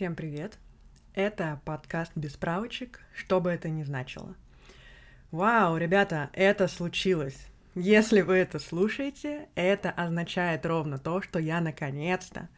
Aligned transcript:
Всем 0.00 0.16
привет! 0.16 0.56
Это 1.12 1.60
подкаст 1.66 2.12
без 2.14 2.32
справочек, 2.32 3.00
что 3.14 3.38
бы 3.38 3.50
это 3.50 3.68
ни 3.68 3.82
значило. 3.82 4.34
Вау, 5.30 5.76
ребята, 5.76 6.30
это 6.32 6.68
случилось! 6.68 7.36
Если 7.74 8.22
вы 8.22 8.36
это 8.36 8.58
слушаете, 8.60 9.50
это 9.54 9.90
означает 9.90 10.64
ровно 10.64 10.96
то, 10.96 11.20
что 11.20 11.38
я 11.38 11.60
наконец-то 11.60 12.48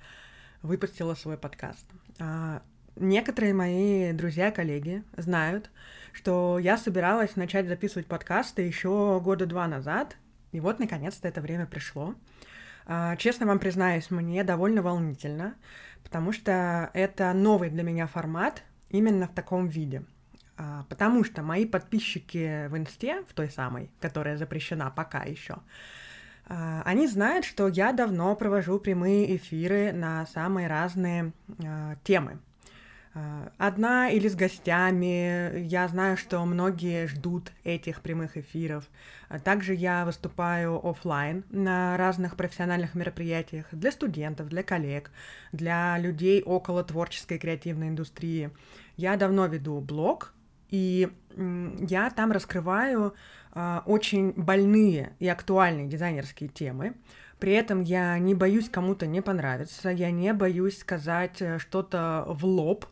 выпустила 0.63 1.17
свой 1.17 1.37
подкаст. 1.37 1.85
А, 2.21 2.63
некоторые 2.95 3.55
мои 3.55 4.13
друзья-коллеги 4.13 5.03
знают, 5.17 5.73
что 6.13 6.61
я 6.61 6.77
собиралась 6.77 7.35
начать 7.35 7.67
записывать 7.67 8.07
подкасты 8.07 8.63
еще 8.63 9.21
года 9.21 9.47
два 9.47 9.67
назад, 9.67 10.17
и 10.53 10.61
вот 10.61 10.79
наконец-то 10.79 11.27
это 11.27 11.41
время 11.41 11.67
пришло. 11.67 12.15
А, 12.87 13.17
честно 13.17 13.47
вам 13.47 13.59
признаюсь, 13.59 14.11
мне 14.11 14.45
довольно 14.45 14.83
волнительно, 14.83 15.55
потому 16.03 16.33
что 16.33 16.91
это 16.95 17.33
новый 17.33 17.71
для 17.71 17.83
меня 17.83 18.07
формат 18.07 18.63
именно 18.89 19.27
в 19.27 19.35
таком 19.35 19.69
виде. 19.69 20.05
А, 20.57 20.85
потому 20.89 21.25
что 21.25 21.43
мои 21.43 21.67
подписчики 21.67 22.67
в 22.69 22.77
инсте, 22.77 23.23
в 23.29 23.35
той 23.35 23.51
самой, 23.51 23.91
которая 24.01 24.37
запрещена 24.37 24.91
пока 24.91 25.23
еще, 25.23 25.59
а, 26.47 26.83
они 26.85 27.07
знают, 27.07 27.45
что 27.45 27.69
я 27.69 27.93
давно 27.93 28.35
провожу 28.37 28.79
прямые 28.79 29.37
эфиры 29.37 29.93
на 29.93 30.27
самые 30.27 30.69
разные 30.69 31.33
темы. 32.05 32.39
А, 33.15 33.53
одна 33.59 34.11
или 34.11 34.27
с 34.27 34.35
гостями. 34.35 35.61
Я 35.61 35.87
знаю, 35.89 36.17
что 36.17 36.45
многие 36.45 37.07
ждут 37.07 37.53
этих 37.63 38.01
прямых 38.01 38.37
эфиров. 38.37 38.85
А 39.29 39.39
также 39.39 39.75
я 39.75 40.05
выступаю 40.05 40.81
офлайн 40.87 41.45
на 41.51 41.97
разных 41.97 42.37
профессиональных 42.37 42.95
мероприятиях 42.95 43.67
для 43.73 43.93
студентов, 43.93 44.49
для 44.49 44.63
коллег, 44.63 45.11
для 45.53 45.99
людей 45.99 46.43
около 46.43 46.85
творческой 46.85 47.39
креативной 47.39 47.89
индустрии. 47.89 48.51
Я 48.97 49.17
давно 49.17 49.47
веду 49.47 49.81
блог, 49.81 50.33
и 50.71 51.11
я 51.37 52.11
там 52.11 52.33
раскрываю 52.33 53.15
а, 53.53 53.83
очень 53.85 54.33
больные 54.33 55.13
и 55.19 55.29
актуальные 55.29 55.87
дизайнерские 55.87 56.49
темы. 56.49 56.95
При 57.39 57.53
этом 57.53 57.81
я 57.81 58.19
не 58.19 58.35
боюсь 58.35 58.69
кому-то 58.71 59.07
не 59.07 59.21
понравиться, 59.21 59.91
я 59.91 60.13
не 60.13 60.33
боюсь 60.33 60.79
сказать 60.79 61.43
э, 61.43 61.59
что-то 61.59 62.25
в 62.29 62.45
лоб, 62.47 62.87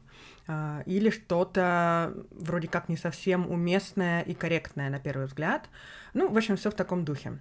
или 0.86 1.10
что-то 1.10 2.14
вроде 2.30 2.68
как 2.68 2.88
не 2.88 2.96
совсем 2.96 3.50
уместное 3.50 4.22
и 4.22 4.34
корректное 4.34 4.90
на 4.90 4.98
первый 4.98 5.26
взгляд. 5.26 5.68
Ну, 6.14 6.28
в 6.28 6.36
общем, 6.36 6.56
все 6.56 6.70
в 6.70 6.74
таком 6.74 7.04
духе. 7.04 7.38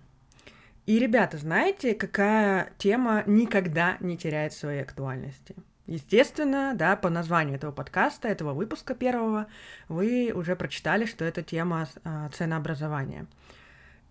И, 0.86 0.98
ребята, 0.98 1.38
знаете, 1.38 1.94
какая 1.94 2.72
тема 2.78 3.24
никогда 3.28 3.98
не 4.00 4.18
теряет 4.18 4.54
своей 4.54 4.82
актуальности? 4.82 5.56
Естественно, 5.86 6.74
да, 6.76 6.96
по 6.96 7.10
названию 7.10 7.56
этого 7.56 7.72
подкаста, 7.72 8.28
этого 8.28 8.54
выпуска 8.54 8.94
первого, 8.94 9.48
вы 9.88 10.32
уже 10.34 10.56
прочитали, 10.56 11.06
что 11.06 11.26
это 11.26 11.42
тема 11.42 11.88
а, 12.04 12.30
ценообразования. 12.30 13.26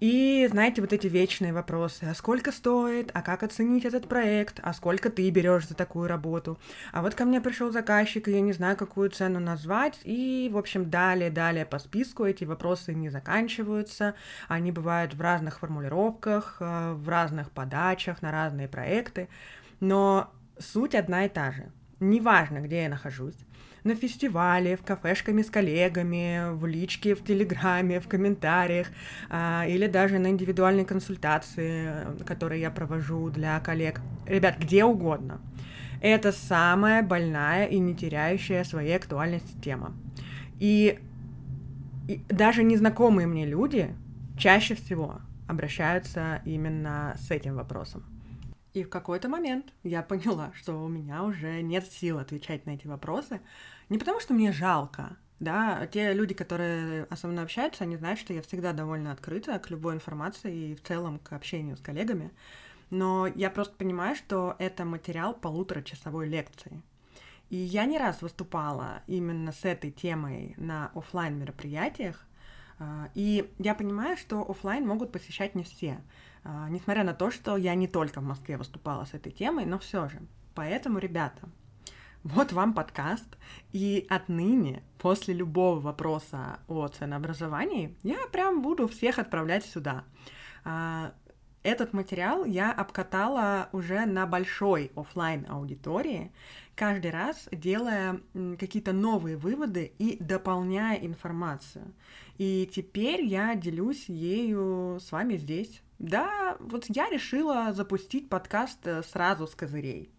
И, 0.01 0.47
знаете, 0.49 0.81
вот 0.81 0.93
эти 0.93 1.09
вечные 1.09 1.53
вопросы, 1.53 2.05
а 2.05 2.15
сколько 2.15 2.53
стоит, 2.53 3.11
а 3.15 3.23
как 3.23 3.43
оценить 3.43 3.85
этот 3.85 4.07
проект, 4.07 4.61
а 4.63 4.73
сколько 4.73 5.11
ты 5.11 5.29
берешь 5.31 5.67
за 5.67 5.75
такую 5.75 6.07
работу, 6.07 6.57
а 6.93 7.03
вот 7.03 7.17
ко 7.17 7.25
мне 7.25 7.41
пришел 7.41 7.73
заказчик, 7.73 8.29
и 8.29 8.33
я 8.33 8.41
не 8.41 8.53
знаю, 8.53 8.77
какую 8.77 9.11
цену 9.11 9.41
назвать, 9.41 9.99
и, 10.05 10.49
в 10.53 10.57
общем, 10.57 10.89
далее, 10.89 11.31
далее 11.31 11.67
по 11.67 11.81
списку 11.81 12.25
эти 12.25 12.45
вопросы 12.45 12.95
не 12.95 13.11
заканчиваются, 13.11 14.15
они 14.47 14.71
бывают 14.71 15.15
в 15.15 15.21
разных 15.21 15.59
формулировках, 15.59 16.59
э, 16.61 16.93
в 16.93 17.09
разных 17.09 17.51
подачах, 17.51 18.23
на 18.23 18.31
разные 18.31 18.69
проекты, 18.69 19.29
но 19.81 20.33
суть 20.61 20.95
одна 20.95 21.25
и 21.25 21.29
та 21.29 21.51
же. 21.51 21.73
Неважно, 21.99 22.59
где 22.61 22.83
я 22.83 22.89
нахожусь, 22.89 23.35
на 23.89 23.95
фестивале, 23.95 24.77
в 24.77 24.83
кафешками 24.83 25.43
с 25.43 25.51
коллегами, 25.51 26.55
в 26.55 26.67
личке, 26.67 27.15
в 27.15 27.25
Телеграме, 27.25 28.01
в 28.01 28.07
комментариях, 28.07 28.89
а, 29.31 29.65
или 29.67 29.87
даже 29.87 30.19
на 30.19 30.29
индивидуальной 30.29 30.85
консультации, 30.85 32.25
которые 32.25 32.61
я 32.61 32.71
провожу 32.71 33.31
для 33.31 33.59
коллег. 33.61 34.01
Ребят, 34.27 34.59
где 34.59 34.85
угодно. 34.85 35.41
Это 36.01 36.33
самая 36.33 37.03
больная 37.03 37.67
и 37.67 37.79
не 37.79 37.95
теряющая 37.95 38.63
своей 38.65 38.97
актуальности 38.97 39.57
тема. 39.61 39.95
И, 40.61 40.99
и 42.07 42.21
даже 42.29 42.63
незнакомые 42.63 43.27
мне 43.27 43.47
люди 43.47 43.95
чаще 44.39 44.75
всего 44.75 45.21
обращаются 45.49 46.43
именно 46.45 47.17
с 47.19 47.31
этим 47.31 47.57
вопросом. 47.57 48.05
И 48.75 48.85
в 48.85 48.91
какой-то 48.91 49.29
момент 49.29 49.73
я 49.83 50.03
поняла, 50.03 50.53
что 50.55 50.85
у 50.85 50.89
меня 50.89 51.25
уже 51.25 51.63
нет 51.63 51.87
сил 51.91 52.19
отвечать 52.19 52.67
на 52.67 52.71
эти 52.71 52.87
вопросы. 52.87 53.41
Не 53.89 53.99
потому, 53.99 54.21
что 54.21 54.35
мне 54.35 54.53
жалко, 54.53 55.17
да, 55.41 55.87
те 55.87 56.13
люди, 56.13 56.35
которые 56.35 57.07
со 57.15 57.29
мной 57.29 57.45
общаются, 57.45 57.85
они 57.85 57.97
знают, 57.97 58.19
что 58.19 58.33
я 58.33 58.43
всегда 58.43 58.73
довольно 58.73 59.13
открыта 59.13 59.59
к 59.59 59.71
любой 59.71 59.95
информации 59.95 60.71
и 60.71 60.75
в 60.75 60.83
целом 60.83 61.19
к 61.19 61.33
общению 61.33 61.77
с 61.77 61.81
коллегами. 61.81 62.33
Но 62.91 63.27
я 63.27 63.51
просто 63.51 63.75
понимаю, 63.77 64.17
что 64.17 64.57
это 64.59 64.85
материал 64.85 65.35
полуторачасовой 65.35 66.29
лекции. 66.29 66.83
И 67.51 67.57
я 67.57 67.87
не 67.87 67.99
раз 67.99 68.21
выступала 68.21 69.03
именно 69.07 69.53
с 69.53 69.65
этой 69.65 69.91
темой 69.91 70.55
на 70.57 70.91
офлайн 70.95 71.39
мероприятиях, 71.39 72.27
а, 72.79 73.11
и 73.15 73.51
я 73.59 73.75
понимаю, 73.75 74.17
что 74.17 74.49
офлайн 74.49 74.87
могут 74.87 75.13
посещать 75.13 75.55
не 75.55 75.65
все. 75.65 76.01
А, 76.45 76.69
несмотря 76.69 77.05
на 77.05 77.15
то, 77.15 77.31
что 77.31 77.57
я 77.57 77.75
не 77.75 77.89
только 77.89 78.21
в 78.21 78.25
Москве 78.25 78.57
выступала 78.57 79.05
с 79.05 79.15
этой 79.15 79.33
темой, 79.33 79.65
но 79.65 79.79
все 79.79 80.09
же. 80.09 80.21
Поэтому, 80.55 80.99
ребята, 80.99 81.49
вот 82.29 82.53
вам 82.53 82.75
подкаст, 82.75 83.39
и 83.73 84.07
отныне, 84.11 84.83
после 84.99 85.33
любого 85.33 85.81
вопроса 85.81 86.61
о 86.69 86.87
ценообразовании, 86.89 87.97
я 88.03 88.19
прям 88.31 88.61
буду 88.61 88.87
всех 88.87 89.19
отправлять 89.19 89.65
сюда. 89.65 90.05
А, 90.65 91.15
этот 91.63 91.95
материал 91.95 92.45
я 92.45 92.71
обкатала 92.71 93.71
уже 93.73 94.05
на 94.05 94.27
большой 94.27 94.93
офлайн 94.95 95.47
аудитории, 95.49 96.31
каждый 96.75 97.13
раз 97.13 97.49
делая 97.51 98.21
какие-то 98.59 98.93
новые 98.93 99.37
выводы 99.39 99.93
и 99.99 100.23
дополняя 100.23 100.99
информацию. 100.99 101.95
И 102.37 102.71
теперь 102.73 103.25
я 103.25 103.55
делюсь 103.55 104.09
ею 104.09 104.99
с 105.01 105.11
вами 105.13 105.37
здесь. 105.37 105.83
Да, 105.99 106.57
вот 106.61 106.85
я 106.89 107.09
решила 107.09 107.73
запустить 107.73 108.29
подкаст 108.29 108.87
э, 108.87 109.03
сразу 109.03 109.49
с 109.49 109.55
козырей. 109.55 110.13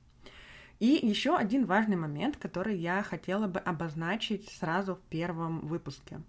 И 0.80 1.00
еще 1.06 1.36
один 1.36 1.66
важный 1.66 1.98
момент, 1.98 2.38
который 2.38 2.78
я 2.78 3.04
хотела 3.04 3.48
бы 3.48 3.60
обозначить 3.60 4.50
сразу 4.60 4.96
в 4.96 5.02
первом 5.02 5.68
выпуске. 5.68 6.22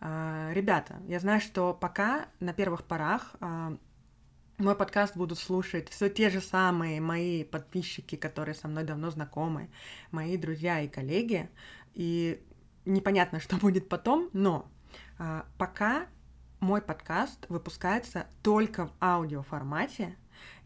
А, 0.00 0.50
ребята, 0.52 1.00
я 1.06 1.20
знаю, 1.20 1.40
что 1.40 1.72
пока 1.72 2.26
на 2.40 2.52
первых 2.52 2.84
порах 2.84 3.36
а, 3.40 3.76
мой 4.58 4.74
подкаст 4.74 5.16
будут 5.16 5.38
слушать 5.38 5.88
все 5.88 6.08
те 6.08 6.30
же 6.30 6.40
самые 6.40 7.00
мои 7.00 7.44
подписчики, 7.44 8.16
которые 8.16 8.54
со 8.54 8.68
мной 8.68 8.84
давно 8.84 9.10
знакомы, 9.10 9.70
мои 10.10 10.36
друзья 10.36 10.80
и 10.80 10.88
коллеги. 10.88 11.48
И 11.94 12.42
непонятно, 12.84 13.38
что 13.40 13.56
будет 13.56 13.88
потом, 13.88 14.30
но 14.32 14.68
а, 15.18 15.46
пока 15.58 16.06
мой 16.58 16.82
подкаст 16.82 17.46
выпускается 17.48 18.26
только 18.42 18.86
в 18.86 18.92
аудиоформате, 19.00 20.16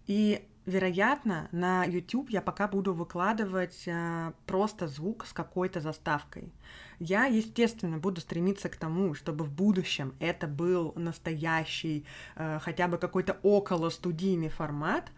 и, 0.06 0.48
вероятно, 0.66 1.48
на 1.52 1.84
YouTube 1.84 2.30
я 2.30 2.40
пока 2.40 2.68
буду 2.68 2.94
выкладывать 2.94 3.84
а, 3.88 4.34
просто 4.46 4.88
звук 4.88 5.26
с 5.26 5.32
какой-то 5.32 5.80
заставкой. 5.80 6.52
Я, 6.98 7.24
естественно, 7.24 7.98
буду 7.98 8.20
стремиться 8.20 8.68
к 8.68 8.76
тому, 8.76 9.14
чтобы 9.14 9.44
в 9.44 9.52
будущем 9.52 10.14
это 10.20 10.46
был 10.46 10.92
настоящий, 10.96 12.04
а, 12.36 12.58
хотя 12.58 12.88
бы 12.88 12.98
какой-то 12.98 13.38
около 13.42 13.90
студийный 13.90 14.50
формат, 14.50 15.10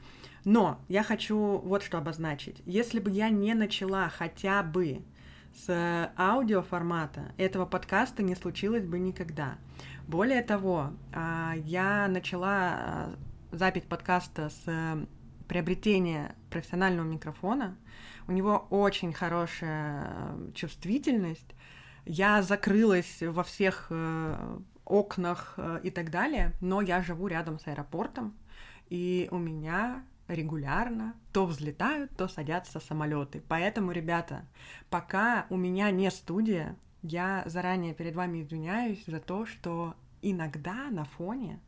но 0.45 0.81
я 0.89 1.03
хочу 1.03 1.59
вот 1.59 1.83
что 1.83 1.99
обозначить. 1.99 2.63
Если 2.67 2.99
бы 2.99 3.11
я 3.11 3.29
не 3.29 3.55
начала 3.55 4.09
хотя 4.09 4.63
бы 4.63 5.03
с 5.55 6.13
аудиоформата, 6.17 7.33
этого 7.37 7.67
подкаста 7.67 8.23
не 8.23 8.35
случилось 8.35 8.85
бы 8.85 8.99
никогда. 8.99 9.59
Более 10.09 10.43
того, 10.43 10.93
а, 11.13 11.55
я 11.65 12.09
начала 12.09 12.49
а, 12.49 13.15
запись 13.51 13.85
подкаста 13.89 14.51
с 14.51 15.07
приобретения 15.53 16.35
профессионального 16.49 17.07
микрофона. 17.07 17.77
У 18.27 18.33
него 18.33 18.67
очень 18.71 19.13
хорошая 19.13 20.07
а, 20.07 20.51
чувствительность. 20.55 21.55
Я 22.07 22.41
закрылась 22.41 23.19
во 23.21 23.43
всех 23.43 23.89
э, 23.91 24.59
окнах 24.87 25.53
э, 25.59 25.81
и 25.83 25.91
так 25.91 26.11
далее, 26.11 26.53
но 26.63 26.81
я 26.81 27.03
живу 27.03 27.27
рядом 27.27 27.59
с 27.59 27.67
аэропортом, 27.67 28.35
и 28.89 29.29
у 29.31 29.37
меня 29.37 30.03
регулярно 30.27 31.15
то 31.35 31.45
взлетают, 31.45 32.11
то 32.17 32.29
садятся 32.29 32.81
самолеты. 32.81 33.43
Поэтому, 33.47 33.93
ребята, 33.93 34.47
пока 34.89 35.45
у 35.51 35.59
меня 35.59 35.91
не 35.91 36.11
студия, 36.11 36.77
я 37.03 37.43
заранее 37.45 37.93
перед 37.93 38.15
вами 38.15 38.41
извиняюсь 38.41 39.05
за 39.07 39.21
то, 39.21 39.45
что 39.45 39.95
иногда 40.23 40.89
на 40.91 41.05
фоне 41.05 41.61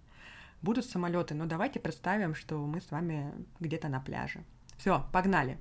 будут 0.65 0.87
самолеты, 0.87 1.35
но 1.35 1.45
давайте 1.45 1.79
представим, 1.79 2.35
что 2.35 2.57
мы 2.67 2.81
с 2.81 2.91
вами 2.91 3.33
где-то 3.61 3.89
на 3.89 4.01
пляже. 4.01 4.43
Все, 4.79 5.07
погнали. 5.13 5.59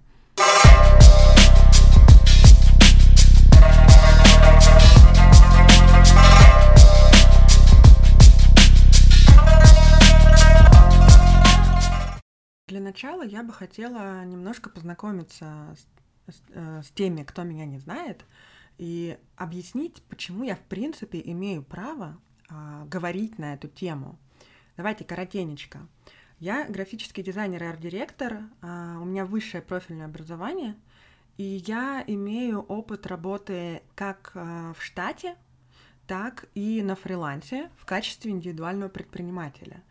Для 12.68 12.80
начала 12.80 13.24
я 13.24 13.44
бы 13.44 13.54
хотела 13.54 14.26
немножко 14.26 14.70
познакомиться 14.70 15.76
с, 16.28 16.34
с, 16.34 16.42
э, 16.50 16.82
с 16.82 16.90
теми, 16.92 17.24
кто 17.24 17.44
меня 17.44 17.66
не 17.66 17.78
знает, 17.78 18.26
и 18.80 19.20
объяснить, 19.36 20.02
почему 20.10 20.44
я 20.44 20.56
в 20.56 20.62
принципе 20.62 21.22
имею 21.24 21.62
право 21.62 22.18
э, 22.50 22.86
говорить 22.88 23.38
на 23.38 23.54
эту 23.54 23.68
тему. 23.68 24.18
Давайте 24.76 25.04
коротенечко. 25.06 25.88
Я 26.40 26.66
графический 26.68 27.24
дизайнер 27.24 27.64
и 27.64 27.68
арт-директор, 27.68 28.42
э, 28.62 28.98
у 29.00 29.06
меня 29.06 29.26
высшее 29.26 29.62
профильное 29.62 30.08
образование, 30.08 30.76
и 31.38 31.44
я 31.66 32.04
имею 32.08 32.62
опыт 32.62 33.06
работы 33.08 33.84
как 33.96 34.32
э, 34.34 34.74
в 34.78 34.84
штате, 34.84 35.36
так 36.08 36.46
и 36.56 36.82
на 36.82 36.96
фрилансе 36.96 37.70
в 37.78 37.86
качестве 37.86 38.32
индивидуального 38.32 38.90
предпринимателя. 38.90 39.82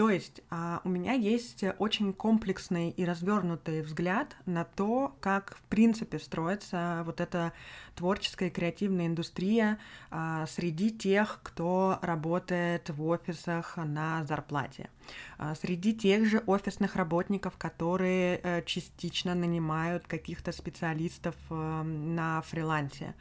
То 0.00 0.08
есть 0.08 0.40
а, 0.48 0.80
у 0.84 0.88
меня 0.88 1.12
есть 1.12 1.62
очень 1.78 2.14
комплексный 2.14 2.88
и 2.88 3.04
развернутый 3.04 3.82
взгляд 3.82 4.34
на 4.46 4.64
то, 4.64 5.14
как 5.20 5.54
в 5.58 5.62
принципе 5.64 6.18
строится 6.18 7.02
вот 7.04 7.20
эта 7.20 7.52
творческая 7.96 8.48
и 8.48 8.50
креативная 8.50 9.08
индустрия 9.08 9.78
а, 10.10 10.46
среди 10.46 10.90
тех, 10.90 11.40
кто 11.42 11.98
работает 12.00 12.88
в 12.88 13.04
офисах 13.04 13.76
на 13.76 14.24
зарплате, 14.24 14.88
а, 15.36 15.54
среди 15.54 15.94
тех 15.94 16.24
же 16.24 16.42
офисных 16.46 16.96
работников, 16.96 17.58
которые 17.58 18.40
а, 18.42 18.62
частично 18.62 19.34
нанимают 19.34 20.06
каких-то 20.06 20.52
специалистов 20.52 21.34
а, 21.50 21.82
на 21.82 22.40
фрилансе. 22.40 23.14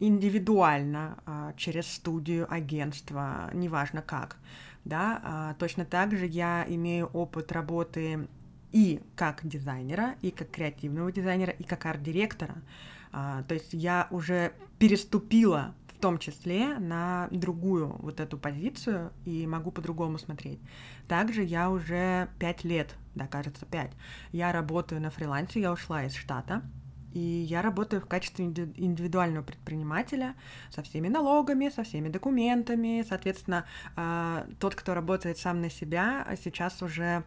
Индивидуально 0.00 1.54
через 1.56 1.92
студию, 1.92 2.46
агентство, 2.48 3.50
неважно 3.52 4.00
как 4.00 4.36
да, 4.88 5.20
а, 5.22 5.54
точно 5.54 5.84
так 5.84 6.16
же 6.16 6.26
я 6.26 6.64
имею 6.66 7.06
опыт 7.12 7.52
работы 7.52 8.26
и 8.72 9.00
как 9.14 9.46
дизайнера, 9.46 10.14
и 10.22 10.30
как 10.30 10.50
креативного 10.50 11.12
дизайнера, 11.12 11.52
и 11.52 11.62
как 11.62 11.84
арт-директора. 11.86 12.56
А, 13.12 13.42
то 13.42 13.54
есть 13.54 13.72
я 13.72 14.08
уже 14.10 14.52
переступила 14.78 15.74
в 15.88 16.00
том 16.00 16.18
числе 16.18 16.78
на 16.78 17.28
другую 17.30 17.96
вот 17.98 18.20
эту 18.20 18.38
позицию 18.38 19.12
и 19.24 19.46
могу 19.46 19.70
по-другому 19.70 20.18
смотреть. 20.18 20.60
Также 21.06 21.42
я 21.42 21.70
уже 21.70 22.28
пять 22.38 22.64
лет, 22.64 22.94
да, 23.14 23.26
кажется, 23.26 23.66
пять, 23.66 23.92
я 24.32 24.52
работаю 24.52 25.00
на 25.00 25.10
фрилансе, 25.10 25.60
я 25.60 25.72
ушла 25.72 26.04
из 26.04 26.14
штата, 26.14 26.62
и 27.12 27.20
я 27.20 27.62
работаю 27.62 28.02
в 28.02 28.06
качестве 28.06 28.46
индивидуального 28.46 29.42
предпринимателя 29.42 30.34
со 30.70 30.82
всеми 30.82 31.08
налогами, 31.08 31.68
со 31.68 31.82
всеми 31.84 32.08
документами. 32.08 33.04
Соответственно, 33.08 33.64
а, 33.96 34.46
тот, 34.58 34.74
кто 34.74 34.94
работает 34.94 35.38
сам 35.38 35.60
на 35.60 35.70
себя, 35.70 36.26
сейчас 36.42 36.82
уже 36.82 37.24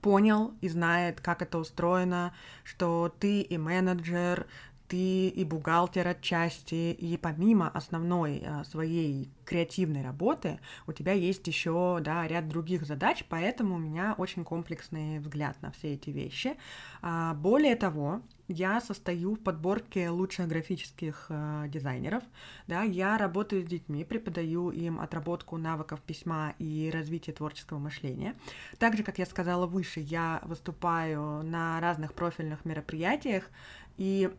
понял 0.00 0.54
и 0.60 0.68
знает, 0.68 1.20
как 1.20 1.42
это 1.42 1.58
устроено, 1.58 2.32
что 2.64 3.14
ты 3.18 3.40
и 3.40 3.58
менеджер, 3.58 4.46
ты 4.92 5.28
и 5.28 5.44
бухгалтер 5.46 6.06
отчасти, 6.06 6.92
и 6.92 7.16
помимо 7.16 7.70
основной 7.70 8.42
а, 8.44 8.62
своей 8.64 9.30
креативной 9.46 10.02
работы, 10.02 10.60
у 10.86 10.92
тебя 10.92 11.12
есть 11.12 11.46
еще 11.46 11.98
да, 12.02 12.26
ряд 12.26 12.46
других 12.46 12.84
задач, 12.84 13.24
поэтому 13.30 13.76
у 13.76 13.78
меня 13.78 14.14
очень 14.18 14.44
комплексный 14.44 15.18
взгляд 15.18 15.56
на 15.62 15.70
все 15.70 15.94
эти 15.94 16.10
вещи. 16.10 16.58
А, 17.00 17.32
более 17.32 17.74
того, 17.74 18.20
я 18.52 18.80
состою 18.80 19.34
в 19.34 19.40
подборке 19.40 20.10
лучших 20.10 20.48
графических 20.48 21.26
э, 21.28 21.64
дизайнеров, 21.68 22.22
да, 22.66 22.82
я 22.82 23.18
работаю 23.18 23.62
с 23.62 23.66
детьми, 23.66 24.04
преподаю 24.04 24.70
им 24.70 25.00
отработку 25.00 25.56
навыков 25.56 26.00
письма 26.00 26.54
и 26.58 26.90
развитие 26.92 27.34
творческого 27.34 27.78
мышления. 27.78 28.34
Также, 28.78 29.02
как 29.02 29.18
я 29.18 29.26
сказала 29.26 29.66
выше, 29.66 30.00
я 30.00 30.40
выступаю 30.44 31.42
на 31.42 31.80
разных 31.80 32.14
профильных 32.14 32.64
мероприятиях, 32.64 33.50
и 33.96 34.30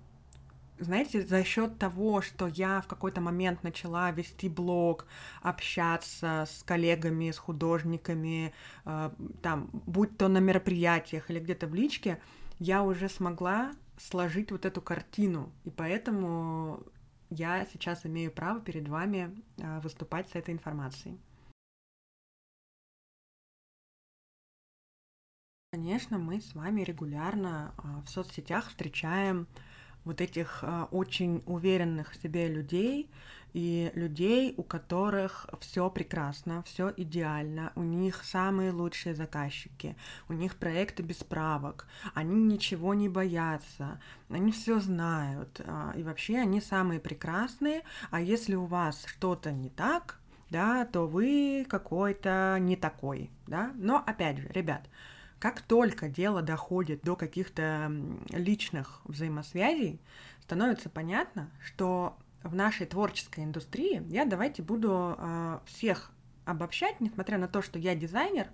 знаете, 0.79 1.25
за 1.25 1.43
счет 1.43 1.77
того, 1.77 2.21
что 2.21 2.47
я 2.47 2.81
в 2.81 2.87
какой-то 2.87 3.21
момент 3.21 3.63
начала 3.63 4.11
вести 4.11 4.49
блог, 4.49 5.05
общаться 5.41 6.47
с 6.49 6.63
коллегами, 6.63 7.31
с 7.31 7.37
художниками, 7.37 8.53
э, 8.85 9.11
там, 9.41 9.69
будь 9.71 10.17
то 10.17 10.27
на 10.27 10.39
мероприятиях 10.39 11.29
или 11.29 11.39
где-то 11.39 11.67
в 11.67 11.75
личке, 11.75 12.19
я 12.59 12.83
уже 12.83 13.09
смогла 13.09 13.71
сложить 14.09 14.51
вот 14.51 14.65
эту 14.65 14.81
картину, 14.81 15.51
и 15.63 15.69
поэтому 15.69 16.83
я 17.29 17.65
сейчас 17.65 18.05
имею 18.05 18.31
право 18.31 18.59
перед 18.59 18.87
вами 18.87 19.41
э, 19.57 19.79
выступать 19.79 20.29
с 20.29 20.35
этой 20.35 20.53
информацией. 20.53 21.19
Конечно, 25.71 26.19
мы 26.19 26.39
с 26.39 26.53
вами 26.53 26.81
регулярно 26.81 27.73
э, 27.77 28.01
в 28.05 28.09
соцсетях 28.09 28.69
встречаем 28.69 29.47
вот 30.05 30.21
этих 30.21 30.59
э, 30.61 30.85
очень 30.91 31.43
уверенных 31.45 32.11
в 32.11 32.21
себе 32.21 32.47
людей 32.47 33.09
и 33.53 33.91
людей, 33.93 34.53
у 34.57 34.63
которых 34.63 35.47
все 35.59 35.89
прекрасно, 35.89 36.63
все 36.63 36.91
идеально, 36.95 37.71
у 37.75 37.83
них 37.83 38.23
самые 38.23 38.71
лучшие 38.71 39.13
заказчики, 39.13 39.95
у 40.27 40.33
них 40.33 40.55
проекты 40.55 41.03
без 41.03 41.17
правок, 41.17 41.87
они 42.15 42.43
ничего 42.43 42.93
не 42.93 43.09
боятся, 43.09 44.01
они 44.29 44.51
все 44.51 44.79
знают, 44.79 45.61
э, 45.63 45.91
и 45.97 46.03
вообще 46.03 46.39
они 46.39 46.61
самые 46.61 46.99
прекрасные, 46.99 47.83
а 48.09 48.21
если 48.21 48.55
у 48.55 48.65
вас 48.65 49.05
что-то 49.05 49.51
не 49.51 49.69
так, 49.69 50.19
да, 50.49 50.85
то 50.85 51.07
вы 51.07 51.65
какой-то 51.67 52.57
не 52.59 52.75
такой, 52.75 53.31
да. 53.47 53.71
Но 53.75 54.03
опять 54.05 54.37
же, 54.37 54.47
ребят, 54.49 54.87
как 55.43 55.59
только 55.59 56.07
дело 56.07 56.41
доходит 56.41 57.01
до 57.01 57.17
каких-то 57.17 57.91
личных 58.29 59.01
взаимосвязей, 59.03 59.99
становится 60.41 60.89
понятно, 60.89 61.51
что 61.61 62.15
в 62.43 62.55
нашей 62.55 62.85
творческой 62.85 63.43
индустрии, 63.43 64.01
я 64.07 64.23
давайте 64.23 64.61
буду 64.63 65.17
э, 65.17 65.59
всех 65.65 66.11
обобщать, 66.45 67.01
несмотря 67.01 67.37
на 67.37 67.49
то, 67.49 67.61
что 67.61 67.77
я 67.77 67.93
дизайнер, 67.93 68.47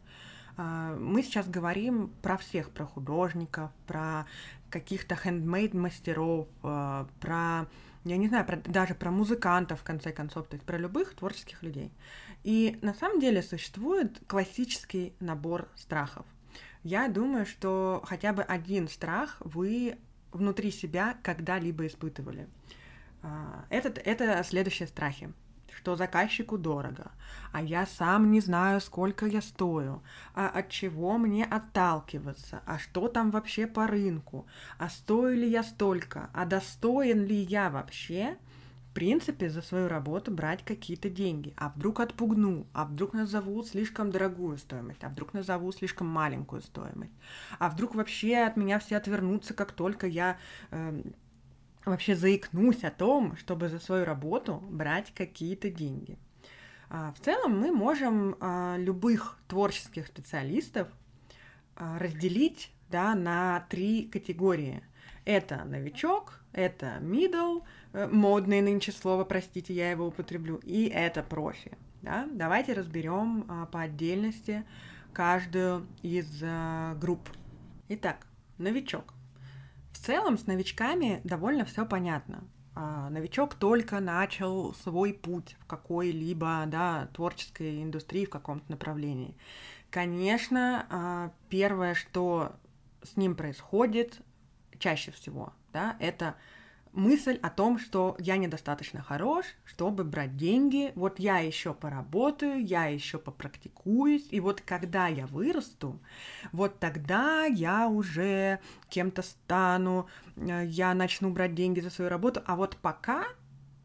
э, 0.58 0.98
мы 1.00 1.22
сейчас 1.22 1.48
говорим 1.48 2.12
про 2.24 2.38
всех, 2.38 2.72
про 2.72 2.88
художников, 2.88 3.70
про 3.86 4.26
каких-то 4.72 5.16
хендмейд 5.16 5.76
мастеров, 5.76 6.48
э, 6.64 7.06
про, 7.20 7.68
я 8.04 8.18
не 8.18 8.30
знаю, 8.30 8.48
про, 8.48 8.58
даже 8.58 8.96
про 8.96 9.12
музыкантов, 9.12 9.82
в 9.82 9.84
конце 9.84 10.12
концов, 10.12 10.48
то 10.48 10.56
есть 10.56 10.66
про 10.66 10.80
любых 10.80 11.14
творческих 11.14 11.62
людей. 11.62 11.92
И 12.44 12.80
на 12.82 12.96
самом 12.96 13.20
деле 13.20 13.44
существует 13.44 14.24
классический 14.26 15.14
набор 15.20 15.70
страхов– 15.76 16.26
я 16.84 17.08
думаю, 17.08 17.46
что 17.46 18.02
хотя 18.06 18.34
бы 18.34 18.44
один 18.44 18.88
страх 18.88 19.38
вы 19.40 19.98
внутри 20.32 20.72
себя 20.72 21.18
когда-либо 21.24 21.88
испытывали. 21.88 22.48
А, 23.22 23.66
этот, 23.70 23.98
это 23.98 24.44
следующие 24.44 24.88
страхи 24.88 25.34
что 25.80 25.96
заказчику 25.96 26.58
дорого, 26.58 27.12
а 27.54 27.62
я 27.62 27.86
сам 27.86 28.32
не 28.32 28.42
знаю, 28.42 28.82
сколько 28.82 29.26
я 29.26 29.42
стою, 29.42 30.02
а 30.34 30.50
от 30.50 30.70
чего 30.70 31.18
мне 31.18 31.46
отталкиваться, 31.46 32.62
а 32.66 32.78
что 32.80 33.08
там 33.08 33.32
вообще 33.32 33.66
по 33.66 33.88
рынку, 33.88 34.46
а 34.78 34.90
стою 34.90 35.38
ли 35.38 35.50
я 35.50 35.64
столько, 35.64 36.30
а 36.34 36.46
достоин 36.46 37.26
ли 37.26 37.36
я 37.36 37.70
вообще, 37.70 38.38
принципе, 39.00 39.50
за 39.50 39.62
свою 39.62 39.88
работу 39.88 40.30
брать 40.30 40.66
какие-то 40.66 41.10
деньги. 41.10 41.54
А 41.56 41.70
вдруг 41.70 42.02
отпугну, 42.02 42.68
а 42.74 42.84
вдруг 42.84 43.14
назовут 43.14 43.70
слишком 43.70 44.12
дорогую 44.12 44.58
стоимость, 44.58 45.06
а 45.06 45.08
вдруг 45.08 45.34
назовут 45.34 45.78
слишком 45.78 46.08
маленькую 46.08 46.62
стоимость, 46.62 47.14
а 47.60 47.70
вдруг 47.70 47.96
вообще 47.96 48.40
от 48.40 48.58
меня 48.58 48.78
все 48.80 48.98
отвернутся, 48.98 49.54
как 49.54 49.72
только 49.72 50.06
я 50.06 50.38
э, 50.72 51.02
вообще 51.86 52.14
заикнусь 52.14 52.84
о 52.84 52.92
том, 52.92 53.38
чтобы 53.38 53.70
за 53.70 53.80
свою 53.80 54.04
работу 54.04 54.62
брать 54.70 55.14
какие-то 55.14 55.70
деньги. 55.70 56.18
А, 56.90 57.14
в 57.14 57.24
целом 57.24 57.58
мы 57.58 57.72
можем 57.72 58.36
а, 58.42 58.76
любых 58.78 59.38
творческих 59.48 60.08
специалистов 60.08 60.90
а, 61.78 62.00
разделить 62.00 62.74
да, 62.90 63.16
на 63.16 63.66
три 63.70 64.10
категории. 64.10 64.84
Это 65.24 65.64
новичок, 65.64 66.39
это 66.52 66.98
middle, 67.02 67.64
Э, 67.94 68.08
модное 68.08 68.62
нынче 68.62 68.92
слово, 68.92 69.24
простите, 69.24 69.74
я 69.74 69.92
его 69.92 70.08
употреблю, 70.08 70.58
и 70.64 70.88
это 70.88 71.24
профи. 71.24 71.78
Да? 72.02 72.28
Давайте 72.32 72.74
разберем 72.74 73.46
а, 73.50 73.66
по 73.66 73.82
отдельности 73.82 74.64
каждую 75.12 75.88
из 76.02 76.42
а, 76.44 76.96
групп. 76.96 77.30
Итак, 77.90 78.28
новичок. 78.58 79.14
В 79.92 79.98
целом 79.98 80.38
с 80.38 80.46
новичками 80.46 81.20
довольно 81.24 81.66
все 81.66 81.86
понятно. 81.86 82.44
А, 82.76 83.10
новичок 83.10 83.56
только 83.56 84.00
начал 84.00 84.74
свой 84.76 85.14
путь 85.14 85.58
в 85.60 85.66
какой-либо 85.66 86.64
да, 86.68 87.10
творческой 87.14 87.84
индустрии 87.84 88.26
в 88.26 88.30
каком-то 88.30 88.72
направлении. 88.72 89.36
Конечно, 89.90 90.86
а, 90.90 91.32
первое, 91.50 91.96
что 91.96 92.54
с 93.04 93.18
ним 93.18 93.36
происходит 93.36 94.22
чаще 94.78 95.12
всего, 95.12 95.52
да, 95.74 95.96
это 96.00 96.36
мысль 96.94 97.40
о 97.42 97.50
том, 97.50 97.80
что 97.80 98.16
я 98.20 98.38
недостаточно 98.38 99.02
хорош, 99.02 99.46
чтобы 99.66 100.04
брать 100.04 100.38
деньги, 100.38 100.92
вот 100.96 101.20
я 101.20 101.40
еще 101.40 101.74
поработаю, 101.74 102.66
я 102.66 102.86
еще 102.86 103.20
попрактикуюсь, 103.20 104.28
и 104.32 104.40
вот 104.40 104.62
когда 104.62 105.08
я 105.08 105.28
вырасту, 105.28 106.00
вот 106.52 106.80
тогда 106.80 107.46
я 107.46 107.88
уже 107.88 108.60
кем-то 108.90 109.22
стану, 109.22 110.08
э, 110.36 110.66
я 110.66 110.94
начну 110.94 111.30
брать 111.30 111.56
деньги 111.56 111.80
за 111.80 111.90
свою 111.90 112.10
работу, 112.10 112.42
а 112.46 112.56
вот 112.56 112.76
пока 112.78 113.26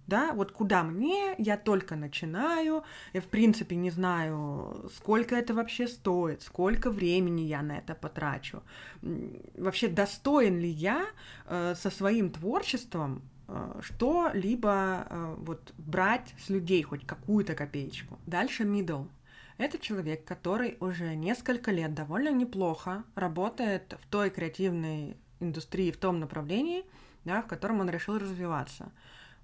да, 0.06 0.32
вот 0.32 0.52
куда 0.52 0.82
мне, 0.82 1.34
я 1.38 1.56
только 1.56 1.96
начинаю, 1.96 2.84
я 3.12 3.20
в 3.20 3.26
принципе 3.26 3.76
не 3.76 3.90
знаю, 3.90 4.90
сколько 4.96 5.34
это 5.34 5.54
вообще 5.54 5.88
стоит, 5.88 6.42
сколько 6.42 6.90
времени 6.90 7.42
я 7.42 7.62
на 7.62 7.78
это 7.78 7.94
потрачу, 7.94 8.62
вообще 9.02 9.88
достоин 9.88 10.58
ли 10.58 10.68
я 10.68 11.06
э, 11.46 11.74
со 11.76 11.90
своим 11.90 12.30
творчеством 12.30 13.22
э, 13.48 13.80
что-либо 13.82 15.06
э, 15.08 15.34
вот 15.38 15.72
брать 15.78 16.34
с 16.38 16.50
людей 16.50 16.82
хоть 16.82 17.06
какую-то 17.06 17.54
копеечку. 17.54 18.18
Дальше 18.26 18.64
middle. 18.64 19.08
Это 19.56 19.78
человек, 19.78 20.24
который 20.24 20.76
уже 20.80 21.14
несколько 21.14 21.70
лет 21.70 21.94
довольно 21.94 22.30
неплохо 22.30 23.04
работает 23.14 23.96
в 24.02 24.06
той 24.08 24.30
креативной 24.30 25.16
индустрии, 25.38 25.92
в 25.92 25.96
том 25.96 26.18
направлении, 26.18 26.84
да, 27.24 27.40
в 27.40 27.46
котором 27.46 27.80
он 27.80 27.88
решил 27.88 28.18
развиваться 28.18 28.90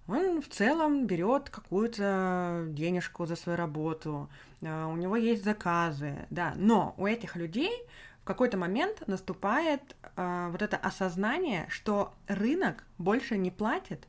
он 0.06 0.42
в 0.42 0.48
целом 0.48 1.06
берет 1.06 1.50
какую-то 1.50 2.66
денежку 2.68 3.26
за 3.26 3.36
свою 3.36 3.56
работу, 3.56 4.28
а, 4.62 4.88
у 4.88 4.96
него 4.96 5.16
есть 5.16 5.44
заказы, 5.44 6.26
да, 6.30 6.54
но 6.56 6.94
у 6.96 7.06
этих 7.06 7.36
людей 7.36 7.72
в 8.22 8.24
какой-то 8.24 8.56
момент 8.58 9.06
наступает 9.06 9.96
э, 10.16 10.48
вот 10.50 10.60
это 10.62 10.76
осознание, 10.76 11.66
что 11.70 12.14
рынок 12.28 12.84
больше 12.98 13.38
не 13.38 13.50
платит 13.50 14.06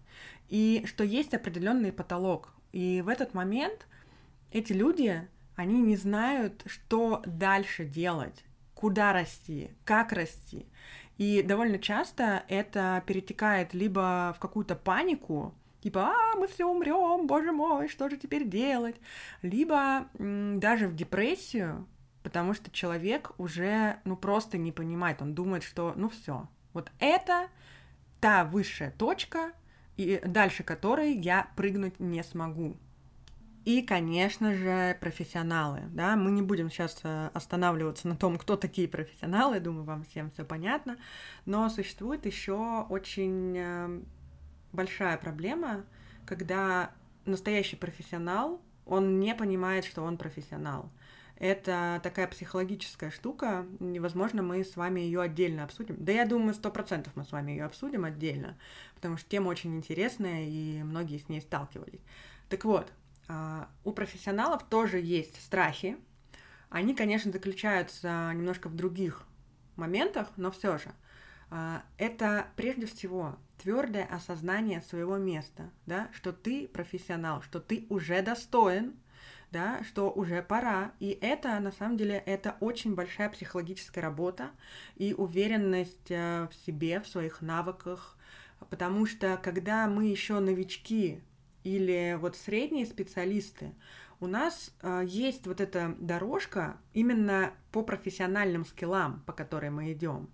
и 0.49 0.83
что 0.85 1.03
есть 1.03 1.33
определенный 1.33 1.93
потолок. 1.93 2.53
И 2.73 3.01
в 3.01 3.07
этот 3.07 3.33
момент 3.33 3.87
эти 4.51 4.73
люди, 4.73 5.27
они 5.55 5.81
не 5.81 5.95
знают, 5.95 6.61
что 6.65 7.23
дальше 7.25 7.85
делать, 7.85 8.43
куда 8.75 9.13
расти, 9.13 9.71
как 9.85 10.11
расти. 10.11 10.67
И 11.17 11.41
довольно 11.41 11.79
часто 11.79 12.43
это 12.47 13.01
перетекает 13.05 13.73
либо 13.73 14.33
в 14.35 14.39
какую-то 14.39 14.75
панику, 14.75 15.53
типа, 15.81 16.11
а, 16.13 16.37
мы 16.37 16.47
все 16.47 16.65
умрем, 16.65 17.27
боже 17.27 17.51
мой, 17.51 17.87
что 17.87 18.09
же 18.09 18.17
теперь 18.17 18.47
делать? 18.47 18.95
Либо 19.41 20.07
даже 20.17 20.87
в 20.87 20.95
депрессию, 20.95 21.87
потому 22.23 22.53
что 22.53 22.71
человек 22.71 23.31
уже, 23.37 23.97
ну, 24.05 24.15
просто 24.15 24.57
не 24.57 24.71
понимает, 24.71 25.21
он 25.21 25.33
думает, 25.33 25.63
что, 25.63 25.93
ну, 25.95 26.09
все, 26.09 26.47
вот 26.73 26.91
это 26.99 27.47
та 28.19 28.45
высшая 28.45 28.91
точка, 28.91 29.51
и 29.97 30.21
дальше 30.25 30.63
которой 30.63 31.13
я 31.13 31.49
прыгнуть 31.55 31.99
не 31.99 32.23
смогу. 32.23 32.77
И, 33.65 33.83
конечно 33.83 34.55
же, 34.55 34.97
профессионалы. 34.99 35.81
Да? 35.91 36.15
Мы 36.15 36.31
не 36.31 36.41
будем 36.41 36.71
сейчас 36.71 36.99
э, 37.03 37.29
останавливаться 37.33 38.07
на 38.07 38.15
том, 38.15 38.39
кто 38.39 38.57
такие 38.57 38.87
профессионалы, 38.87 39.59
думаю, 39.59 39.83
вам 39.83 40.03
всем 40.03 40.31
все 40.31 40.43
понятно. 40.43 40.97
Но 41.45 41.69
существует 41.69 42.25
еще 42.25 42.87
очень 42.89 43.55
э, 43.55 44.01
большая 44.73 45.17
проблема, 45.17 45.85
когда 46.25 46.91
настоящий 47.25 47.75
профессионал, 47.75 48.61
он 48.85 49.19
не 49.19 49.35
понимает, 49.35 49.85
что 49.85 50.03
он 50.03 50.17
профессионал. 50.17 50.91
Это 51.37 51.99
такая 52.03 52.27
психологическая 52.27 53.09
штука, 53.09 53.65
невозможно, 53.79 54.43
мы 54.43 54.63
с 54.63 54.75
вами 54.75 54.99
ее 54.99 55.21
отдельно 55.21 55.63
обсудим. 55.63 55.95
Да 55.97 56.11
я 56.11 56.25
думаю, 56.27 56.53
сто 56.53 56.69
процентов 56.69 57.13
мы 57.15 57.23
с 57.23 57.31
вами 57.31 57.51
ее 57.51 57.65
обсудим 57.65 58.05
отдельно, 58.05 58.57
потому 58.93 59.17
что 59.17 59.27
тема 59.27 59.47
очень 59.47 59.75
интересная, 59.75 60.45
и 60.45 60.83
многие 60.83 61.17
с 61.17 61.29
ней 61.29 61.41
сталкивались. 61.41 62.01
Так 62.47 62.63
вот, 62.63 62.93
а, 63.27 63.69
у 63.83 63.91
профессионалов 63.91 64.63
тоже 64.69 64.99
есть 64.99 65.41
страхи. 65.41 65.97
Они, 66.69 66.93
конечно, 66.93 67.31
заключаются 67.31 68.31
немножко 68.35 68.69
в 68.69 68.75
других 68.75 69.23
моментах, 69.77 70.27
но 70.37 70.51
все 70.51 70.77
же. 70.77 70.91
А, 71.51 71.83
это 71.97 72.47
прежде 72.55 72.85
всего 72.85 73.37
твердое 73.61 74.05
осознание 74.05 74.81
своего 74.81 75.17
места, 75.17 75.69
да, 75.85 76.09
что 76.13 76.31
ты 76.31 76.67
профессионал, 76.67 77.41
что 77.41 77.59
ты 77.59 77.85
уже 77.89 78.21
достоин, 78.21 78.95
да, 79.51 79.83
что 79.83 80.09
уже 80.09 80.41
пора. 80.41 80.93
И 80.99 81.17
это, 81.21 81.59
на 81.59 81.73
самом 81.73 81.97
деле, 81.97 82.23
это 82.25 82.55
очень 82.61 82.95
большая 82.95 83.29
психологическая 83.29 84.01
работа 84.01 84.51
и 84.95 85.13
уверенность 85.13 86.09
э, 86.09 86.47
в 86.49 86.65
себе, 86.65 87.01
в 87.01 87.07
своих 87.07 87.41
навыках, 87.41 88.17
потому 88.69 89.05
что 89.05 89.37
когда 89.43 89.87
мы 89.87 90.05
еще 90.05 90.39
новички 90.39 91.21
или 91.65 92.17
вот 92.19 92.37
средние 92.37 92.85
специалисты, 92.85 93.73
у 94.21 94.27
нас 94.27 94.73
э, 94.81 95.03
есть 95.05 95.45
вот 95.47 95.59
эта 95.59 95.95
дорожка 95.99 96.77
именно 96.93 97.51
по 97.73 97.83
профессиональным 97.83 98.65
скиллам, 98.65 99.21
по 99.25 99.33
которой 99.33 99.69
мы 99.69 99.91
идем. 99.91 100.29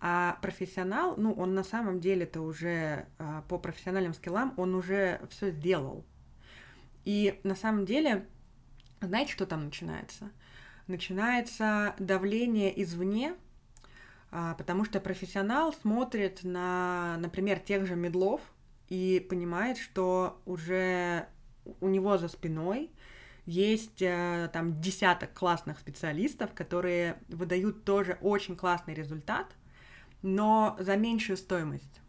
А 0.00 0.38
профессионал, 0.40 1.14
ну, 1.18 1.32
он 1.34 1.54
на 1.54 1.62
самом 1.62 2.00
деле-то 2.00 2.40
уже 2.40 3.06
а, 3.18 3.42
по 3.42 3.58
профессиональным 3.58 4.14
скиллам, 4.14 4.54
он 4.56 4.74
уже 4.74 5.20
все 5.30 5.50
сделал. 5.50 6.06
И 7.04 7.38
на 7.44 7.54
самом 7.54 7.84
деле, 7.84 8.26
знаете, 9.02 9.32
что 9.32 9.44
там 9.44 9.66
начинается? 9.66 10.30
Начинается 10.86 11.94
давление 11.98 12.82
извне, 12.82 13.34
а, 14.30 14.54
потому 14.54 14.86
что 14.86 15.00
профессионал 15.00 15.72
смотрит 15.74 16.44
на, 16.44 17.16
например, 17.18 17.58
тех 17.58 17.86
же 17.86 17.94
медлов 17.94 18.40
и 18.88 19.24
понимает, 19.28 19.76
что 19.76 20.40
уже 20.46 21.28
у 21.80 21.88
него 21.88 22.16
за 22.16 22.28
спиной 22.28 22.90
есть 23.46 24.00
э, 24.00 24.48
там 24.52 24.80
десяток 24.80 25.34
классных 25.34 25.78
специалистов, 25.78 26.54
которые 26.54 27.18
выдают 27.28 27.84
тоже 27.84 28.18
очень 28.20 28.56
классный 28.56 28.94
результат, 28.94 29.46
но 30.22 30.76
за 30.78 30.96
меньшую 30.96 31.36
стоимость. 31.36 32.00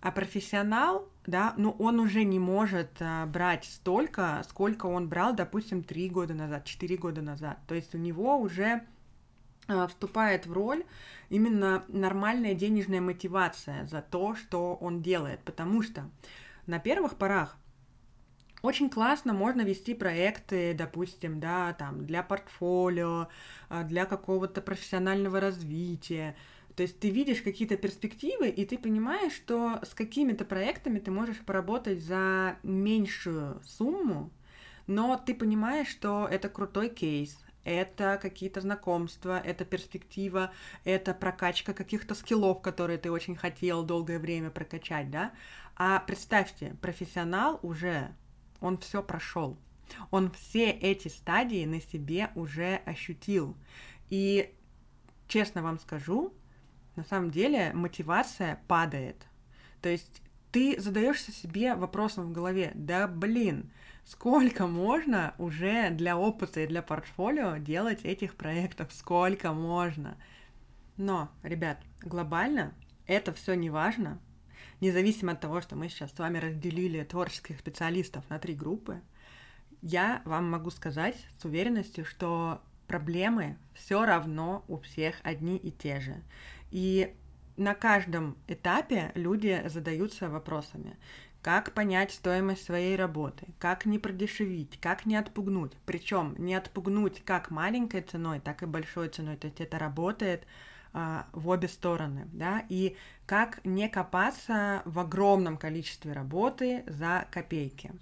А 0.00 0.10
профессионал, 0.10 1.08
да, 1.26 1.54
ну 1.56 1.76
он 1.78 2.00
уже 2.00 2.24
не 2.24 2.40
может 2.40 2.90
а, 3.00 3.26
брать 3.26 3.64
столько, 3.64 4.42
сколько 4.48 4.86
он 4.86 5.08
брал, 5.08 5.32
допустим, 5.32 5.84
3 5.84 6.08
года 6.08 6.34
назад, 6.34 6.64
4 6.64 6.96
года 6.96 7.22
назад. 7.22 7.58
То 7.68 7.76
есть 7.76 7.94
у 7.94 7.98
него 7.98 8.36
уже 8.36 8.82
а, 9.68 9.86
вступает 9.86 10.46
в 10.46 10.52
роль 10.52 10.84
именно 11.28 11.84
нормальная 11.86 12.54
денежная 12.54 13.00
мотивация 13.00 13.86
за 13.86 14.02
то, 14.02 14.34
что 14.34 14.74
он 14.74 15.02
делает. 15.02 15.40
Потому 15.44 15.82
что 15.82 16.10
на 16.66 16.80
первых 16.80 17.16
порах 17.16 17.56
очень 18.62 18.88
классно 18.88 19.32
можно 19.32 19.62
вести 19.62 19.94
проекты, 19.94 20.72
допустим, 20.72 21.40
да, 21.40 21.72
там, 21.72 22.06
для 22.06 22.22
портфолио, 22.22 23.28
а, 23.68 23.82
для 23.82 24.04
какого-то 24.06 24.60
профессионального 24.62 25.40
развития, 25.40 26.36
то 26.76 26.82
есть 26.82 26.98
ты 26.98 27.10
видишь 27.10 27.42
какие-то 27.42 27.76
перспективы, 27.76 28.48
и 28.48 28.64
ты 28.64 28.78
понимаешь, 28.78 29.32
что 29.32 29.80
с 29.82 29.94
какими-то 29.94 30.44
проектами 30.44 30.98
ты 30.98 31.10
можешь 31.10 31.38
поработать 31.40 32.02
за 32.02 32.56
меньшую 32.62 33.60
сумму, 33.64 34.30
но 34.86 35.20
ты 35.24 35.34
понимаешь, 35.34 35.88
что 35.88 36.26
это 36.30 36.48
крутой 36.48 36.88
кейс, 36.88 37.38
это 37.64 38.18
какие-то 38.20 38.60
знакомства, 38.60 39.38
это 39.38 39.64
перспектива, 39.64 40.52
это 40.84 41.14
прокачка 41.14 41.72
каких-то 41.72 42.14
скиллов, 42.14 42.60
которые 42.62 42.98
ты 42.98 43.10
очень 43.10 43.36
хотел 43.36 43.84
долгое 43.84 44.18
время 44.18 44.50
прокачать, 44.50 45.10
да? 45.10 45.32
А 45.76 46.00
представьте, 46.00 46.76
профессионал 46.80 47.60
уже, 47.62 48.14
он 48.60 48.78
все 48.78 49.02
прошел, 49.02 49.56
он 50.10 50.30
все 50.32 50.70
эти 50.70 51.08
стадии 51.08 51.64
на 51.64 51.80
себе 51.80 52.30
уже 52.34 52.80
ощутил. 52.84 53.56
И 54.10 54.52
честно 55.28 55.62
вам 55.62 55.78
скажу, 55.78 56.34
на 56.96 57.04
самом 57.04 57.30
деле 57.30 57.72
мотивация 57.72 58.60
падает. 58.68 59.26
То 59.80 59.88
есть 59.88 60.22
ты 60.50 60.80
задаешься 60.80 61.32
себе 61.32 61.74
вопросом 61.74 62.28
в 62.28 62.32
голове, 62.32 62.72
да 62.74 63.08
блин, 63.08 63.70
сколько 64.04 64.66
можно 64.66 65.34
уже 65.38 65.90
для 65.90 66.16
опыта 66.16 66.60
и 66.60 66.66
для 66.66 66.82
портфолио 66.82 67.56
делать 67.56 68.04
этих 68.04 68.34
проектов, 68.34 68.92
сколько 68.92 69.52
можно. 69.52 70.16
Но, 70.96 71.30
ребят, 71.42 71.78
глобально 72.02 72.74
это 73.06 73.32
все 73.32 73.54
не 73.54 73.70
важно, 73.70 74.20
независимо 74.80 75.32
от 75.32 75.40
того, 75.40 75.60
что 75.60 75.76
мы 75.76 75.88
сейчас 75.88 76.12
с 76.12 76.18
вами 76.18 76.38
разделили 76.38 77.02
творческих 77.04 77.58
специалистов 77.58 78.28
на 78.28 78.38
три 78.38 78.54
группы, 78.54 79.00
я 79.80 80.22
вам 80.24 80.50
могу 80.50 80.70
сказать 80.70 81.16
с 81.40 81.44
уверенностью, 81.44 82.04
что 82.04 82.60
проблемы 82.86 83.56
все 83.74 84.04
равно 84.04 84.64
у 84.68 84.78
всех 84.78 85.16
одни 85.24 85.56
и 85.56 85.70
те 85.70 86.00
же. 86.00 86.22
И 86.72 87.14
на 87.56 87.74
каждом 87.74 88.36
этапе 88.48 89.12
люди 89.14 89.62
задаются 89.66 90.28
вопросами. 90.28 90.96
Как 91.42 91.72
понять 91.72 92.12
стоимость 92.12 92.64
своей 92.64 92.96
работы? 92.96 93.46
Как 93.58 93.84
не 93.84 93.98
продешевить? 93.98 94.80
Как 94.80 95.06
не 95.06 95.16
отпугнуть? 95.16 95.72
Причем 95.84 96.34
не 96.38 96.54
отпугнуть 96.54 97.22
как 97.24 97.50
маленькой 97.50 98.02
ценой, 98.02 98.40
так 98.40 98.62
и 98.62 98.66
большой 98.66 99.08
ценой. 99.08 99.36
То 99.36 99.48
есть 99.48 99.60
это 99.60 99.78
работает 99.78 100.46
а, 100.94 101.26
в 101.32 101.48
обе 101.48 101.68
стороны, 101.68 102.28
да, 102.32 102.64
и 102.68 102.96
как 103.26 103.64
не 103.64 103.88
копаться 103.88 104.82
в 104.84 104.98
огромном 104.98 105.56
количестве 105.56 106.12
работы 106.12 106.84
за 106.86 107.26
копейки. 107.30 107.92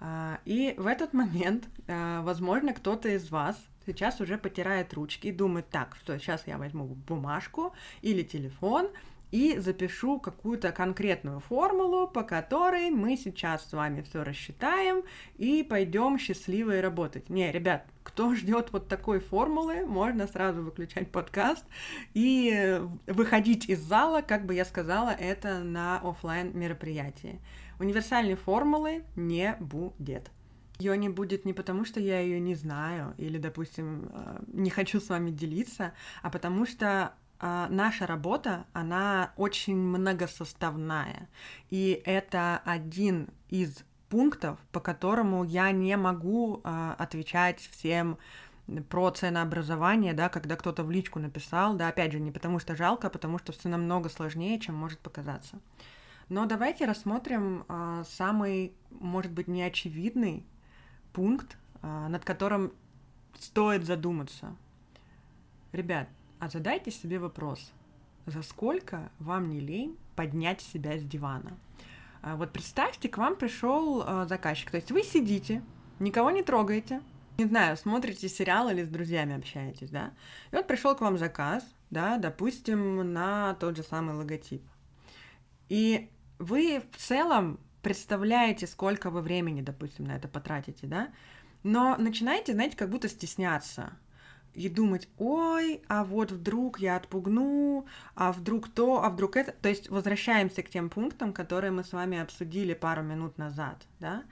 А, 0.00 0.38
и 0.44 0.74
в 0.76 0.86
этот 0.86 1.14
момент, 1.14 1.68
а, 1.88 2.22
возможно, 2.22 2.74
кто-то 2.74 3.08
из 3.08 3.30
вас 3.30 3.56
сейчас 3.86 4.20
уже 4.20 4.38
потирает 4.38 4.94
ручки 4.94 5.28
и 5.28 5.32
думает, 5.32 5.68
так, 5.70 5.96
что 5.96 6.18
сейчас 6.18 6.46
я 6.46 6.58
возьму 6.58 6.84
бумажку 6.84 7.74
или 8.02 8.22
телефон 8.22 8.88
и 9.34 9.58
запишу 9.58 10.20
какую-то 10.20 10.70
конкретную 10.70 11.40
формулу, 11.40 12.06
по 12.06 12.22
которой 12.22 12.90
мы 12.90 13.16
сейчас 13.16 13.68
с 13.68 13.72
вами 13.72 14.02
все 14.02 14.22
рассчитаем 14.22 15.02
и 15.38 15.64
пойдем 15.64 16.20
счастливые 16.20 16.80
работать. 16.80 17.28
Не, 17.28 17.50
ребят, 17.50 17.84
кто 18.04 18.32
ждет 18.36 18.68
вот 18.70 18.86
такой 18.86 19.18
формулы, 19.18 19.86
можно 19.86 20.28
сразу 20.28 20.62
выключать 20.62 21.10
подкаст 21.10 21.64
и 22.12 22.80
выходить 23.08 23.68
из 23.68 23.80
зала, 23.80 24.22
как 24.22 24.46
бы 24.46 24.54
я 24.54 24.64
сказала, 24.64 25.10
это 25.10 25.64
на 25.64 25.98
офлайн 25.98 26.56
мероприятии. 26.56 27.40
Универсальной 27.80 28.36
формулы 28.36 29.02
не 29.16 29.56
будет. 29.58 30.30
Ее 30.84 30.98
не 30.98 31.08
будет 31.08 31.44
не 31.44 31.52
потому, 31.52 31.84
что 31.84 31.98
я 31.98 32.20
ее 32.20 32.40
не 32.40 32.54
знаю 32.54 33.14
или, 33.16 33.38
допустим, 33.38 34.10
э, 34.12 34.42
не 34.48 34.70
хочу 34.70 35.00
с 35.00 35.08
вами 35.08 35.30
делиться, 35.30 35.92
а 36.22 36.30
потому 36.30 36.66
что 36.66 37.14
а, 37.46 37.68
наша 37.68 38.06
работа, 38.06 38.64
она 38.72 39.32
очень 39.36 39.76
многосоставная. 39.76 41.28
И 41.70 42.02
это 42.04 42.60
один 42.64 43.28
из 43.48 43.84
пунктов, 44.08 44.58
по 44.72 44.80
которому 44.80 45.44
я 45.44 45.70
не 45.72 45.96
могу 45.96 46.60
а, 46.64 46.94
отвечать 46.98 47.60
всем 47.60 48.18
про 48.88 49.10
ценообразование, 49.10 50.14
да, 50.14 50.28
когда 50.28 50.56
кто-то 50.56 50.84
в 50.84 50.90
личку 50.90 51.18
написал, 51.18 51.74
да, 51.74 51.88
опять 51.88 52.12
же, 52.12 52.20
не 52.20 52.30
потому 52.30 52.58
что 52.58 52.76
жалко, 52.76 53.08
а 53.08 53.10
потому 53.10 53.38
что 53.38 53.52
все 53.52 53.68
намного 53.68 54.08
сложнее, 54.08 54.58
чем 54.60 54.74
может 54.74 55.00
показаться. 55.00 55.58
Но 56.28 56.46
давайте 56.46 56.86
рассмотрим 56.86 57.64
а, 57.68 58.04
самый, 58.04 58.74
может 58.90 59.32
быть, 59.32 59.48
неочевидный 59.48 60.46
пункт, 61.14 61.56
а, 61.80 62.08
над 62.08 62.24
которым 62.24 62.72
стоит 63.40 63.84
задуматься. 63.84 64.54
Ребят, 65.72 66.08
а 66.40 66.50
задайте 66.50 66.90
себе 66.90 67.18
вопрос, 67.18 67.72
за 68.26 68.42
сколько 68.42 69.10
вам 69.18 69.48
не 69.48 69.60
лень 69.60 69.96
поднять 70.16 70.60
себя 70.60 70.98
с 70.98 71.02
дивана? 71.02 71.56
А 72.20 72.36
вот 72.36 72.52
представьте, 72.52 73.08
к 73.08 73.18
вам 73.18 73.36
пришел 73.36 74.02
э, 74.02 74.26
заказчик, 74.28 74.70
то 74.70 74.76
есть 74.76 74.90
вы 74.90 75.02
сидите, 75.02 75.62
никого 75.98 76.30
не 76.30 76.42
трогаете, 76.42 77.02
не 77.38 77.44
знаю, 77.44 77.76
смотрите 77.76 78.28
сериал 78.28 78.70
или 78.70 78.84
с 78.84 78.88
друзьями 78.88 79.36
общаетесь, 79.36 79.90
да, 79.90 80.12
и 80.50 80.56
вот 80.56 80.66
пришел 80.66 80.94
к 80.94 81.00
вам 81.00 81.18
заказ, 81.18 81.64
да, 81.90 82.16
допустим, 82.18 83.12
на 83.12 83.54
тот 83.54 83.76
же 83.76 83.82
самый 83.82 84.14
логотип. 84.14 84.62
И 85.68 86.08
вы 86.38 86.82
в 86.92 86.96
целом 86.96 87.58
представляете, 87.84 88.66
сколько 88.66 89.10
вы 89.10 89.20
времени, 89.20 89.60
допустим, 89.60 90.06
на 90.06 90.16
это 90.16 90.26
потратите, 90.26 90.88
да, 90.88 91.10
но 91.62 91.96
начинаете, 91.96 92.52
знаете, 92.52 92.76
как 92.76 92.90
будто 92.90 93.08
стесняться 93.08 93.92
и 94.54 94.68
думать, 94.68 95.08
ой, 95.18 95.82
а 95.88 96.04
вот 96.04 96.32
вдруг 96.32 96.78
я 96.78 96.96
отпугну, 96.96 97.86
а 98.14 98.32
вдруг 98.32 98.68
то, 98.68 99.02
а 99.02 99.10
вдруг 99.10 99.36
это. 99.36 99.52
То 99.52 99.68
есть 99.68 99.90
возвращаемся 99.90 100.62
к 100.62 100.70
тем 100.70 100.90
пунктам, 100.90 101.32
которые 101.32 101.72
мы 101.72 101.84
с 101.84 101.92
вами 101.92 102.18
обсудили 102.18 102.74
пару 102.74 103.02
минут 103.02 103.36
назад, 103.38 103.84
да. 104.00 104.22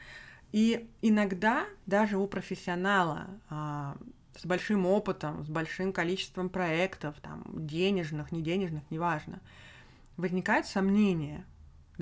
И 0.53 0.89
иногда 1.01 1.65
даже 1.87 2.19
у 2.19 2.27
профессионала 2.27 3.27
а, 3.49 3.97
с 4.37 4.45
большим 4.45 4.87
опытом, 4.87 5.45
с 5.45 5.49
большим 5.49 5.93
количеством 5.93 6.51
проектов, 6.51 7.17
там, 7.21 7.45
денежных, 7.67 8.33
не 8.33 8.43
денежных, 8.43 8.83
неважно, 8.91 9.41
возникает 10.17 10.67
сомнение. 10.67 11.45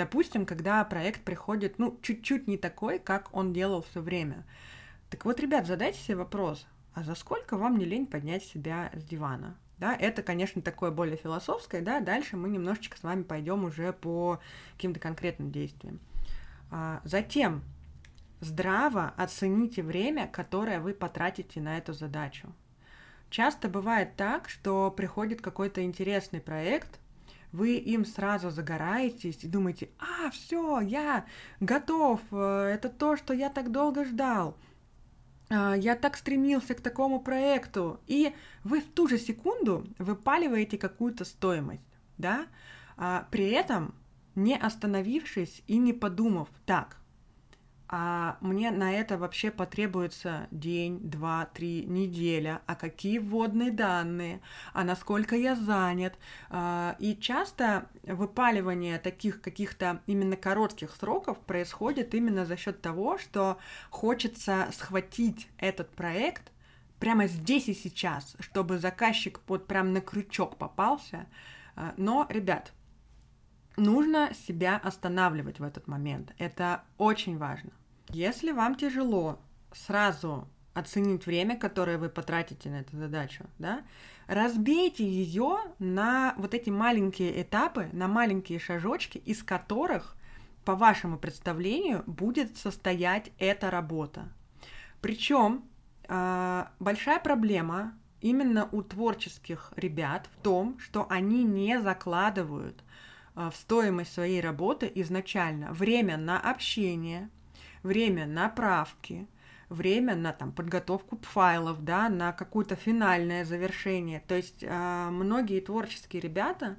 Допустим, 0.01 0.47
когда 0.47 0.83
проект 0.85 1.21
приходит, 1.25 1.79
ну, 1.79 1.99
чуть-чуть 2.01 2.49
не 2.49 2.57
такой, 2.57 2.99
как 2.99 3.29
он 3.37 3.53
делал 3.53 3.83
все 3.83 4.01
время. 4.01 4.47
Так 5.11 5.27
вот, 5.27 5.39
ребят, 5.41 5.67
задайте 5.67 5.99
себе 5.99 6.17
вопрос, 6.17 6.67
а 6.95 7.05
за 7.05 7.15
сколько 7.15 7.59
вам 7.59 7.77
не 7.77 7.85
лень 7.85 8.07
поднять 8.07 8.43
себя 8.43 8.91
с 8.95 9.05
дивана? 9.05 9.59
Да, 9.77 9.95
это, 9.95 10.23
конечно, 10.23 10.63
такое 10.63 10.91
более 10.91 11.19
философское, 11.19 11.83
да, 11.83 12.01
дальше 12.01 12.39
мы 12.39 12.49
немножечко 12.49 12.97
с 12.97 13.03
вами 13.03 13.25
пойдем 13.25 13.63
уже 13.67 13.93
по 13.93 14.41
каким-то 14.73 15.01
конкретным 15.01 15.53
действиям. 15.53 16.01
А, 16.71 17.03
затем 17.05 17.63
здраво 18.41 19.13
оцените 19.19 19.83
время, 19.83 20.29
которое 20.29 20.81
вы 20.81 20.95
потратите 20.95 21.61
на 21.61 21.77
эту 21.77 21.93
задачу. 21.93 22.51
Часто 23.29 23.69
бывает 23.69 24.17
так, 24.17 24.49
что 24.49 24.91
приходит 24.91 25.43
какой-то 25.43 25.85
интересный 25.85 26.41
проект, 26.41 27.01
вы 27.53 27.77
им 27.77 28.05
сразу 28.05 28.51
загораетесь 28.51 29.43
и 29.43 29.49
думаете, 29.49 29.91
а, 29.99 30.31
все, 30.31 30.81
я 30.81 31.25
готов, 31.61 32.21
э, 32.31 32.73
это 32.75 32.89
то, 32.89 33.17
что 33.17 33.35
я 33.35 33.49
так 33.51 33.71
долго 33.71 34.05
ждал– 34.05 34.57
а, 35.51 35.75
я 35.75 35.97
так 35.97 36.17
стремился 36.17 36.75
к 36.75 36.81
такому 36.81 37.21
проекту, 37.21 38.01
и 38.07 38.33
вы 38.63 38.81
в 38.81 38.87
ту 38.87 39.09
же 39.09 39.19
секунду 39.19 39.85
выпаливаете 39.99 40.79
какую-то 40.79 41.25
стоимость, 41.25 41.83
да, 42.19 42.47
а 42.97 43.27
при 43.31 43.51
этом 43.51 43.95
не 44.37 44.57
остановившись 44.57 45.63
и 45.67 45.77
не 45.79 45.93
подумав, 45.93 46.49
так, 46.67 46.99
а 47.93 48.37
мне 48.41 48.71
на 48.71 48.93
это 48.93 49.19
вообще 49.19 49.51
потребуется 49.51 50.47
день, 50.53 51.01
два, 51.01 51.47
три, 51.47 51.85
неделя, 51.87 52.63
а 52.67 52.77
какие 52.77 53.19
вводные 53.19 53.73
данные, 53.73 54.41
а 54.73 54.85
насколько 54.85 55.35
я 55.35 55.57
занят. 55.57 56.17
А, 56.51 56.95
и 57.01 57.17
часто 57.17 57.89
выпаливание 58.05 59.01
таких 59.01 59.41
каких-то 59.41 60.03
именно 60.07 60.37
коротких 60.37 60.95
сроков 60.95 61.41
происходит 61.41 62.15
именно 62.15 62.47
за 62.47 62.57
счет 62.57 62.81
того, 62.81 63.19
что 63.19 63.59
хочется 63.91 64.69
схватить 64.73 65.49
этот 65.59 65.91
проект 65.91 66.53
прямо 67.01 67.27
здесь 67.27 67.69
и 67.69 67.75
сейчас, 67.75 68.37
чтобы 68.39 68.79
заказчик 68.79 69.41
вот 69.49 69.67
прям 69.67 69.93
на 69.93 70.01
крючок 70.01 70.59
попался. 70.59 71.27
А, 71.75 71.93
но, 71.97 72.25
ребят, 72.29 72.73
нужно 73.77 74.33
себя 74.47 74.77
останавливать 74.77 75.59
в 75.59 75.65
этот 75.65 75.89
момент. 75.89 76.33
Это 76.39 76.85
очень 76.97 77.37
важно. 77.37 77.73
Если 78.13 78.53
вам 78.53 78.75
тяжело 78.75 79.39
сразу 79.73 80.49
оценить 80.75 81.27
время, 81.27 81.57
которое 81.59 81.99
вы 81.99 82.09
потратите 82.09 82.71
на 82.71 82.81
эту 82.81 82.97
задачу, 82.97 83.45
да, 83.59 83.83
разбейте 84.27 85.05
ее 85.05 85.59
на 85.79 86.35
вот 86.37 86.55
эти 86.55 86.71
маленькие 86.71 87.43
этапы, 87.43 87.89
на 87.93 88.09
маленькие 88.09 88.59
шажочки, 88.59 89.19
из 89.19 89.43
которых, 89.43 90.17
по 90.65 90.75
вашему 90.75 91.19
представлению, 91.19 92.05
будет 92.07 92.57
состоять 92.57 93.33
эта 93.39 93.71
работа. 93.71 94.29
Причем 95.01 95.65
а, 96.09 96.71
большая 96.79 97.21
проблема 97.21 97.95
именно 98.21 98.69
у 98.73 98.83
творческих 98.83 99.73
ребят 99.77 100.29
в 100.37 100.43
том, 100.43 100.79
что 100.79 101.07
они 101.09 101.45
не 101.45 101.81
закладывают 101.81 102.83
а, 103.35 103.51
в 103.51 103.57
стоимость 103.57 104.13
своей 104.13 104.41
работы 104.41 104.91
изначально 104.95 105.73
время 105.73 106.17
на 106.17 106.39
общение, 106.39 107.31
время 107.83 108.27
на 108.27 108.49
правки, 108.49 109.27
время 109.69 110.17
на 110.17 110.33
там, 110.33 110.53
подготовку 110.53 111.19
файлов, 111.23 111.85
да, 111.85 112.09
на 112.09 112.33
какое-то 112.33 112.77
финальное 112.77 113.45
завершение. 113.45 114.23
То 114.27 114.35
есть 114.35 114.63
э, 114.63 115.09
многие 115.11 115.61
творческие 115.61 116.21
ребята, 116.21 116.77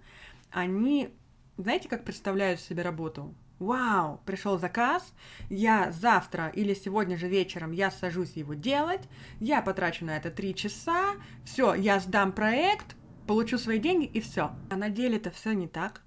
они, 0.51 1.09
знаете, 1.57 1.89
как 1.89 2.03
представляют 2.03 2.59
себе 2.59 2.83
работу? 2.83 3.33
Вау, 3.59 4.19
пришел 4.25 4.57
заказ, 4.57 5.13
я 5.49 5.91
завтра 5.91 6.47
или 6.47 6.73
сегодня 6.73 7.15
же 7.15 7.27
вечером 7.27 7.71
я 7.73 7.91
сажусь 7.91 8.31
его 8.31 8.55
делать, 8.55 9.07
я 9.39 9.61
потрачу 9.61 10.03
на 10.03 10.17
это 10.17 10.31
три 10.31 10.55
часа, 10.55 11.13
все, 11.45 11.75
я 11.75 11.99
сдам 11.99 12.31
проект, 12.31 12.95
получу 13.27 13.59
свои 13.59 13.77
деньги 13.77 14.05
и 14.05 14.19
все. 14.19 14.51
А 14.71 14.75
на 14.75 14.89
деле 14.89 15.17
это 15.17 15.29
все 15.29 15.53
не 15.53 15.67
так. 15.67 16.01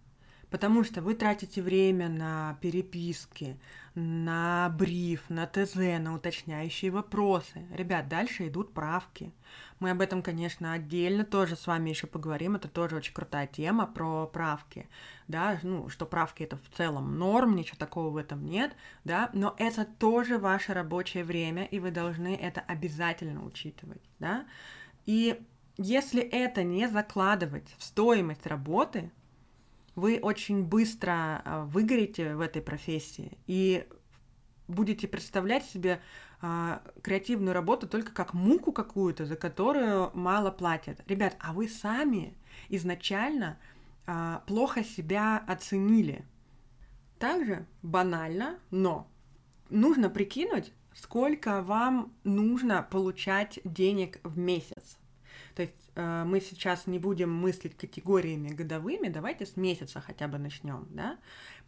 Потому 0.55 0.85
что 0.85 1.03
вы 1.03 1.14
тратите 1.14 1.61
время 1.61 2.09
на 2.09 2.57
переписки, 2.61 3.59
на 3.97 4.69
бриф, 4.69 5.29
на 5.29 5.49
ТЗ, 5.49 5.75
на 5.75 6.14
уточняющие 6.14 6.93
вопросы. 6.93 7.67
Ребят, 7.73 8.07
дальше 8.07 8.47
идут 8.47 8.73
правки. 8.73 9.33
Мы 9.81 9.90
об 9.90 10.01
этом, 10.01 10.23
конечно, 10.23 10.73
отдельно 10.73 11.25
тоже 11.25 11.57
с 11.57 11.67
вами 11.67 11.90
еще 11.90 12.07
поговорим. 12.07 12.55
Это 12.55 12.69
тоже 12.69 12.95
очень 12.95 13.12
крутая 13.12 13.49
тема 13.49 13.88
про 13.88 14.29
правки. 14.29 14.88
Да, 15.27 15.59
ну, 15.64 15.88
что 15.88 16.07
правки 16.07 16.45
это 16.45 16.57
в 16.57 16.77
целом 16.77 17.19
норм, 17.19 17.57
ничего 17.57 17.77
такого 17.77 18.11
в 18.11 18.17
этом 18.17 18.47
нет, 18.47 18.77
да, 19.03 19.31
но 19.33 19.57
это 19.59 19.85
тоже 19.85 20.38
ваше 20.38 20.73
рабочее 20.73 21.25
время, 21.25 21.64
и 21.64 21.81
вы 21.81 21.90
должны 21.90 22.37
это 22.37 22.61
обязательно 22.61 23.45
учитывать, 23.45 24.03
да. 24.21 24.47
И 25.05 25.45
если 25.79 26.23
это 26.23 26.62
не 26.62 26.88
закладывать 26.88 27.75
в 27.77 27.83
стоимость 27.83 28.47
работы, 28.47 29.11
вы 29.94 30.18
очень 30.20 30.64
быстро 30.64 31.42
а, 31.44 31.64
выгорите 31.64 32.35
в 32.35 32.40
этой 32.40 32.62
профессии 32.62 33.38
и 33.46 33.87
будете 34.66 35.07
представлять 35.07 35.64
себе 35.64 36.00
а, 36.40 36.83
креативную 37.02 37.54
работу 37.54 37.87
только 37.87 38.12
как 38.12 38.35
муку 38.35 38.72
какую-то, 38.72 39.26
за 39.26 39.37
которую 39.37 40.11
мало 40.14 40.50
платят. 40.50 41.00
Ребят, 41.07 41.37
а 41.38 41.52
вы 41.52 41.68
сами 41.68 42.35
изначально 42.68 43.59
а, 44.07 44.42
плохо 44.46 44.85
себя 44.85 45.42
оценили. 45.46 46.24
Также 47.18 47.66
банально, 47.83 48.59
но 48.70 49.09
нужно 49.70 50.11
прикинуть, 50.11 50.72
сколько 50.92 51.62
вам 51.62 52.12
нужно 52.24 52.83
получать 52.83 53.61
денег 53.64 54.20
в 54.24 54.38
месяц. 54.38 54.98
То 55.54 55.62
есть 55.62 55.84
мы 55.96 56.40
сейчас 56.40 56.87
не 56.87 56.98
будем 56.98 57.33
мыслить 57.33 57.76
категориями 57.76 58.48
годовыми, 58.48 59.09
давайте 59.09 59.46
с 59.46 59.57
месяца 59.57 60.00
хотя 60.00 60.28
бы 60.28 60.38
начнем, 60.38 60.87
да. 60.90 61.18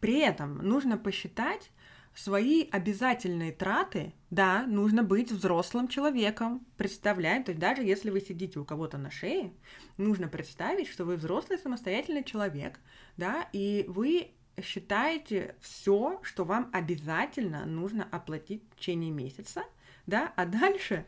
При 0.00 0.18
этом 0.18 0.58
нужно 0.58 0.98
посчитать 0.98 1.70
свои 2.16 2.66
обязательные 2.70 3.52
траты, 3.52 4.14
да, 4.30 4.64
нужно 4.66 5.02
быть 5.02 5.30
взрослым 5.30 5.86
человеком, 5.86 6.66
представляем, 6.76 7.44
то 7.44 7.50
есть 7.50 7.60
даже 7.60 7.82
если 7.82 8.08
вы 8.10 8.20
сидите 8.20 8.58
у 8.58 8.64
кого-то 8.64 8.96
на 8.96 9.10
шее, 9.10 9.52
нужно 9.98 10.26
представить, 10.26 10.88
что 10.88 11.04
вы 11.04 11.16
взрослый 11.16 11.58
самостоятельный 11.58 12.24
человек, 12.24 12.80
да, 13.18 13.48
и 13.52 13.84
вы 13.88 14.30
считаете 14.62 15.56
все, 15.60 16.18
что 16.22 16.44
вам 16.44 16.70
обязательно 16.72 17.66
нужно 17.66 18.08
оплатить 18.10 18.62
в 18.70 18.76
течение 18.76 19.10
месяца, 19.10 19.64
да, 20.06 20.32
а 20.36 20.46
дальше 20.46 21.04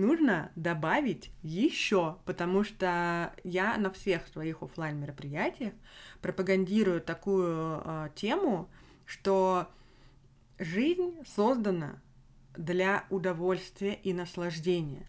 нужно 0.00 0.50
добавить 0.56 1.30
еще, 1.42 2.16
потому 2.24 2.64
что 2.64 3.32
я 3.44 3.76
на 3.76 3.90
всех 3.90 4.26
своих 4.28 4.62
офлайн 4.62 4.98
мероприятиях 4.98 5.72
пропагандирую 6.20 7.00
такую 7.00 7.82
э, 7.84 8.08
тему, 8.14 8.68
что 9.06 9.68
жизнь 10.58 11.14
создана 11.26 12.00
для 12.56 13.04
удовольствия 13.10 13.94
и 13.94 14.12
наслаждения. 14.12 15.06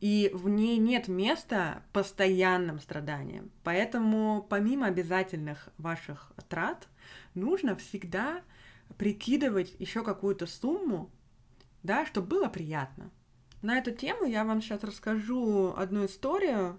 И 0.00 0.30
в 0.34 0.48
ней 0.48 0.76
нет 0.76 1.08
места 1.08 1.82
постоянным 1.92 2.78
страданиям. 2.80 3.50
Поэтому 3.62 4.44
помимо 4.50 4.86
обязательных 4.86 5.68
ваших 5.78 6.32
трат, 6.48 6.88
нужно 7.34 7.76
всегда 7.76 8.42
прикидывать 8.98 9.74
еще 9.78 10.02
какую-то 10.02 10.46
сумму, 10.46 11.10
да, 11.82 12.04
чтобы 12.06 12.28
было 12.28 12.48
приятно. 12.48 13.10
На 13.64 13.78
эту 13.78 13.92
тему 13.92 14.26
я 14.26 14.44
вам 14.44 14.60
сейчас 14.60 14.84
расскажу 14.84 15.72
одну 15.74 16.04
историю, 16.04 16.78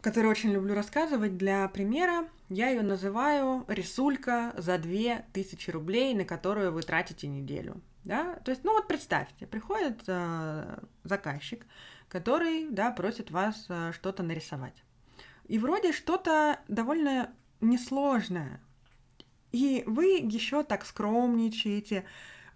которую 0.00 0.32
очень 0.32 0.50
люблю 0.50 0.74
рассказывать 0.74 1.36
для 1.36 1.68
примера. 1.68 2.28
Я 2.48 2.70
ее 2.70 2.82
называю 2.82 3.64
«Рисулька 3.68 4.54
за 4.56 4.76
2000 4.78 5.70
рублей, 5.70 6.14
на 6.14 6.24
которую 6.24 6.72
вы 6.72 6.82
тратите 6.82 7.28
неделю». 7.28 7.80
Да? 8.02 8.40
То 8.44 8.50
есть, 8.50 8.64
ну 8.64 8.72
вот 8.72 8.88
представьте, 8.88 9.46
приходит 9.46 10.02
э, 10.08 10.80
заказчик, 11.04 11.64
который 12.08 12.66
да, 12.70 12.90
просит 12.90 13.30
вас 13.30 13.66
э, 13.68 13.92
что-то 13.92 14.24
нарисовать. 14.24 14.82
И 15.46 15.60
вроде 15.60 15.92
что-то 15.92 16.58
довольно 16.66 17.32
несложное. 17.60 18.60
И 19.52 19.84
вы 19.86 20.06
еще 20.16 20.64
так 20.64 20.84
скромничаете, 20.84 22.04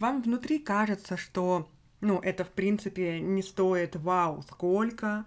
вам 0.00 0.22
внутри 0.22 0.58
кажется, 0.58 1.16
что 1.16 1.68
ну, 2.02 2.18
это, 2.18 2.44
в 2.44 2.50
принципе, 2.50 3.20
не 3.20 3.42
стоит 3.42 3.96
вау, 3.96 4.42
сколько, 4.42 5.24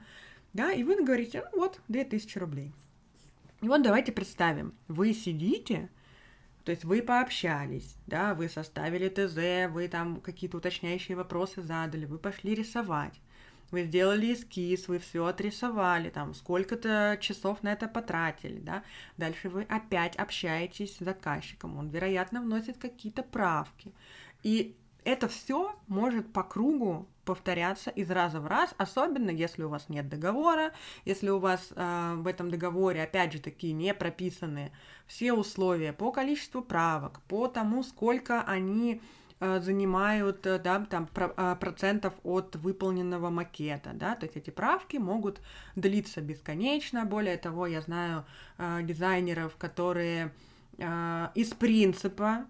да, 0.53 0.71
и 0.71 0.83
вы 0.83 1.03
говорите, 1.03 1.43
ну, 1.53 1.61
вот, 1.61 1.79
2000 1.88 2.38
рублей. 2.38 2.73
И 3.61 3.67
вот 3.67 3.81
давайте 3.81 4.11
представим, 4.11 4.73
вы 4.89 5.13
сидите, 5.13 5.89
то 6.65 6.71
есть 6.71 6.83
вы 6.83 7.01
пообщались, 7.01 7.95
да, 8.07 8.33
вы 8.35 8.49
составили 8.49 9.07
ТЗ, 9.07 9.71
вы 9.71 9.88
там 9.88 10.19
какие-то 10.19 10.57
уточняющие 10.57 11.15
вопросы 11.15 11.63
задали, 11.63 12.05
вы 12.05 12.17
пошли 12.17 12.53
рисовать, 12.53 13.21
вы 13.71 13.83
сделали 13.83 14.33
эскиз, 14.33 14.89
вы 14.89 14.99
все 14.99 15.25
отрисовали, 15.25 16.09
там, 16.09 16.33
сколько-то 16.33 17.17
часов 17.21 17.63
на 17.63 17.71
это 17.71 17.88
потратили, 17.88 18.59
да, 18.59 18.83
дальше 19.15 19.47
вы 19.47 19.63
опять 19.63 20.17
общаетесь 20.17 20.97
с 20.97 21.03
заказчиком, 21.03 21.77
он, 21.77 21.88
вероятно, 21.88 22.41
вносит 22.41 22.77
какие-то 22.77 23.23
правки, 23.23 23.93
и 24.43 24.75
это 25.05 25.27
все 25.27 25.75
может 25.87 26.33
по 26.33 26.43
кругу 26.43 27.07
повторяться 27.23 27.89
из 27.89 28.09
раза 28.11 28.39
в 28.39 28.47
раз, 28.47 28.73
особенно 28.77 29.29
если 29.29 29.63
у 29.63 29.69
вас 29.69 29.89
нет 29.89 30.09
договора, 30.09 30.73
если 31.05 31.29
у 31.29 31.39
вас 31.39 31.71
э, 31.75 32.13
в 32.17 32.27
этом 32.27 32.49
договоре, 32.51 33.03
опять 33.03 33.33
же, 33.33 33.39
такие 33.39 33.73
не 33.73 33.93
прописаны 33.93 34.71
все 35.07 35.33
условия 35.33 35.93
по 35.93 36.11
количеству 36.11 36.61
правок, 36.61 37.21
по 37.27 37.47
тому, 37.47 37.83
сколько 37.83 38.41
они 38.41 39.01
э, 39.39 39.59
занимают, 39.59 40.45
э, 40.45 40.59
да, 40.59 40.85
там, 40.85 41.07
про, 41.07 41.33
э, 41.35 41.55
процентов 41.59 42.13
от 42.23 42.55
выполненного 42.55 43.29
макета, 43.29 43.91
да, 43.93 44.15
то 44.15 44.25
есть 44.25 44.37
эти 44.37 44.49
правки 44.49 44.97
могут 44.97 45.41
длиться 45.75 46.21
бесконечно, 46.21 47.05
более 47.05 47.37
того, 47.37 47.67
я 47.67 47.81
знаю 47.81 48.25
э, 48.57 48.81
дизайнеров, 48.83 49.55
которые 49.57 50.31
э, 50.77 51.27
из 51.35 51.53
принципа 51.53 52.45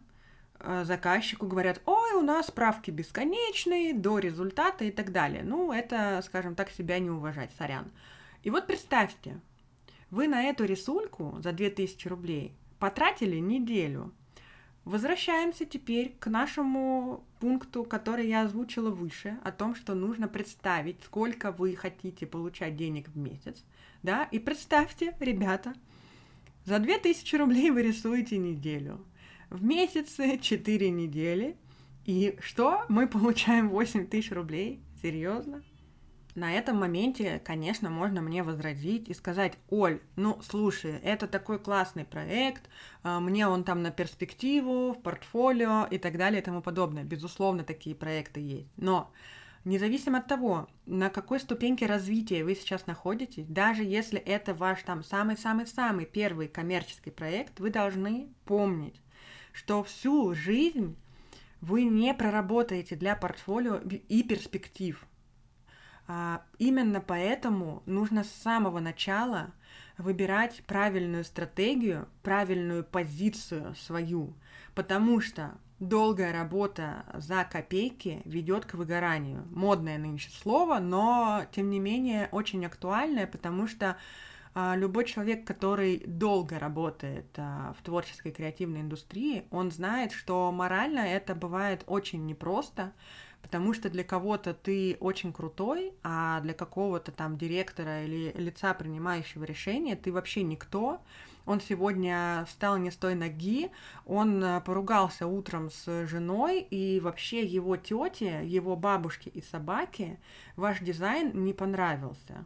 заказчику 0.59 1.47
говорят, 1.47 1.81
ой, 1.85 2.13
у 2.13 2.21
нас 2.21 2.47
справки 2.47 2.91
бесконечные, 2.91 3.93
до 3.93 4.19
результата 4.19 4.85
и 4.85 4.91
так 4.91 5.11
далее. 5.11 5.43
Ну, 5.43 5.71
это, 5.71 6.21
скажем 6.25 6.55
так, 6.55 6.69
себя 6.69 6.99
не 6.99 7.09
уважать, 7.09 7.51
сорян. 7.57 7.91
И 8.43 8.49
вот 8.49 8.67
представьте, 8.67 9.39
вы 10.09 10.27
на 10.27 10.43
эту 10.43 10.65
рисульку 10.65 11.35
за 11.39 11.51
2000 11.51 12.07
рублей 12.07 12.55
потратили 12.79 13.37
неделю. 13.37 14.13
Возвращаемся 14.83 15.65
теперь 15.65 16.15
к 16.19 16.27
нашему 16.27 17.25
пункту, 17.39 17.83
который 17.83 18.27
я 18.27 18.43
озвучила 18.43 18.91
выше, 18.91 19.39
о 19.43 19.51
том, 19.51 19.73
что 19.73 19.95
нужно 19.95 20.27
представить, 20.27 21.03
сколько 21.03 21.51
вы 21.51 21.75
хотите 21.75 22.27
получать 22.27 22.75
денег 22.75 23.07
в 23.07 23.17
месяц. 23.17 23.63
Да? 24.03 24.25
И 24.25 24.37
представьте, 24.37 25.15
ребята, 25.19 25.73
за 26.65 26.77
2000 26.77 27.35
рублей 27.35 27.71
вы 27.71 27.81
рисуете 27.81 28.37
неделю 28.37 29.03
в 29.49 29.63
месяце 29.63 30.37
4 30.37 30.89
недели. 30.89 31.57
И 32.05 32.37
что? 32.39 32.85
Мы 32.89 33.07
получаем 33.07 33.69
8 33.69 34.07
тысяч 34.07 34.31
рублей? 34.31 34.81
Серьезно? 35.01 35.63
На 36.35 36.51
этом 36.53 36.77
моменте, 36.77 37.41
конечно, 37.45 37.89
можно 37.89 38.21
мне 38.21 38.43
возразить 38.43 39.07
и 39.07 39.13
сказать, 39.13 39.53
Оль, 39.69 40.01
ну, 40.17 40.37
слушай, 40.43 40.99
это 41.01 41.27
такой 41.27 41.59
классный 41.59 42.03
проект, 42.03 42.69
а, 43.03 43.21
мне 43.21 43.47
он 43.47 43.63
там 43.63 43.81
на 43.81 43.89
перспективу, 43.89 44.91
в 44.91 45.01
портфолио 45.01 45.87
и 45.89 45.97
так 45.97 46.17
далее 46.17 46.41
и 46.41 46.43
тому 46.43 46.61
подобное. 46.61 47.05
Безусловно, 47.05 47.63
такие 47.63 47.95
проекты 47.95 48.41
есть. 48.41 48.67
Но 48.75 49.13
независимо 49.63 50.17
от 50.17 50.27
того, 50.27 50.67
на 50.85 51.09
какой 51.09 51.39
ступеньке 51.39 51.85
развития 51.85 52.43
вы 52.43 52.55
сейчас 52.55 52.85
находитесь, 52.85 53.45
даже 53.47 53.85
если 53.85 54.19
это 54.19 54.53
ваш 54.53 54.83
там 54.83 55.05
самый-самый-самый 55.05 56.05
первый 56.05 56.49
коммерческий 56.49 57.11
проект, 57.11 57.61
вы 57.61 57.69
должны 57.69 58.27
помнить, 58.43 59.01
что 59.55 59.83
всю 59.83 60.35
жизнь 60.35 60.97
вы 61.61 61.85
не 61.85 62.13
проработаете 62.13 62.95
для 62.95 63.15
портфолио 63.15 63.77
и 63.77 64.21
перспектив. 64.21 65.03
А, 66.07 66.43
именно 66.59 67.01
поэтому 67.01 67.81
нужно 67.85 68.23
с 68.23 68.29
самого 68.29 68.79
начала 68.79 69.51
выбирать 69.97 70.61
правильную 70.67 71.23
стратегию, 71.23 72.07
правильную 72.21 72.83
позицию 72.83 73.73
свою, 73.75 74.33
потому 74.75 75.21
что 75.21 75.57
долгая 75.79 76.33
работа 76.33 77.05
за 77.13 77.45
копейки 77.45 78.21
ведет 78.25 78.65
к 78.65 78.73
выгоранию. 78.73 79.47
Модное 79.51 79.97
нынче 79.97 80.29
слово, 80.31 80.79
но 80.79 81.45
тем 81.51 81.69
не 81.69 81.79
менее 81.79 82.27
очень 82.31 82.65
актуальное, 82.65 83.25
потому 83.25 83.67
что 83.67 83.97
любой 84.55 85.03
человек, 85.03 85.45
который 85.45 86.01
долго 86.07 86.57
работает 86.57 87.27
а, 87.35 87.75
в 87.77 87.83
творческой 87.83 88.31
креативной 88.31 88.81
индустрии, 88.81 89.45
он 89.51 89.69
знает, 89.69 90.13
что 90.13 90.49
морально 90.53 90.99
это 90.99 91.35
бывает 91.35 91.83
очень 91.87 92.25
непросто, 92.25 92.93
потому 93.41 93.73
что 93.73 93.89
для 93.89 94.05
кого-то 94.05 94.53
ты 94.53 94.95
очень 95.01 95.33
крутой, 95.33 95.93
а 96.03 96.39
для 96.39 96.53
какого-то 96.53 97.11
там 97.11 97.37
директора 97.37 98.05
или 98.05 98.31
лица, 98.37 98.73
принимающего 98.73 99.43
решения, 99.43 99.97
ты 99.97 100.13
вообще 100.13 100.41
никто. 100.41 101.01
Он 101.45 101.59
сегодня 101.59 102.45
встал 102.47 102.77
не 102.77 102.91
с 102.91 102.95
той 102.95 103.13
ноги, 103.13 103.71
он 104.05 104.41
а, 104.41 104.61
поругался 104.61 105.27
утром 105.27 105.69
с 105.69 106.07
женой, 106.07 106.61
и 106.61 107.01
вообще 107.01 107.43
его 107.43 107.75
тете, 107.75 108.47
его 108.47 108.77
бабушке 108.77 109.29
и 109.31 109.41
собаке 109.41 110.17
ваш 110.55 110.79
дизайн 110.79 111.43
не 111.43 111.51
понравился 111.51 112.45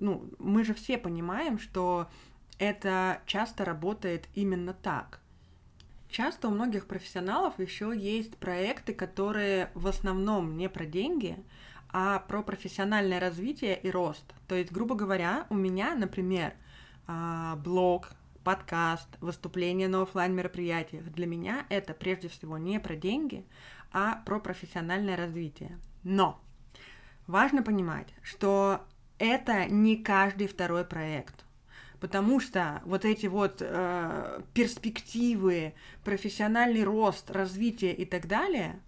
ну, 0.00 0.28
мы 0.38 0.64
же 0.64 0.74
все 0.74 0.98
понимаем, 0.98 1.58
что 1.58 2.08
это 2.58 3.22
часто 3.26 3.64
работает 3.64 4.28
именно 4.34 4.74
так. 4.74 5.20
Часто 6.08 6.48
у 6.48 6.50
многих 6.50 6.86
профессионалов 6.86 7.58
еще 7.60 7.92
есть 7.96 8.36
проекты, 8.36 8.92
которые 8.92 9.70
в 9.74 9.86
основном 9.86 10.56
не 10.56 10.68
про 10.68 10.84
деньги, 10.84 11.36
а 11.92 12.18
про 12.20 12.42
профессиональное 12.42 13.20
развитие 13.20 13.78
и 13.80 13.90
рост. 13.90 14.34
То 14.48 14.56
есть, 14.56 14.72
грубо 14.72 14.94
говоря, 14.96 15.46
у 15.50 15.54
меня, 15.54 15.94
например, 15.94 16.54
а, 17.06 17.56
блог, 17.56 18.10
подкаст, 18.42 19.08
выступление 19.20 19.88
на 19.88 20.02
офлайн 20.02 20.34
мероприятиях. 20.34 21.04
Для 21.12 21.26
меня 21.26 21.66
это 21.68 21.94
прежде 21.94 22.28
всего 22.28 22.58
не 22.58 22.80
про 22.80 22.96
деньги, 22.96 23.44
а 23.92 24.22
про 24.26 24.40
профессиональное 24.40 25.16
развитие. 25.16 25.78
Но 26.02 26.40
важно 27.26 27.62
понимать, 27.62 28.08
что 28.22 28.86
это 29.20 29.66
не 29.66 29.96
каждый 29.96 30.48
второй 30.48 30.84
проект. 30.84 31.44
потому 32.00 32.40
что 32.40 32.80
вот 32.86 33.04
эти 33.04 33.26
вот 33.26 33.58
э, 33.60 34.42
перспективы, 34.54 35.74
профессиональный 36.02 36.82
рост, 36.82 37.30
развитие 37.30 37.94
и 37.94 38.06
так 38.06 38.26
далее, 38.26 38.80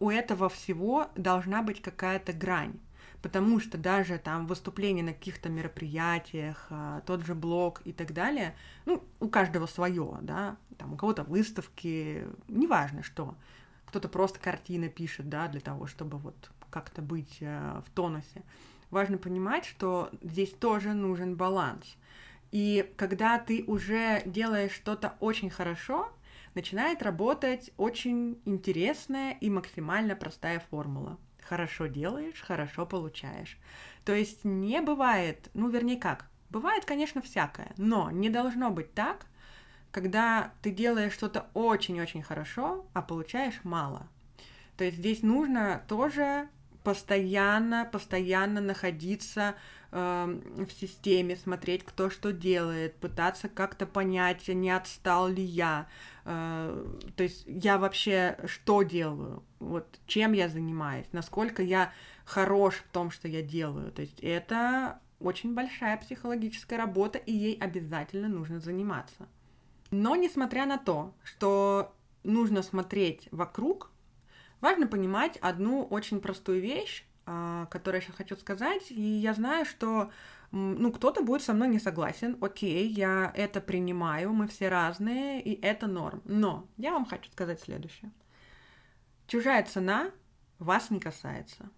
у 0.00 0.08
этого 0.08 0.48
всего 0.48 1.08
должна 1.14 1.62
быть 1.62 1.82
какая-то 1.82 2.32
грань. 2.32 2.80
Потому 3.20 3.60
что 3.60 3.76
даже 3.76 4.18
там 4.18 4.46
выступления 4.46 5.02
на 5.02 5.12
каких-то 5.12 5.50
мероприятиях, 5.50 6.66
э, 6.70 7.02
тот 7.04 7.26
же 7.26 7.34
блог 7.34 7.82
и 7.84 7.92
так 7.92 8.14
далее, 8.14 8.56
ну, 8.86 9.04
у 9.20 9.28
каждого 9.28 9.66
свое, 9.66 10.18
да, 10.22 10.56
там 10.78 10.94
у 10.94 10.96
кого-то 10.96 11.24
выставки, 11.24 12.26
неважно 12.48 13.02
что. 13.02 13.36
Кто-то 13.84 14.08
просто 14.08 14.38
картины 14.38 14.88
пишет, 14.88 15.28
да, 15.28 15.48
для 15.48 15.60
того, 15.60 15.86
чтобы 15.86 16.16
вот 16.16 16.50
как-то 16.70 17.02
быть 17.02 17.36
э, 17.40 17.82
в 17.86 17.90
тонусе 17.90 18.42
важно 18.92 19.18
понимать, 19.18 19.64
что 19.64 20.10
здесь 20.22 20.50
тоже 20.52 20.92
нужен 20.92 21.34
баланс. 21.34 21.96
И 22.52 22.92
когда 22.96 23.38
ты 23.38 23.64
уже 23.66 24.22
делаешь 24.26 24.72
что-то 24.72 25.14
очень 25.18 25.50
хорошо, 25.50 26.12
начинает 26.54 27.02
работать 27.02 27.72
очень 27.78 28.38
интересная 28.44 29.32
и 29.40 29.50
максимально 29.50 30.14
простая 30.14 30.60
формула. 30.70 31.18
Хорошо 31.42 31.86
делаешь, 31.86 32.40
хорошо 32.40 32.86
получаешь. 32.86 33.58
То 34.04 34.14
есть 34.14 34.44
не 34.44 34.80
бывает, 34.80 35.50
ну 35.54 35.68
вернее 35.70 35.96
как, 35.96 36.26
бывает, 36.50 36.84
конечно, 36.84 37.22
всякое, 37.22 37.72
но 37.78 38.10
не 38.10 38.28
должно 38.28 38.70
быть 38.70 38.92
так, 38.94 39.26
когда 39.90 40.52
ты 40.62 40.70
делаешь 40.70 41.12
что-то 41.12 41.46
очень-очень 41.54 42.22
хорошо, 42.22 42.86
а 42.92 43.02
получаешь 43.02 43.60
мало. 43.64 44.06
То 44.76 44.84
есть 44.84 44.98
здесь 44.98 45.22
нужно 45.22 45.82
тоже 45.88 46.48
постоянно, 46.84 47.88
постоянно 47.90 48.60
находиться 48.60 49.54
э, 49.90 50.40
в 50.56 50.70
системе, 50.72 51.36
смотреть, 51.36 51.84
кто 51.84 52.10
что 52.10 52.32
делает, 52.32 52.96
пытаться 52.96 53.48
как-то 53.48 53.86
понять, 53.86 54.48
не 54.48 54.70
отстал 54.70 55.28
ли 55.28 55.42
я, 55.42 55.86
э, 56.24 56.86
то 57.16 57.22
есть 57.22 57.44
я 57.46 57.78
вообще 57.78 58.38
что 58.46 58.82
делаю, 58.82 59.42
вот 59.58 60.00
чем 60.06 60.32
я 60.32 60.48
занимаюсь, 60.48 61.06
насколько 61.12 61.62
я 61.62 61.92
хорош 62.24 62.76
в 62.76 62.92
том, 62.92 63.10
что 63.10 63.28
я 63.28 63.42
делаю, 63.42 63.92
то 63.92 64.02
есть 64.02 64.20
это 64.20 65.00
очень 65.20 65.54
большая 65.54 65.96
психологическая 65.98 66.78
работа, 66.78 67.18
и 67.18 67.32
ей 67.32 67.56
обязательно 67.58 68.28
нужно 68.28 68.60
заниматься. 68.60 69.28
Но 69.92 70.16
несмотря 70.16 70.66
на 70.66 70.78
то, 70.78 71.14
что 71.22 71.94
нужно 72.24 72.62
смотреть 72.62 73.28
вокруг, 73.30 73.91
Важно 74.62 74.86
понимать 74.86 75.36
одну 75.38 75.82
очень 75.82 76.20
простую 76.20 76.60
вещь, 76.62 77.04
а, 77.26 77.66
которую 77.66 78.00
я 78.00 78.06
сейчас 78.06 78.16
хочу 78.16 78.36
сказать, 78.36 78.90
и 78.90 79.02
я 79.02 79.34
знаю, 79.34 79.66
что 79.66 80.10
ну, 80.52 80.92
кто-то 80.92 81.22
будет 81.22 81.42
со 81.42 81.52
мной 81.52 81.66
не 81.68 81.80
согласен, 81.80 82.38
окей, 82.40 82.86
я 82.86 83.32
это 83.34 83.60
принимаю, 83.60 84.32
мы 84.32 84.46
все 84.46 84.68
разные, 84.68 85.42
и 85.42 85.60
это 85.60 85.88
норм. 85.88 86.22
Но 86.24 86.68
я 86.76 86.92
вам 86.92 87.06
хочу 87.06 87.28
сказать 87.32 87.60
следующее. 87.60 88.12
Чужая 89.26 89.64
цена 89.64 90.10
вас 90.60 90.90
не 90.90 91.00
касается. 91.00 91.68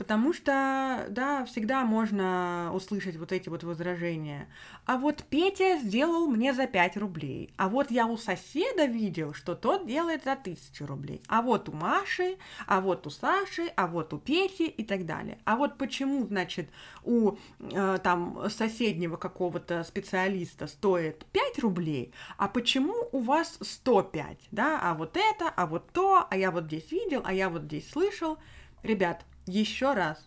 Потому 0.00 0.32
что, 0.32 1.04
да, 1.10 1.44
всегда 1.44 1.84
можно 1.84 2.70
услышать 2.72 3.16
вот 3.16 3.32
эти 3.32 3.50
вот 3.50 3.64
возражения. 3.64 4.48
А 4.86 4.96
вот 4.96 5.24
Петя 5.28 5.76
сделал 5.76 6.26
мне 6.26 6.54
за 6.54 6.66
5 6.66 6.96
рублей. 6.96 7.52
А 7.58 7.68
вот 7.68 7.90
я 7.90 8.06
у 8.06 8.16
соседа 8.16 8.86
видел, 8.86 9.34
что 9.34 9.54
тот 9.54 9.86
делает 9.86 10.24
за 10.24 10.32
1000 10.32 10.86
рублей. 10.86 11.20
А 11.28 11.42
вот 11.42 11.68
у 11.68 11.72
Маши, 11.72 12.38
а 12.66 12.80
вот 12.80 13.06
у 13.06 13.10
Саши, 13.10 13.70
а 13.76 13.86
вот 13.86 14.14
у 14.14 14.18
Пети 14.18 14.68
и 14.68 14.84
так 14.84 15.04
далее. 15.04 15.36
А 15.44 15.56
вот 15.56 15.76
почему, 15.76 16.26
значит, 16.26 16.70
у 17.04 17.32
э, 17.58 17.98
там 18.02 18.48
соседнего 18.48 19.18
какого-то 19.18 19.84
специалиста 19.84 20.66
стоит 20.66 21.26
5 21.26 21.58
рублей, 21.58 22.14
а 22.38 22.48
почему 22.48 22.94
у 23.12 23.18
вас 23.18 23.58
105, 23.60 24.48
да? 24.50 24.80
А 24.82 24.94
вот 24.94 25.18
это, 25.18 25.52
а 25.54 25.66
вот 25.66 25.90
то, 25.92 26.26
а 26.30 26.36
я 26.38 26.50
вот 26.50 26.64
здесь 26.64 26.90
видел, 26.90 27.20
а 27.22 27.34
я 27.34 27.50
вот 27.50 27.64
здесь 27.64 27.90
слышал. 27.90 28.38
Ребят, 28.82 29.26
еще 29.50 29.94
раз, 29.94 30.24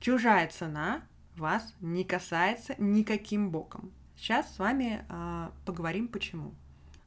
чужая 0.00 0.48
цена 0.48 1.02
вас 1.36 1.74
не 1.80 2.04
касается 2.04 2.74
никаким 2.78 3.50
боком. 3.50 3.92
Сейчас 4.16 4.54
с 4.54 4.58
вами 4.58 5.04
э, 5.08 5.50
поговорим 5.64 6.08
почему. 6.08 6.54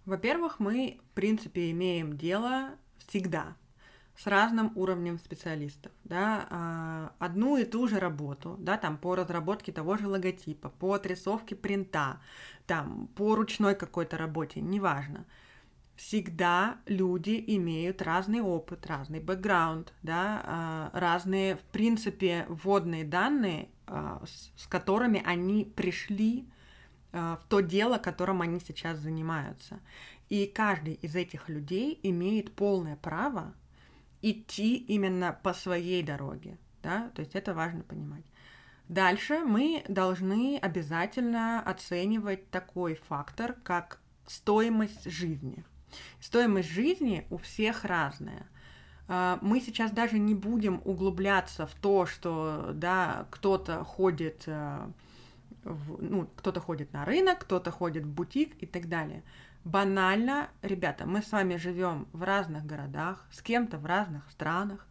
Во-первых, 0.06 0.60
мы, 0.60 0.99
в 1.12 1.15
принципе, 1.15 1.71
имеем 1.71 2.17
дело 2.17 2.69
всегда 3.08 3.56
с 4.15 4.27
разным 4.27 4.71
уровнем 4.75 5.17
специалистов, 5.17 5.91
да, 6.04 6.47
э, 6.49 7.23
одну 7.25 7.58
и 7.58 7.65
ту 7.65 7.88
же 7.88 7.99
работу, 7.99 8.56
да, 8.60 8.77
там 8.77 8.97
по 8.97 9.15
разработке 9.15 9.71
того 9.71 9.97
же 9.97 10.08
логотипа, 10.08 10.69
по 10.69 10.93
отрисовке 10.93 11.56
принта, 11.56 12.21
там 12.67 13.08
по 13.15 13.36
ручной 13.36 13.75
какой-то 13.75 14.17
работе, 14.17 14.62
неважно 14.62 15.25
всегда 16.01 16.77
люди 16.87 17.43
имеют 17.47 18.01
разный 18.01 18.41
опыт, 18.41 18.87
разный 18.87 19.19
бэкграунд, 19.19 19.93
да, 20.01 20.41
а, 20.43 20.89
разные, 20.93 21.57
в 21.57 21.61
принципе, 21.61 22.45
вводные 22.49 23.05
данные, 23.05 23.69
а, 23.85 24.23
с 24.55 24.65
которыми 24.65 25.21
они 25.23 25.63
пришли 25.63 26.49
а, 27.13 27.37
в 27.37 27.47
то 27.47 27.59
дело, 27.59 27.99
которым 27.99 28.41
они 28.41 28.59
сейчас 28.59 28.97
занимаются. 28.97 29.79
И 30.27 30.47
каждый 30.47 30.95
из 30.95 31.15
этих 31.15 31.49
людей 31.49 31.99
имеет 32.01 32.55
полное 32.55 32.95
право 32.95 33.53
идти 34.23 34.77
именно 34.77 35.37
по 35.43 35.53
своей 35.53 36.01
дороге, 36.01 36.57
да, 36.81 37.11
то 37.13 37.19
есть 37.21 37.35
это 37.35 37.53
важно 37.53 37.83
понимать. 37.83 38.25
Дальше 38.87 39.39
мы 39.45 39.83
должны 39.87 40.57
обязательно 40.59 41.61
оценивать 41.61 42.49
такой 42.49 42.95
фактор, 42.95 43.53
как 43.63 44.01
стоимость 44.25 45.09
жизни– 45.09 45.63
Стоимость 46.19 46.69
жизни 46.69 47.25
у 47.30 47.38
всех 47.38 47.86
разная. 47.86 48.47
А, 49.08 49.39
мы 49.41 49.60
сейчас 49.60 49.91
даже 49.91 50.19
не 50.19 50.34
будем 50.34 50.82
углубляться 50.86 51.67
в 51.67 51.75
то, 51.75 52.06
что 52.06 52.71
да, 52.73 53.27
кто-то 53.30 53.84
ходит, 53.84 54.43
э, 54.45 54.88
в, 55.63 56.01
ну, 56.01 56.27
кто-то 56.36 56.62
ходит 56.62 56.93
на 56.93 57.04
рынок, 57.06 57.39
кто-то 57.39 57.71
ходит 57.71 58.06
в 58.06 58.10
бутик 58.10 58.56
и 58.62 58.65
так 58.65 58.88
далее. 58.88 59.23
Банально, 59.63 60.49
ребята, 60.62 61.06
мы 61.06 61.21
с 61.21 61.32
вами 61.32 61.58
живем 61.58 62.08
в 62.13 62.23
разных 62.23 62.65
городах, 62.65 63.27
с 63.32 63.41
кем-то 63.41 63.77
в 63.77 63.86
разных 63.86 64.30
странах, 64.32 64.88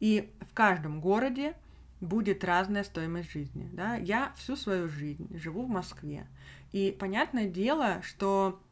и 0.00 0.32
в 0.48 0.54
каждом 0.54 1.00
городе 1.00 1.54
будет 2.00 2.44
разная 2.44 2.84
стоимость 2.84 3.32
жизни. 3.32 3.68
Да? 3.72 3.96
Я 3.96 4.32
всю 4.36 4.56
свою 4.56 4.88
жизнь 4.88 5.36
живу 5.36 5.66
в 5.66 5.68
Москве. 5.68 6.26
И 6.72 6.96
понятное 6.98 7.48
дело, 7.48 8.00
что 8.02 8.62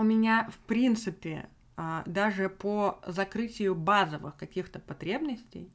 у 0.00 0.02
меня, 0.02 0.48
в 0.50 0.58
принципе, 0.60 1.46
а, 1.76 2.02
даже 2.06 2.48
по 2.48 3.00
закрытию 3.06 3.74
базовых 3.74 4.34
каких-то 4.36 4.78
потребностей, 4.78 5.70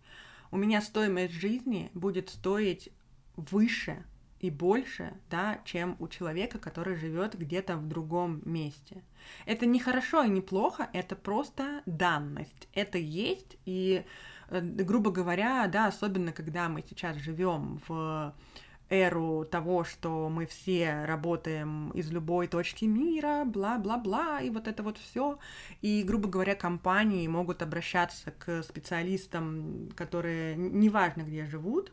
у 0.50 0.58
меня 0.58 0.82
стоимость 0.82 1.34
жизни 1.34 1.92
будет 1.94 2.30
стоить 2.30 2.90
выше 3.36 4.04
и 4.40 4.50
больше, 4.50 5.14
да, 5.30 5.60
чем 5.64 5.96
у 6.00 6.08
человека, 6.08 6.58
который 6.58 6.96
живет 6.96 7.38
где-то 7.38 7.78
в 7.78 7.88
другом 7.88 8.42
месте. 8.46 9.04
Это 9.46 9.68
не 9.68 9.80
хорошо 9.80 10.24
и 10.24 10.30
не 10.30 10.42
плохо, 10.42 10.90
это 10.92 11.16
просто 11.16 11.84
данность. 11.86 12.68
Это 12.74 12.98
есть, 12.98 13.58
и, 13.66 14.06
э, 14.50 14.60
грубо 14.62 15.12
говоря, 15.12 15.68
да, 15.68 15.86
особенно 15.86 16.32
когда 16.32 16.68
мы 16.68 16.84
сейчас 16.88 17.18
живем 17.18 17.80
в 17.88 18.34
эру 18.90 19.46
того, 19.46 19.84
что 19.84 20.30
мы 20.30 20.46
все 20.46 21.06
работаем 21.06 21.90
из 21.92 22.12
любой 22.12 22.48
точки 22.48 22.86
мира, 22.86 23.44
бла-бла-бла, 23.46 24.42
и 24.42 24.50
вот 24.50 24.68
это 24.68 24.84
вот 24.84 24.98
все. 24.98 25.40
И, 25.82 26.04
грубо 26.04 26.30
говоря, 26.30 26.56
компании 26.56 27.28
могут 27.28 27.62
обращаться 27.62 28.32
к 28.32 28.64
специалистам, 28.64 29.90
которые 29.96 30.56
неважно 30.56 31.24
где 31.24 31.46
живут. 31.46 31.92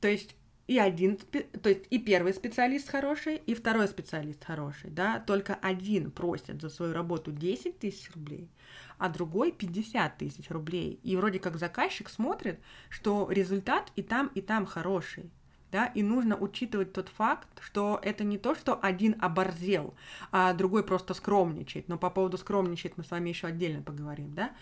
То 0.00 0.08
есть 0.08 0.36
и 0.66 0.78
один, 0.78 1.16
то 1.16 1.68
есть 1.68 1.84
и 1.90 1.98
первый 1.98 2.34
специалист 2.34 2.88
хороший, 2.88 3.36
и 3.36 3.54
второй 3.54 3.86
специалист 3.86 4.44
хороший, 4.44 4.90
да, 4.90 5.20
только 5.20 5.54
один 5.54 6.10
просит 6.10 6.60
за 6.60 6.70
свою 6.70 6.92
работу 6.92 7.30
10 7.30 7.78
тысяч 7.78 8.10
рублей, 8.14 8.50
а 8.98 9.08
другой 9.08 9.52
50 9.52 10.18
тысяч 10.18 10.50
рублей. 10.50 10.98
И 11.04 11.16
вроде 11.16 11.38
как 11.38 11.56
заказчик 11.56 12.08
смотрит, 12.08 12.58
что 12.88 13.28
результат 13.30 13.92
и 13.94 14.02
там, 14.02 14.26
и 14.34 14.40
там 14.40 14.66
хороший 14.66 15.30
да, 15.72 15.86
и 15.86 16.02
нужно 16.02 16.36
учитывать 16.36 16.92
тот 16.92 17.08
факт, 17.08 17.48
что 17.60 17.98
это 18.02 18.24
не 18.24 18.38
то, 18.38 18.54
что 18.54 18.78
один 18.80 19.16
оборзел, 19.20 19.94
а 20.30 20.52
другой 20.52 20.84
просто 20.84 21.14
скромничает. 21.14 21.88
Но 21.88 21.98
по 21.98 22.10
поводу 22.10 22.38
скромничать 22.38 22.96
мы 22.96 23.04
с 23.04 23.10
вами 23.10 23.30
еще 23.30 23.48
отдельно 23.48 23.82
поговорим, 23.82 24.34
да. 24.34 24.52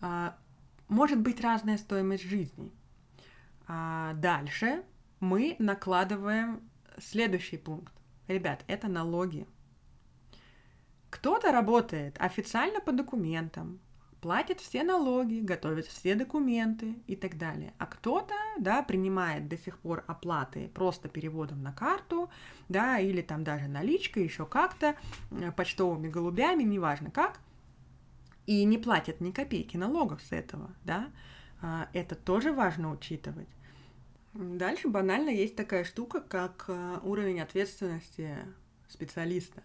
А, 0.00 0.36
может 0.88 1.20
быть 1.20 1.40
разная 1.40 1.78
стоимость 1.78 2.24
жизни. 2.24 2.72
А 3.66 4.14
дальше 4.14 4.82
мы 5.20 5.56
накладываем 5.58 6.60
следующий 6.98 7.56
пункт. 7.56 7.92
Ребят, 8.28 8.64
это 8.66 8.88
налоги. 8.88 9.46
Кто-то 11.10 11.52
работает 11.52 12.16
официально 12.18 12.80
по 12.80 12.92
документам, 12.92 13.80
платит 14.22 14.60
все 14.60 14.84
налоги, 14.84 15.40
готовит 15.40 15.86
все 15.86 16.14
документы 16.14 16.94
и 17.08 17.16
так 17.16 17.36
далее. 17.36 17.74
А 17.78 17.86
кто-то, 17.86 18.34
да, 18.56 18.82
принимает 18.82 19.48
до 19.48 19.58
сих 19.58 19.78
пор 19.80 20.04
оплаты 20.06 20.70
просто 20.72 21.08
переводом 21.08 21.62
на 21.62 21.72
карту, 21.72 22.30
да, 22.68 23.00
или 23.00 23.20
там 23.20 23.42
даже 23.42 23.66
наличкой, 23.66 24.22
еще 24.22 24.46
как-то, 24.46 24.94
э, 25.32 25.50
почтовыми 25.50 26.08
голубями, 26.08 26.62
неважно 26.62 27.10
как, 27.10 27.40
и 28.46 28.64
не 28.64 28.78
платит 28.78 29.20
ни 29.20 29.32
копейки 29.32 29.76
налогов 29.76 30.22
с 30.22 30.30
этого, 30.30 30.70
да. 30.84 31.10
А, 31.60 31.88
это 31.92 32.14
тоже 32.14 32.52
важно 32.52 32.92
учитывать. 32.92 33.48
Дальше 34.34 34.88
банально 34.88 35.30
есть 35.30 35.56
такая 35.56 35.82
штука, 35.82 36.20
как 36.20 36.66
э, 36.68 36.98
уровень 37.02 37.40
ответственности 37.40 38.38
специалиста. 38.88 39.62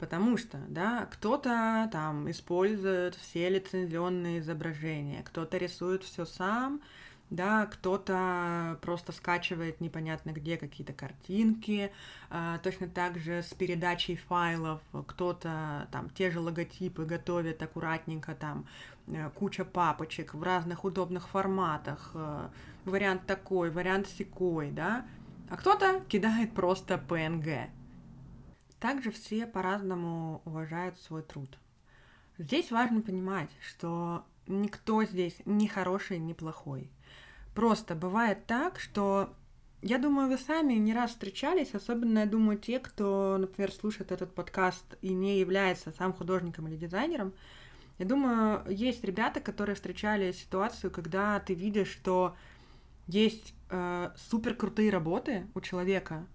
Потому 0.00 0.38
что, 0.38 0.56
да, 0.68 1.06
кто-то 1.12 1.88
там 1.92 2.30
использует 2.30 3.14
все 3.16 3.50
лицензионные 3.50 4.38
изображения, 4.38 5.22
кто-то 5.22 5.58
рисует 5.58 6.04
все 6.04 6.24
сам, 6.24 6.80
да, 7.28 7.66
кто-то 7.66 8.78
просто 8.80 9.12
скачивает 9.12 9.82
непонятно 9.82 10.30
где 10.30 10.56
какие-то 10.56 10.94
картинки, 10.94 11.92
э, 12.30 12.58
точно 12.62 12.88
так 12.88 13.18
же 13.18 13.42
с 13.42 13.52
передачей 13.52 14.16
файлов, 14.16 14.80
кто-то 15.06 15.86
там 15.92 16.08
те 16.10 16.30
же 16.30 16.40
логотипы 16.40 17.04
готовит 17.04 17.62
аккуратненько, 17.62 18.34
там 18.34 18.66
э, 19.06 19.28
куча 19.34 19.66
папочек 19.66 20.32
в 20.32 20.42
разных 20.42 20.84
удобных 20.84 21.28
форматах, 21.28 22.10
э, 22.14 22.48
вариант 22.86 23.26
такой, 23.26 23.70
вариант 23.70 24.08
секой, 24.08 24.70
да, 24.70 25.04
а 25.50 25.58
кто-то 25.58 26.00
кидает 26.08 26.54
просто 26.54 26.94
PNG, 26.94 27.68
также 28.80 29.10
все 29.10 29.46
по-разному 29.46 30.42
уважают 30.44 30.98
свой 30.98 31.22
труд. 31.22 31.58
Здесь 32.38 32.70
важно 32.70 33.02
понимать, 33.02 33.50
что 33.60 34.24
никто 34.46 35.04
здесь 35.04 35.36
не 35.44 35.68
хороший, 35.68 36.18
не 36.18 36.34
плохой. 36.34 36.90
Просто 37.54 37.94
бывает 37.94 38.46
так, 38.46 38.80
что 38.80 39.34
я 39.82 39.98
думаю, 39.98 40.28
вы 40.28 40.38
сами 40.38 40.74
не 40.74 40.92
раз 40.94 41.10
встречались, 41.10 41.74
особенно, 41.74 42.20
я 42.20 42.26
думаю, 42.26 42.58
те, 42.58 42.78
кто, 42.78 43.36
например, 43.38 43.72
слушает 43.72 44.12
этот 44.12 44.34
подкаст 44.34 44.84
и 45.00 45.12
не 45.12 45.38
является 45.38 45.92
сам 45.92 46.12
художником 46.12 46.68
или 46.68 46.76
дизайнером. 46.76 47.32
Я 47.98 48.06
думаю, 48.06 48.64
есть 48.68 49.04
ребята, 49.04 49.40
которые 49.40 49.76
встречали 49.76 50.32
ситуацию, 50.32 50.90
когда 50.90 51.38
ты 51.40 51.54
видишь, 51.54 51.88
что 51.88 52.34
есть 53.06 53.54
э, 53.70 54.10
супер 54.16 54.54
крутые 54.54 54.90
работы 54.90 55.46
у 55.54 55.60
человека, 55.60 56.26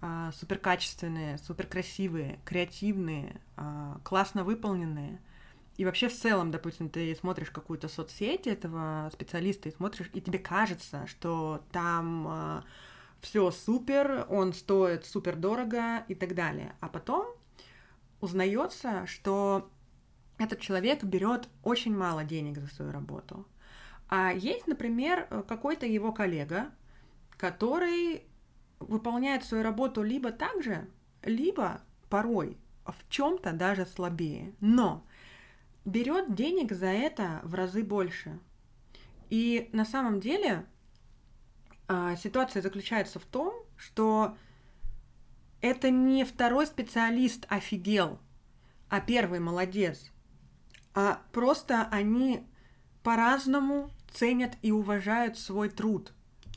а, 0.00 0.30
супер 0.32 0.58
качественные, 0.58 1.38
супер 1.38 1.66
красивые, 1.66 2.38
креативные, 2.44 3.40
а, 3.56 4.00
классно 4.04 4.44
выполненные. 4.44 5.20
И 5.76 5.84
вообще 5.84 6.08
в 6.08 6.14
целом, 6.14 6.50
допустим, 6.50 6.88
ты 6.88 7.14
смотришь 7.16 7.50
какую-то 7.50 7.88
соцсеть 7.88 8.46
этого 8.46 9.10
специалиста 9.12 9.68
и 9.68 9.72
смотришь, 9.72 10.10
и 10.12 10.20
тебе 10.20 10.38
кажется, 10.38 11.06
что 11.06 11.64
там 11.72 12.26
а, 12.28 12.64
все 13.20 13.50
супер, 13.50 14.26
он 14.28 14.52
стоит 14.52 15.04
супер 15.04 15.34
дорого 15.34 16.04
и 16.06 16.14
так 16.14 16.34
далее. 16.34 16.74
А 16.80 16.88
потом 16.88 17.26
узнается, 18.20 19.04
что 19.06 19.68
этот 20.38 20.60
человек 20.60 21.02
берет 21.02 21.48
очень 21.64 21.96
мало 21.96 22.22
денег 22.22 22.58
за 22.58 22.68
свою 22.68 22.92
работу. 22.92 23.46
А 24.08 24.32
есть, 24.32 24.68
например, 24.68 25.26
какой-то 25.48 25.86
его 25.86 26.12
коллега, 26.12 26.70
который 27.36 28.22
выполняет 28.80 29.44
свою 29.44 29.62
работу 29.62 30.02
либо 30.02 30.30
так 30.32 30.62
же, 30.62 30.88
либо 31.22 31.82
порой 32.08 32.56
в 32.84 33.08
чем-то 33.08 33.52
даже 33.52 33.86
слабее, 33.86 34.54
но 34.60 35.04
берет 35.84 36.34
денег 36.34 36.72
за 36.72 36.86
это 36.86 37.40
в 37.42 37.54
разы 37.54 37.82
больше. 37.82 38.38
И 39.30 39.68
на 39.72 39.84
самом 39.84 40.20
деле 40.20 40.64
а, 41.86 42.16
ситуация 42.16 42.62
заключается 42.62 43.18
в 43.18 43.24
том, 43.24 43.54
что 43.76 44.36
это 45.60 45.90
не 45.90 46.24
второй 46.24 46.66
специалист 46.66 47.46
офигел, 47.48 48.18
а 48.88 49.00
первый 49.00 49.40
молодец, 49.40 50.10
а 50.94 51.20
просто 51.32 51.88
они 51.90 52.46
по-разному 53.02 53.90
ценят 54.12 54.56
и 54.62 54.70
уважают 54.70 55.38
свой 55.38 55.68
труд. 55.68 56.12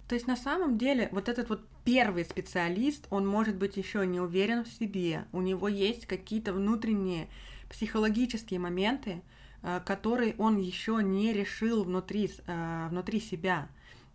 То 0.08 0.16
есть 0.16 0.28
на 0.28 0.36
самом 0.36 0.78
деле 0.78 1.10
вот 1.12 1.30
этот 1.30 1.50
вот 1.50 1.68
первый 1.84 2.26
специалист, 2.26 3.08
он 3.10 3.28
может 3.28 3.56
быть 3.56 3.78
еще 3.78 4.06
не 4.06 4.20
уверен 4.20 4.64
в 4.64 4.68
себе, 4.68 5.26
у 5.32 5.42
него 5.42 5.68
есть 5.68 6.06
какие-то 6.06 6.54
внутренние 6.54 7.28
психологические 7.70 8.60
моменты, 8.60 9.22
э, 9.64 9.82
которые 9.86 10.36
он 10.38 10.58
еще 10.58 11.00
не 11.02 11.34
решил 11.34 11.84
внутри, 11.84 12.32
э, 12.48 12.88
внутри 12.90 13.20
себя. 13.20 13.70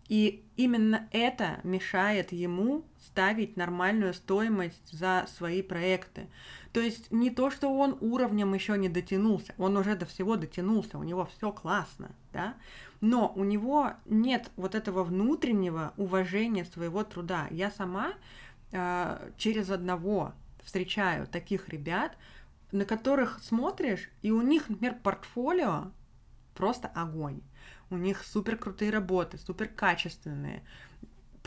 И 0.09 0.45
именно 0.55 1.07
это 1.11 1.59
мешает 1.63 2.31
ему 2.31 2.85
ставить 3.05 3.57
нормальную 3.57 4.13
стоимость 4.13 4.91
за 4.91 5.25
свои 5.35 5.61
проекты. 5.61 6.27
То 6.71 6.79
есть 6.79 7.11
не 7.11 7.29
то, 7.29 7.51
что 7.51 7.67
он 7.67 7.97
уровнем 7.99 8.53
еще 8.53 8.77
не 8.77 8.89
дотянулся, 8.89 9.53
он 9.57 9.75
уже 9.75 9.95
до 9.95 10.05
всего 10.05 10.37
дотянулся, 10.37 10.97
у 10.97 11.03
него 11.03 11.25
все 11.25 11.51
классно, 11.51 12.11
да, 12.31 12.55
но 13.01 13.31
у 13.35 13.43
него 13.43 13.93
нет 14.05 14.51
вот 14.55 14.75
этого 14.75 15.03
внутреннего 15.03 15.93
уважения 15.97 16.65
своего 16.65 17.03
труда. 17.03 17.47
Я 17.51 17.71
сама 17.71 18.13
э, 18.71 19.31
через 19.37 19.69
одного 19.69 20.33
встречаю 20.63 21.27
таких 21.27 21.69
ребят, 21.69 22.17
на 22.71 22.85
которых 22.85 23.39
смотришь, 23.41 24.09
и 24.21 24.31
у 24.31 24.41
них, 24.41 24.69
например, 24.69 24.95
портфолио 25.01 25.91
просто 26.55 26.87
огонь. 26.87 27.41
У 27.89 27.97
них 27.97 28.23
супер 28.23 28.57
крутые 28.57 28.91
работы, 28.91 29.37
супер 29.37 29.67
качественные. 29.67 30.63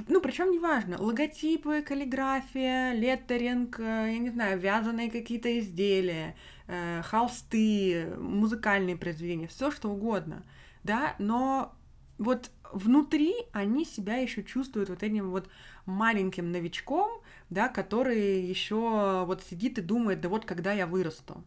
Ну, 0.09 0.23
причем 0.23 0.51
неважно, 0.51 0.97
логотипы, 0.99 1.83
каллиграфия, 1.83 2.95
леттеринг, 2.95 3.79
э, 3.81 4.13
я 4.13 4.19
не 4.19 4.31
знаю, 4.31 4.59
вязаные 4.59 5.11
какие-то 5.11 5.59
изделия, 5.59 6.37
э, 6.69 7.03
холсты, 7.03 8.15
музыкальные 8.17 8.97
произведения, 8.97 9.49
все 9.49 9.73
что 9.73 9.91
угодно– 9.91 10.45
да, 10.83 11.15
но 11.19 11.75
вот 12.19 12.51
внутри 12.73 13.35
они 13.53 13.85
себя 13.85 14.17
еще 14.17 14.43
чувствуют 14.43 14.91
вот 14.91 15.03
этим 15.03 15.31
вот 15.31 15.49
маленьким 15.87 16.53
новичком, 16.53 17.23
да, 17.49 17.69
который 17.69 18.43
еще 18.43 19.25
вот 19.27 19.43
сидит 19.43 19.79
и 19.79 19.83
думает, 19.83 20.21
да 20.21 20.29
вот 20.29 20.45
когда 20.45 20.73
я 20.73 20.87
вырасту. 20.87 21.43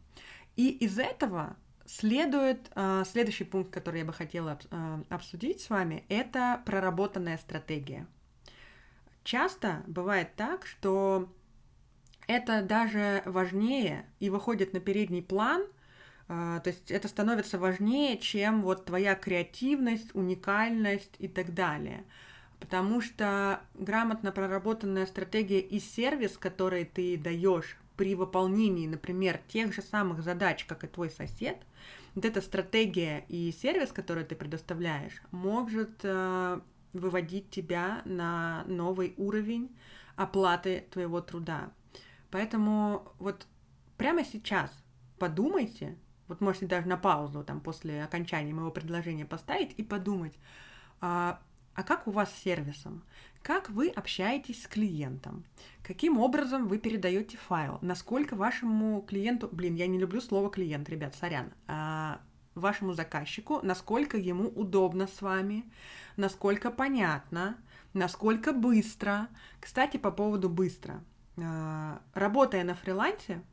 И 0.55 0.69
из 0.69 0.99
этого 0.99 1.55
следует 1.85 2.71
э, 2.75 3.03
следующий 3.05 3.43
пункт, 3.43 3.71
который 3.71 3.99
я 3.99 4.05
бы 4.05 4.13
хотела 4.13 4.59
э, 4.69 5.03
обсудить 5.09 5.61
с 5.61 5.69
вами, 5.69 6.05
это 6.09 6.61
проработанная 6.65 7.37
стратегия. 7.37 8.07
Часто 9.23 9.83
бывает 9.87 10.35
так, 10.35 10.65
что 10.65 11.31
это 12.27 12.61
даже 12.61 13.21
важнее 13.25 14.05
и 14.19 14.29
выходит 14.29 14.73
на 14.73 14.79
передний 14.79 15.21
план– 15.21 15.65
то 16.27 16.63
есть 16.65 16.89
это 16.89 17.07
становится 17.07 17.59
важнее, 17.59 18.17
чем 18.17 18.61
вот 18.61 18.85
твоя 18.85 19.15
креативность, 19.15 20.15
уникальность 20.15 21.15
и 21.19 21.27
так 21.27 21.53
далее. 21.53 22.05
Потому 22.59 23.01
что 23.01 23.61
грамотно 23.73 24.31
проработанная 24.31 25.05
стратегия 25.05 25.59
и 25.59 25.79
сервис, 25.79 26.37
который 26.37 26.85
ты 26.85 27.17
даешь 27.17 27.77
при 27.97 28.15
выполнении, 28.15 28.87
например, 28.87 29.39
тех 29.47 29.73
же 29.73 29.81
самых 29.81 30.23
задач, 30.23 30.65
как 30.65 30.83
и 30.83 30.87
твой 30.87 31.09
сосед, 31.09 31.57
вот 32.15 32.25
эта 32.25 32.41
стратегия 32.41 33.25
и 33.27 33.51
сервис, 33.51 33.91
который 33.91 34.23
ты 34.23 34.35
предоставляешь, 34.35 35.21
может 35.31 35.99
э, 36.03 36.59
выводить 36.93 37.49
тебя 37.49 38.01
на 38.05 38.63
новый 38.67 39.13
уровень 39.17 39.75
оплаты 40.15 40.85
твоего 40.91 41.21
труда. 41.21 41.71
Поэтому 42.31 43.11
вот 43.19 43.45
прямо 43.97 44.23
сейчас 44.23 44.71
подумайте, 45.19 45.97
вот 46.33 46.41
можете 46.41 46.65
даже 46.65 46.87
на 46.87 46.97
паузу 46.97 47.43
там 47.43 47.61
после 47.61 48.03
окончания 48.03 48.53
моего 48.53 48.71
предложения 48.71 49.25
поставить 49.25 49.73
и 49.77 49.83
подумать, 49.83 50.33
а, 50.99 51.39
а 51.75 51.83
как 51.83 52.07
у 52.07 52.11
вас 52.11 52.33
с 52.33 52.43
сервисом? 52.43 53.03
Как 53.43 53.69
вы 53.69 53.89
общаетесь 53.89 54.63
с 54.63 54.67
клиентом? 54.67 55.45
Каким 55.83 56.17
образом 56.17 56.67
вы 56.67 56.79
передаете 56.79 57.37
файл? 57.37 57.77
Насколько 57.81 58.35
вашему 58.35 59.01
клиенту, 59.01 59.47
блин, 59.51 59.75
я 59.75 59.85
не 59.85 59.99
люблю 59.99 60.21
слово 60.21 60.49
клиент, 60.49 60.89
ребят, 60.89 61.13
сорян, 61.13 61.53
а, 61.67 62.19
вашему 62.55 62.93
заказчику, 62.93 63.59
насколько 63.61 64.17
ему 64.17 64.47
удобно 64.47 65.05
с 65.05 65.21
вами, 65.21 65.71
насколько 66.17 66.71
понятно, 66.71 67.57
насколько 67.93 68.53
быстро. 68.53 69.27
Кстати, 69.59 69.97
по 69.97 70.09
поводу 70.09 70.49
быстро. 70.49 71.03
А, 71.37 72.01
работая 72.15 72.63
на 72.63 72.73
фрилансе, 72.73 73.43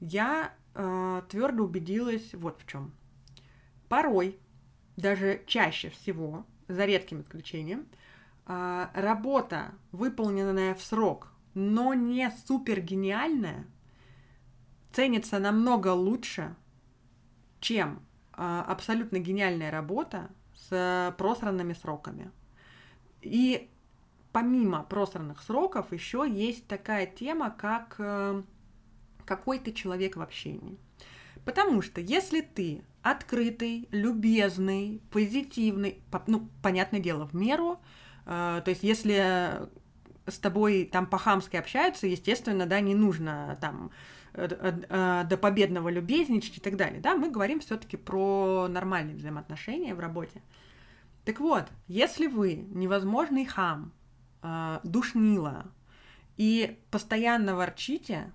я 0.00 0.54
э, 0.74 1.22
твердо 1.28 1.64
убедилась 1.64 2.34
вот 2.34 2.60
в 2.60 2.66
чем. 2.66 2.92
Порой, 3.88 4.38
даже 4.96 5.42
чаще 5.46 5.90
всего, 5.90 6.46
за 6.68 6.84
редким 6.84 7.22
исключением, 7.22 7.86
э, 8.46 8.86
работа, 8.94 9.72
выполненная 9.92 10.74
в 10.74 10.82
срок, 10.82 11.32
но 11.54 11.94
не 11.94 12.30
супер 12.46 12.80
гениальная, 12.80 13.66
ценится 14.92 15.38
намного 15.38 15.92
лучше, 15.92 16.54
чем 17.60 18.02
а, 18.32 18.62
абсолютно 18.62 19.18
гениальная 19.18 19.70
работа 19.70 20.30
с 20.54 21.14
просранными 21.18 21.74
сроками. 21.74 22.30
И 23.20 23.70
помимо 24.32 24.82
просранных 24.82 25.42
сроков 25.42 25.92
еще 25.92 26.26
есть 26.28 26.66
такая 26.66 27.06
тема, 27.06 27.50
как 27.50 27.96
э, 27.98 28.42
какой 29.30 29.60
ты 29.60 29.70
человек 29.70 30.16
в 30.16 30.22
общении. 30.22 30.76
Потому 31.44 31.82
что 31.82 32.00
если 32.00 32.40
ты 32.40 32.82
открытый, 33.00 33.88
любезный, 33.92 35.00
позитивный, 35.12 36.02
ну, 36.26 36.48
понятное 36.62 36.98
дело, 36.98 37.28
в 37.28 37.32
меру, 37.32 37.78
э, 38.26 38.60
то 38.64 38.70
есть 38.70 38.82
если 38.82 39.68
с 40.26 40.38
тобой 40.40 40.84
там 40.92 41.06
по-хамски 41.06 41.56
общаются, 41.56 42.08
естественно, 42.08 42.66
да, 42.66 42.80
не 42.80 42.96
нужно 42.96 43.56
там 43.60 43.92
э, 44.34 44.48
э, 44.50 45.24
до 45.30 45.36
победного 45.36 45.90
любезничать 45.90 46.58
и 46.58 46.60
так 46.60 46.76
далее, 46.76 47.00
да, 47.00 47.14
мы 47.14 47.30
говорим 47.30 47.60
все-таки 47.60 47.96
про 47.96 48.66
нормальные 48.68 49.14
взаимоотношения 49.14 49.94
в 49.94 50.00
работе. 50.00 50.42
Так 51.24 51.38
вот, 51.38 51.66
если 51.86 52.26
вы 52.26 52.54
невозможный 52.54 53.44
хам, 53.44 53.92
душнила 54.82 55.70
и 56.38 56.78
постоянно 56.90 57.54
ворчите, 57.54 58.32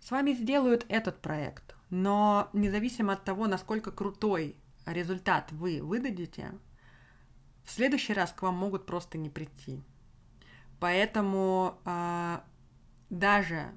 с 0.00 0.10
вами 0.10 0.32
сделают 0.32 0.86
этот 0.88 1.20
проект. 1.20 1.74
Но 1.90 2.48
независимо 2.52 3.14
от 3.14 3.24
того, 3.24 3.46
насколько 3.46 3.90
крутой 3.90 4.56
результат 4.86 5.52
вы 5.52 5.80
выдадите, 5.82 6.52
в 7.64 7.70
следующий 7.70 8.14
раз 8.14 8.32
к 8.32 8.42
вам 8.42 8.54
могут 8.54 8.86
просто 8.86 9.18
не 9.18 9.28
прийти. 9.28 9.82
Поэтому 10.78 11.78
э, 11.84 12.40
даже 13.10 13.72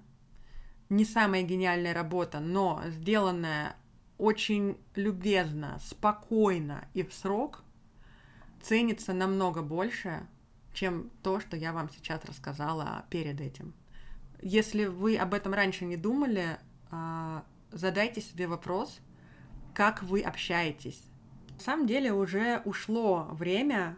не 0.90 1.06
самая 1.06 1.44
гениальная 1.44 1.94
работа, 1.94 2.40
но 2.40 2.82
сделанная 2.88 3.76
очень 4.18 4.78
любезно, 4.96 5.80
спокойно 5.84 6.88
и 6.94 7.04
в 7.04 7.14
срок, 7.14 7.64
ценится 8.62 9.14
намного 9.14 9.62
больше, 9.62 10.26
чем 10.74 11.10
то, 11.22 11.40
что 11.40 11.58
я 11.58 11.74
вам 11.74 11.90
сейчас 11.90 12.24
рассказала 12.26 13.06
перед 13.10 13.42
этим. 13.42 13.74
Если 14.46 14.86
вы 14.86 15.16
об 15.16 15.34
этом 15.34 15.54
раньше 15.54 15.86
не 15.86 15.96
думали, 15.96 16.58
а, 16.91 17.46
задайте 17.72 18.20
себе 18.20 18.46
вопрос, 18.46 19.00
как 19.74 20.04
вы 20.04 20.20
общаетесь. 20.20 21.02
На 21.54 21.60
самом 21.62 21.88
деле 21.88 22.12
уже 22.12 22.62
ушло 22.66 23.30
время 23.32 23.96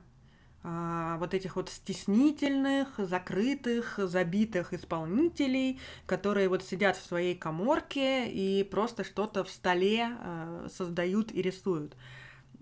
а, 0.61 1.17
вот 1.17 1.33
этих 1.33 1.55
вот 1.55 1.69
стеснительных, 1.69 2.89
закрытых, 2.99 3.97
забитых 3.97 4.71
исполнителей, 4.71 5.79
которые 6.05 6.47
вот 6.47 6.63
сидят 6.63 6.95
в 6.95 7.03
своей 7.03 7.33
коморке 7.33 8.29
и 8.29 8.63
просто 8.63 9.03
что-то 9.03 9.43
в 9.43 9.49
столе 9.49 10.09
а, 10.11 10.67
создают 10.71 11.31
и 11.31 11.41
рисуют. 11.41 11.97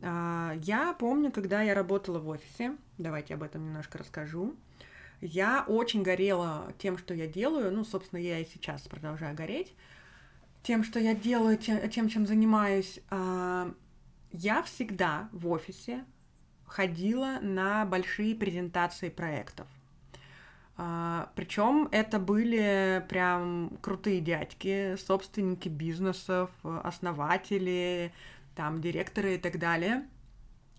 Я 0.02 0.96
помню, 1.00 1.32
когда 1.32 1.62
я 1.62 1.74
работала 1.74 2.20
в 2.20 2.28
офисе, 2.28 2.76
давайте 2.98 3.36
об 3.36 3.44
этом 3.44 3.64
немножко 3.64 3.98
расскажу. 3.98 4.54
Я 5.26 5.64
очень 5.70 6.04
горела 6.04 6.74
тем, 6.78 6.98
что 6.98 7.14
я 7.14 7.28
делаю. 7.28 7.72
Ну, 7.72 7.86
собственно, 7.86 8.20
я 8.20 8.40
и 8.40 8.46
сейчас 8.46 8.82
продолжаю 8.90 9.34
гореть 9.34 9.74
тем, 10.64 10.84
что 10.84 11.00
я 11.00 11.16
делаю, 11.16 11.58
тем, 11.58 12.10
чем 12.10 12.28
занимаюсь. 12.28 13.00
А, 13.10 13.74
я 14.32 14.62
всегда 14.64 15.30
в 15.32 15.48
офисе 15.48 16.04
ходила 16.66 17.40
на 17.42 17.86
большие 17.86 18.36
презентации 18.36 19.08
проектов. 19.08 19.66
А, 20.76 21.32
Причем 21.36 21.88
это 21.94 22.20
были 22.20 23.06
прям 23.08 23.78
крутые 23.82 24.20
дядьки, 24.20 24.98
собственники 24.98 25.70
бизнесов, 25.70 26.50
основатели, 26.64 28.12
там, 28.56 28.82
директоры 28.82 29.36
и 29.36 29.38
так 29.38 29.58
далее. 29.58 30.04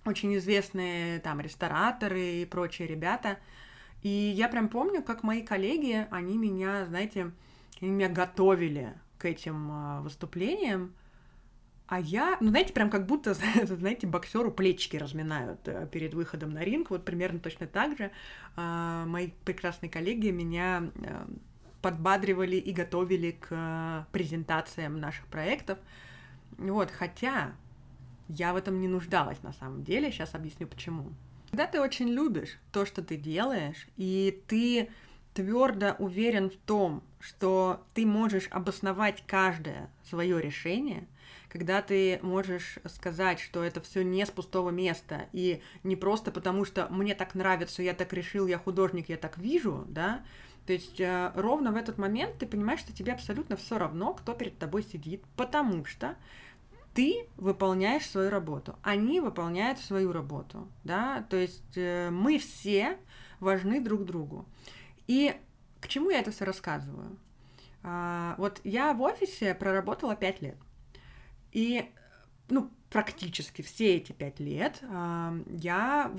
Очень 0.05 0.37
известные 0.37 1.19
там 1.21 1.41
рестораторы 1.41 2.43
и 2.43 2.45
прочие 2.45 2.87
ребята– 2.87 3.39
и 4.05 4.35
я 4.37 4.49
прям 4.49 4.69
помню, 4.69 5.03
как 5.03 5.23
мои 5.23 5.43
коллеги, 5.43 6.07
они 6.11 6.37
меня, 6.37 6.85
знаете, 6.85 7.33
они 7.81 7.91
меня 7.91 8.11
готовили 8.11 8.93
к 9.17 9.25
этим 9.25 9.71
а, 9.73 10.01
выступлениям, 10.03 10.93
а 11.87 12.01
я, 12.01 12.37
ну, 12.41 12.51
знаете, 12.51 12.75
прям 12.75 12.91
как 12.91 13.07
будто, 13.07 13.35
знаете, 13.65 14.07
боксеру 14.07 14.53
плечики 14.53 14.99
разминают 14.99 15.67
э, 15.67 15.89
перед 15.91 16.13
выходом 16.13 16.51
на 16.51 16.61
ринг. 16.61 16.91
Вот 16.91 17.05
примерно 17.05 17.39
точно 17.39 17.67
так 17.67 17.97
же 17.97 18.11
э, 18.57 19.05
мои 19.07 19.31
прекрасные 19.45 19.89
коллеги 19.89 20.29
меня 20.29 20.91
э, 20.97 21.27
подбадривали 21.81 22.57
и 22.57 22.73
готовили 22.73 23.33
к 23.33 24.07
презентациям 24.13 25.01
наших 25.01 25.27
проектов. 25.29 25.79
Вот, 26.59 26.91
хотя 26.91 27.53
я 28.29 28.53
в 28.53 28.57
этом 28.57 28.81
не 28.81 28.89
нуждалась 28.89 29.43
на 29.43 29.55
самом 29.55 29.83
деле. 29.83 30.13
Сейчас 30.13 30.35
объясню 30.35 30.67
почему. 30.67 31.13
Когда 31.55 31.69
ты 31.69 31.81
очень 31.81 32.09
любишь 32.09 32.59
то, 32.73 32.85
что 32.85 33.01
ты 33.01 33.17
делаешь, 33.17 33.87
и 33.97 34.43
ты 34.49 34.91
твердо 35.35 35.95
уверен 36.01 36.51
в 36.51 36.57
том, 36.57 37.05
что 37.21 37.87
ты 37.95 38.05
можешь 38.05 38.49
обосновать 38.51 39.23
каждое 39.25 39.89
свое 40.03 40.43
решение, 40.43 41.07
когда 41.49 41.81
ты 41.81 42.19
можешь 42.23 42.81
сказать, 42.87 43.39
что 43.39 43.63
это 43.63 43.81
все 43.81 44.03
не 44.03 44.27
с 44.27 44.31
пустого 44.33 44.71
места, 44.71 45.29
и 45.31 45.63
не 45.85 45.95
просто 45.95 46.33
потому, 46.33 46.65
что 46.65 46.89
мне 46.91 47.15
так 47.15 47.37
нравится, 47.37 47.85
я 47.85 47.95
так 47.95 48.13
решил, 48.13 48.49
я 48.49 48.59
художник, 48.59 49.09
я 49.09 49.17
так 49.17 49.39
вижу, 49.39 49.85
да, 49.87 50.25
то 50.67 50.73
есть 50.73 50.99
э, 50.99 51.31
ровно 51.37 51.71
в 51.71 51.77
этот 51.77 51.99
момент 51.99 52.39
ты 52.39 52.47
понимаешь, 52.47 52.81
что 52.81 52.93
тебе 52.93 53.13
абсолютно 53.13 53.57
все 53.57 53.79
равно, 53.79 54.13
кто 54.13 54.35
перед 54.35 54.59
тобой 54.59 54.83
сидит, 54.83 55.23
потому 55.37 55.85
что 55.85 56.17
ты 56.95 57.27
выполняешь 57.37 58.09
свою 58.09 58.31
работу, 58.31 58.79
они 58.83 59.21
выполняют 59.21 59.79
свою 59.81 60.13
работу, 60.13 60.69
да, 60.85 61.27
то 61.29 61.37
есть 61.37 61.77
э, 61.77 62.09
мы 62.11 62.39
все 62.39 62.97
важны 63.41 63.81
друг 63.81 64.05
другу. 64.05 64.47
И 65.07 65.35
к 65.81 65.89
чему 65.89 66.11
я 66.11 66.21
это 66.21 66.31
все 66.31 66.45
рассказываю? 66.45 67.19
А, 67.83 68.37
вот 68.39 68.61
я 68.65 68.95
в 68.95 69.03
офисе 69.03 69.55
проработала 69.55 70.15
пять 70.15 70.41
лет, 70.41 70.57
и, 71.53 71.91
ну, 72.49 72.71
практически 72.95 73.61
все 73.61 73.97
эти 73.97 74.13
пять 74.13 74.39
лет 74.39 74.81
я, 74.81 76.13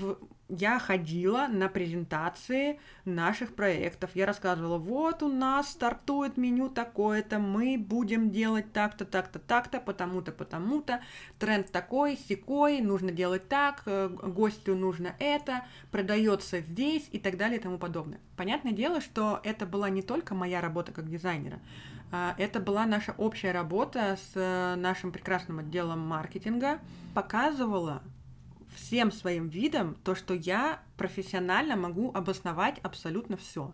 я 0.50 0.78
ходила 0.78 1.46
на 1.50 1.70
презентации 1.70 2.78
наших 3.06 3.54
проектов. 3.54 4.10
Я 4.12 4.26
рассказывала, 4.26 4.76
вот 4.76 5.22
у 5.22 5.28
нас 5.32 5.70
стартует 5.70 6.36
меню 6.36 6.68
такое-то, 6.68 7.38
мы 7.38 7.78
будем 7.78 8.30
делать 8.30 8.74
так-то, 8.74 9.06
так-то, 9.06 9.38
так-то, 9.38 9.80
потому-то, 9.80 10.32
потому-то, 10.32 11.00
тренд 11.38 11.72
такой, 11.72 12.18
секой, 12.28 12.82
нужно 12.82 13.10
делать 13.10 13.48
так, 13.48 13.82
э, 13.86 14.10
гостю 14.10 14.76
нужно 14.76 15.14
это, 15.18 15.64
продается 15.90 16.60
здесь 16.60 17.08
и 17.10 17.18
так 17.18 17.38
далее 17.38 17.58
и 17.58 17.62
тому 17.62 17.78
подобное. 17.78 18.20
Понятное 18.36 18.72
дело, 18.72 19.00
что 19.00 19.40
это 19.44 19.64
была 19.64 19.88
не 19.88 20.02
только 20.02 20.34
моя 20.34 20.60
работа 20.60 20.92
как 20.92 21.08
дизайнера, 21.08 21.58
это 22.38 22.60
была 22.60 22.86
наша 22.86 23.14
общая 23.18 23.52
работа 23.52 24.16
с 24.16 24.32
э, 24.34 24.74
нашим 24.76 25.12
прекрасным 25.12 25.58
отделом 25.58 26.00
маркетинга. 26.00 26.78
Показывала 27.14 28.02
всем 28.74 29.10
своим 29.10 29.48
видом 29.48 29.96
то, 30.04 30.14
что 30.14 30.34
я 30.34 30.80
профессионально 30.96 31.76
могу 31.76 32.12
обосновать 32.12 32.78
абсолютно 32.82 33.36
все. 33.36 33.72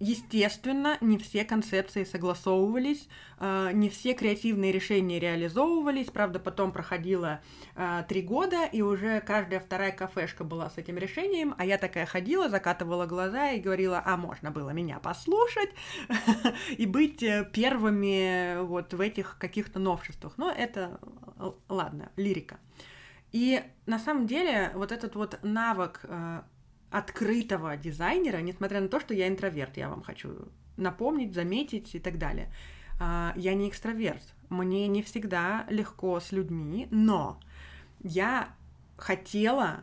Естественно, 0.00 0.96
не 1.00 1.18
все 1.18 1.44
концепции 1.44 2.04
согласовывались, 2.04 3.08
э, 3.40 3.70
не 3.72 3.88
все 3.88 4.14
креативные 4.14 4.70
решения 4.70 5.18
реализовывались. 5.18 6.06
Правда, 6.06 6.38
потом 6.38 6.70
проходило 6.70 7.40
э, 7.74 8.04
три 8.08 8.22
года, 8.22 8.64
и 8.64 8.80
уже 8.80 9.20
каждая 9.20 9.58
вторая 9.58 9.90
кафешка 9.90 10.44
была 10.44 10.70
с 10.70 10.78
этим 10.78 10.98
решением, 10.98 11.52
а 11.58 11.64
я 11.64 11.78
такая 11.78 12.06
ходила, 12.06 12.48
закатывала 12.48 13.06
глаза 13.06 13.50
и 13.50 13.60
говорила, 13.60 14.00
а 14.04 14.16
можно 14.16 14.52
было 14.52 14.70
меня 14.70 15.00
послушать 15.00 15.70
и 16.76 16.86
быть 16.86 17.24
э, 17.24 17.48
первыми 17.52 18.62
вот 18.62 18.94
в 18.94 19.00
этих 19.00 19.36
каких-то 19.38 19.80
новшествах. 19.80 20.34
Но 20.38 20.52
это, 20.52 21.00
ладно, 21.68 22.12
лирика. 22.16 22.60
И 23.32 23.62
на 23.86 23.98
самом 23.98 24.28
деле 24.28 24.70
вот 24.74 24.92
этот 24.92 25.16
вот 25.16 25.40
навык 25.42 26.04
открытого 26.90 27.76
дизайнера, 27.76 28.38
несмотря 28.38 28.80
на 28.80 28.88
то, 28.88 29.00
что 29.00 29.14
я 29.14 29.28
интроверт, 29.28 29.76
я 29.76 29.88
вам 29.88 30.02
хочу 30.02 30.48
напомнить, 30.76 31.34
заметить 31.34 31.94
и 31.94 31.98
так 31.98 32.18
далее. 32.18 32.52
А, 33.00 33.32
я 33.36 33.54
не 33.54 33.68
экстраверт, 33.68 34.22
мне 34.48 34.88
не 34.88 35.02
всегда 35.02 35.66
легко 35.68 36.18
с 36.18 36.32
людьми, 36.32 36.88
но 36.90 37.38
я 38.00 38.48
хотела, 38.96 39.80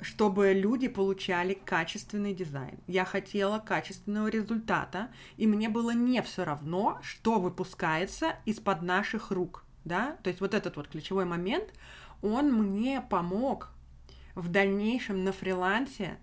чтобы 0.00 0.52
люди 0.52 0.88
получали 0.88 1.54
качественный 1.54 2.34
дизайн. 2.34 2.78
Я 2.86 3.04
хотела 3.04 3.58
качественного 3.58 4.28
результата, 4.28 5.08
и 5.36 5.46
мне 5.46 5.68
было 5.68 5.92
не 5.92 6.22
все 6.22 6.44
равно, 6.44 6.98
что 7.02 7.40
выпускается 7.40 8.36
из-под 8.44 8.82
наших 8.82 9.30
рук. 9.30 9.64
Да? 9.84 10.16
То 10.22 10.28
есть 10.28 10.40
вот 10.40 10.54
этот 10.54 10.76
вот 10.76 10.88
ключевой 10.88 11.26
момент, 11.26 11.74
он 12.22 12.52
мне 12.52 13.02
помог 13.02 13.73
в 14.34 14.48
дальнейшем 14.48 15.24
на 15.24 15.32
фрилансе 15.32 16.18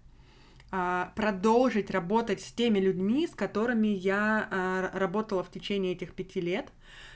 а, 0.74 1.12
продолжить 1.16 1.91
работать 1.91 2.41
с 2.41 2.51
теми 2.51 2.80
людьми, 2.80 3.28
с 3.28 3.32
которыми 3.32 3.89
я 3.89 4.47
а, 4.49 4.91
работала 4.93 5.43
в 5.43 5.51
течение 5.51 5.91
этих 5.91 6.14
пяти 6.14 6.39
лет, 6.39 6.72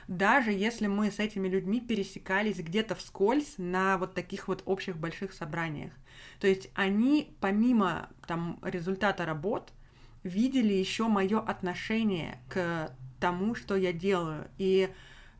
даже 0.08 0.52
если 0.52 0.86
мы 0.86 1.10
с 1.10 1.18
этими 1.18 1.48
людьми 1.48 1.80
пересекались 1.80 2.58
где-то 2.58 2.94
вскользь 2.94 3.54
на 3.56 3.96
вот 3.96 4.14
таких 4.14 4.48
вот 4.48 4.62
общих 4.66 4.98
больших 4.98 5.32
собраниях. 5.32 5.92
То 6.38 6.46
есть 6.46 6.70
они, 6.74 7.34
помимо 7.40 8.10
там 8.26 8.58
результата 8.62 9.24
работ, 9.24 9.72
видели 10.22 10.74
еще 10.74 11.08
мое 11.08 11.40
отношение 11.40 12.40
к 12.48 12.94
тому, 13.20 13.54
что 13.54 13.74
я 13.74 13.92
делаю. 13.92 14.48
И 14.58 14.90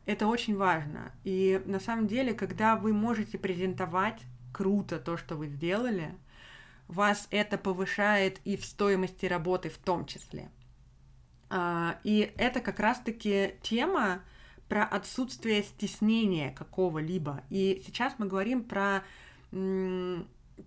это 0.05 0.27
очень 0.27 0.55
важно. 0.55 1.11
И 1.23 1.61
на 1.65 1.79
самом 1.79 2.07
деле, 2.07 2.33
когда 2.33 2.75
вы 2.75 2.93
можете 2.93 3.37
презентовать 3.37 4.21
круто 4.57 4.99
то, 4.99 5.17
что 5.17 5.35
вы 5.35 5.47
сделали, 5.47 6.15
вас 6.87 7.27
это 7.29 7.57
повышает 7.57 8.39
и 8.43 8.57
в 8.57 8.65
стоимости 8.65 9.25
работы 9.27 9.69
в 9.69 9.77
том 9.77 10.05
числе. 10.05 10.49
А, 11.49 11.99
и 12.03 12.33
это 12.37 12.59
как 12.59 12.79
раз-таки 12.79 13.53
тема 13.61 14.23
про 14.67 14.83
отсутствие 14.83 15.63
стеснения 15.63 16.51
какого-либо. 16.51 17.43
И 17.49 17.83
сейчас 17.85 18.15
мы 18.17 18.25
говорим 18.25 18.63
про 18.63 19.03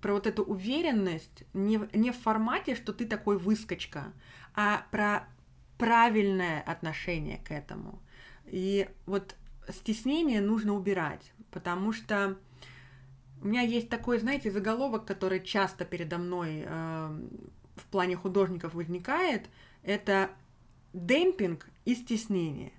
про 0.01 0.15
вот 0.15 0.27
эту 0.27 0.43
уверенность 0.45 1.43
не, 1.53 1.81
не 1.93 2.13
в 2.13 2.17
формате, 2.17 2.77
что 2.77 2.93
ты 2.93 3.05
такой 3.05 3.39
выскочка, 3.39 4.13
а 4.55 4.87
про 4.91 5.29
правильное 5.77 6.63
отношение 6.63 7.39
к 7.39 7.51
этому. 7.51 8.01
И 8.47 8.89
вот 9.05 9.35
стеснение 9.69 10.41
нужно 10.41 10.75
убирать, 10.75 11.33
потому 11.51 11.93
что 11.93 12.39
у 13.43 13.47
меня 13.47 13.63
есть 13.63 13.89
такой, 13.89 14.19
знаете, 14.19 14.51
заголовок, 14.51 15.05
который 15.05 15.43
часто 15.43 15.85
передо 15.85 16.19
мной 16.19 16.65
э, 16.67 17.29
в 17.77 17.85
плане 17.91 18.17
художников 18.17 18.75
возникает, 18.75 19.49
это 19.83 20.31
демпинг 20.93 21.69
и 21.85 21.95
стеснение. 21.95 22.73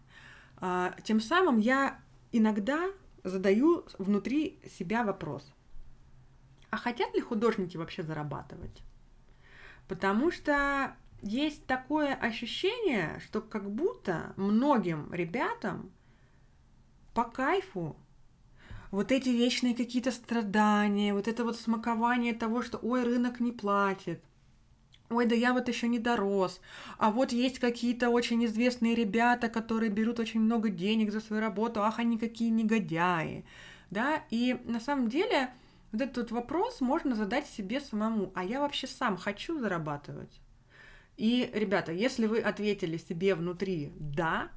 Э, 0.62 0.92
тем 1.04 1.20
самым 1.20 1.58
я 1.58 2.00
иногда 2.32 2.92
задаю 3.24 3.86
внутри 3.98 4.60
себя 4.78 5.04
вопрос– 5.04 5.52
а 6.72 6.78
хотят 6.78 7.14
ли 7.14 7.22
художники 7.22 7.78
вообще 7.78 8.02
зарабатывать? 8.02 8.82
Потому 9.88 10.32
что 10.32 10.96
есть 11.22 11.66
такое 11.68 12.16
ощущение, 12.16 13.20
что 13.20 13.42
как 13.42 13.70
будто 13.70 14.34
многим 14.38 15.14
ребятам 15.14 15.92
по 17.14 17.26
кайфу 17.26 17.98
вот 18.92 19.12
эти 19.12 19.30
вечные 19.30 19.76
какие-то 19.76 20.12
страдания, 20.12 21.14
вот 21.14 21.28
это 21.28 21.44
вот 21.44 21.58
смакование 21.58 22.34
того, 22.34 22.62
что 22.62 22.78
ой, 22.78 23.04
рынок 23.04 23.40
не 23.40 23.52
платит, 23.52 24.22
ой, 25.10 25.26
да 25.26 25.36
я 25.36 25.54
вот 25.54 25.68
еще 25.68 25.88
не 25.88 26.00
дорос, 26.00 26.62
а 26.98 27.12
вот 27.12 27.32
есть 27.32 27.60
какие-то 27.60 28.10
очень 28.10 28.46
известные 28.46 28.96
ребята, 28.96 29.50
которые 29.50 29.90
берут 29.90 30.20
очень 30.20 30.42
много 30.42 30.70
денег 30.70 31.12
за 31.12 31.22
свою 31.22 31.42
работу, 31.42 31.82
ах, 31.82 32.00
они 32.00 32.18
какие 32.18 32.50
негодяи, 32.50 33.46
да, 33.90 34.24
и 34.30 34.60
на 34.66 34.80
самом 34.80 35.10
деле 35.10 35.50
вот 35.92 36.02
этот 36.02 36.32
вопрос 36.32 36.82
можно 36.82 37.16
задать 37.16 37.48
себе 37.48 37.82
самому. 37.82 38.32
А 38.34 38.44
я 38.44 38.62
вообще 38.62 38.88
сам 38.88 39.18
хочу 39.18 39.60
зарабатывать? 39.60 40.40
И, 41.18 41.50
ребята, 41.54 41.92
если 41.92 42.26
вы 42.26 42.40
ответили 42.40 42.98
себе 42.98 43.36
внутри 43.36 43.92
«да», 44.00 44.50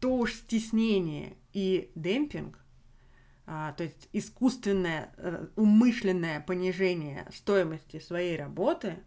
то 0.00 0.16
уж 0.16 0.34
стеснение 0.34 1.36
и 1.52 1.90
демпинг, 1.94 2.61
то 3.44 3.84
есть 3.84 4.08
искусственное, 4.12 5.12
э, 5.16 5.46
умышленное 5.56 6.40
понижение 6.40 7.26
стоимости 7.34 7.98
своей 7.98 8.36
работы, 8.36 8.98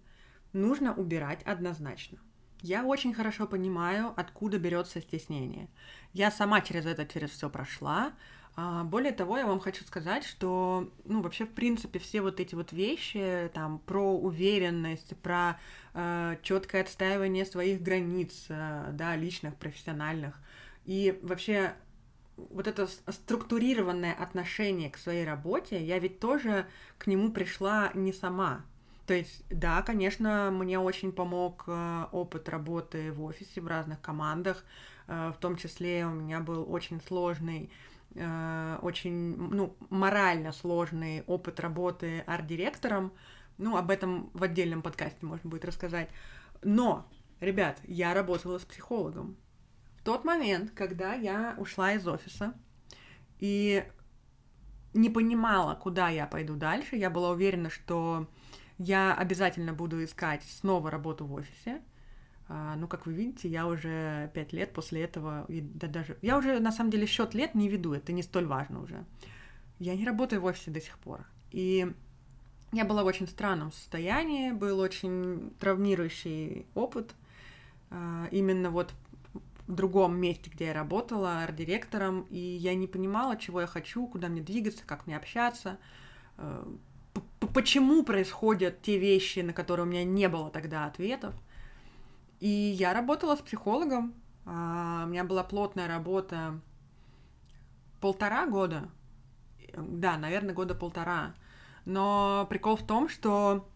нужно 0.53 0.93
убирать 0.93 1.41
однозначно. 1.43 2.17
Я 2.61 2.83
очень 2.83 3.13
хорошо 3.13 3.47
понимаю, 3.47 4.13
откуда 4.15 4.57
берется 4.57 5.01
стеснение. 5.01 5.69
Я 6.13 6.31
сама 6.31 6.61
через 6.61 6.85
это, 6.85 7.05
через 7.05 7.29
все 7.31 7.49
прошла, 7.49 8.13
а, 8.57 8.85
более 8.85 9.11
того, 9.11 9.37
я 9.37 9.45
вам 9.45 9.59
хочу 9.59 9.83
сказать, 9.83 10.23
что, 10.23 10.89
ну, 11.03 11.21
вообще, 11.21 11.45
в 11.45 11.51
принципе, 11.51 11.99
все 11.99 12.21
вот 12.21 12.39
эти 12.39 12.55
вот 12.55 12.71
вещи, 12.71 13.51
там, 13.53 13.79
про 13.79 14.17
уверенность, 14.17 15.15
про 15.17 15.59
э, 15.93 16.37
четкое 16.41 16.83
отстаивание 16.83 17.45
своих 17.45 17.81
границ, 17.81 18.45
э, 18.47 18.91
да, 18.93 19.15
личных, 19.17 19.55
профессиональных, 19.57 20.39
и 20.85 21.19
вообще 21.21 21.75
вот 22.37 22.67
это 22.67 22.87
структурированное 22.87 24.13
отношение 24.13 24.89
к 24.89 24.97
своей 24.97 25.25
работе, 25.25 25.83
я 25.83 25.99
ведь 25.99 26.19
тоже 26.19 26.65
к 26.97 27.07
нему 27.07 27.31
пришла 27.31 27.91
не 27.93 28.13
сама. 28.13 28.65
То 29.07 29.13
есть, 29.13 29.43
да, 29.49 29.81
конечно, 29.83 30.49
мне 30.51 30.79
очень 30.79 31.11
помог 31.11 31.65
э, 31.67 32.05
опыт 32.11 32.49
работы 32.49 33.11
в 33.11 33.23
офисе, 33.23 33.61
в 33.61 33.67
разных 33.67 34.01
командах, 34.01 34.65
э, 35.07 35.31
в 35.35 35.39
том 35.39 35.57
числе 35.57 36.05
у 36.05 36.11
меня 36.11 36.39
был 36.39 36.65
очень 36.71 36.99
сложный 37.01 37.69
Э, 38.15 38.79
очень, 38.81 39.35
ну, 39.35 39.75
морально 39.89 40.53
сложный 40.53 41.23
опыт 41.27 41.59
работы 41.59 42.21
арт-директором. 42.21 43.11
Ну, 43.57 43.77
об 43.77 43.89
этом 43.91 44.29
в 44.33 44.43
отдельном 44.43 44.81
подкасте 44.81 45.25
можно 45.25 45.49
будет 45.49 45.65
рассказать. 45.65 46.09
Но, 46.63 47.05
ребят, 47.41 47.79
я 47.83 48.13
работала 48.13 48.57
с 48.57 48.65
психологом. 48.65 49.37
Тот 50.05 50.23
момент, 50.23 50.69
когда 50.75 51.15
я 51.15 51.55
ушла 51.57 51.93
из 51.93 52.07
офиса 52.07 52.53
и 53.39 53.83
не 54.93 55.09
понимала, 55.09 55.73
куда 55.73 56.09
я 56.09 56.27
пойду 56.27 56.55
дальше, 56.55 56.95
я 56.95 57.09
была 57.09 57.31
уверена, 57.31 57.71
что 57.71 58.27
я 58.77 59.15
обязательно 59.15 59.73
буду 59.73 60.03
искать 60.03 60.43
снова 60.43 60.91
работу 60.91 61.25
в 61.25 61.33
офисе. 61.33 61.81
А, 62.47 62.75
ну, 62.75 62.87
как 62.87 63.07
вы 63.07 63.13
видите, 63.13 63.49
я 63.49 63.65
уже 63.65 64.29
пять 64.35 64.53
лет 64.53 64.73
после 64.73 65.01
этого, 65.01 65.45
и, 65.47 65.61
да 65.61 65.87
даже... 65.87 66.19
Я 66.21 66.37
уже, 66.37 66.59
на 66.59 66.71
самом 66.71 66.91
деле, 66.91 67.07
счет 67.07 67.33
лет 67.33 67.55
не 67.55 67.67
веду, 67.67 67.93
это 67.93 68.13
не 68.13 68.21
столь 68.21 68.45
важно 68.45 68.81
уже. 68.81 69.03
Я 69.79 69.95
не 69.95 70.05
работаю 70.05 70.39
в 70.39 70.45
офисе 70.45 70.69
до 70.69 70.81
сих 70.81 70.99
пор. 70.99 71.25
И 71.49 71.91
я 72.71 72.85
была 72.85 73.01
в 73.01 73.07
очень 73.07 73.27
странном 73.27 73.71
состоянии, 73.71 74.51
был 74.51 74.77
очень 74.77 75.51
травмирующий 75.59 76.67
опыт. 76.75 77.15
А, 77.89 78.27
именно 78.31 78.69
вот 78.69 78.93
в 79.67 79.73
другом 79.73 80.17
месте, 80.17 80.49
где 80.53 80.67
я 80.67 80.73
работала, 80.73 81.43
арт-директором, 81.43 82.21
и 82.29 82.37
я 82.37 82.75
не 82.75 82.87
понимала, 82.87 83.35
чего 83.37 83.61
я 83.61 83.67
хочу, 83.67 84.07
куда 84.07 84.27
мне 84.27 84.41
двигаться, 84.41 84.85
как 84.85 85.07
мне 85.07 85.17
общаться, 85.17 85.79
а, 86.37 86.67
почему 87.53 88.03
происходят 88.03 88.81
те 88.81 88.97
вещи, 88.97 89.39
на 89.39 89.53
которые 89.53 89.85
у 89.85 89.89
меня 89.89 90.03
не 90.03 90.29
было 90.29 90.49
тогда 90.49 90.85
ответов. 90.85 91.33
И 92.39 92.47
я 92.47 92.93
работала 92.93 93.35
с 93.35 93.39
психологом. 93.39 94.13
А, 94.45 95.03
у 95.05 95.09
меня 95.09 95.23
была 95.23 95.43
плотная 95.43 95.87
работа 95.87 96.59
полтора 98.01 98.45
года. 98.45 98.89
Да, 99.75 100.17
наверное, 100.17 100.53
года 100.53 100.75
полтора. 100.75 101.33
Но 101.85 102.45
прикол 102.49 102.75
в 102.75 102.85
том, 102.85 103.09
что, 103.09 103.67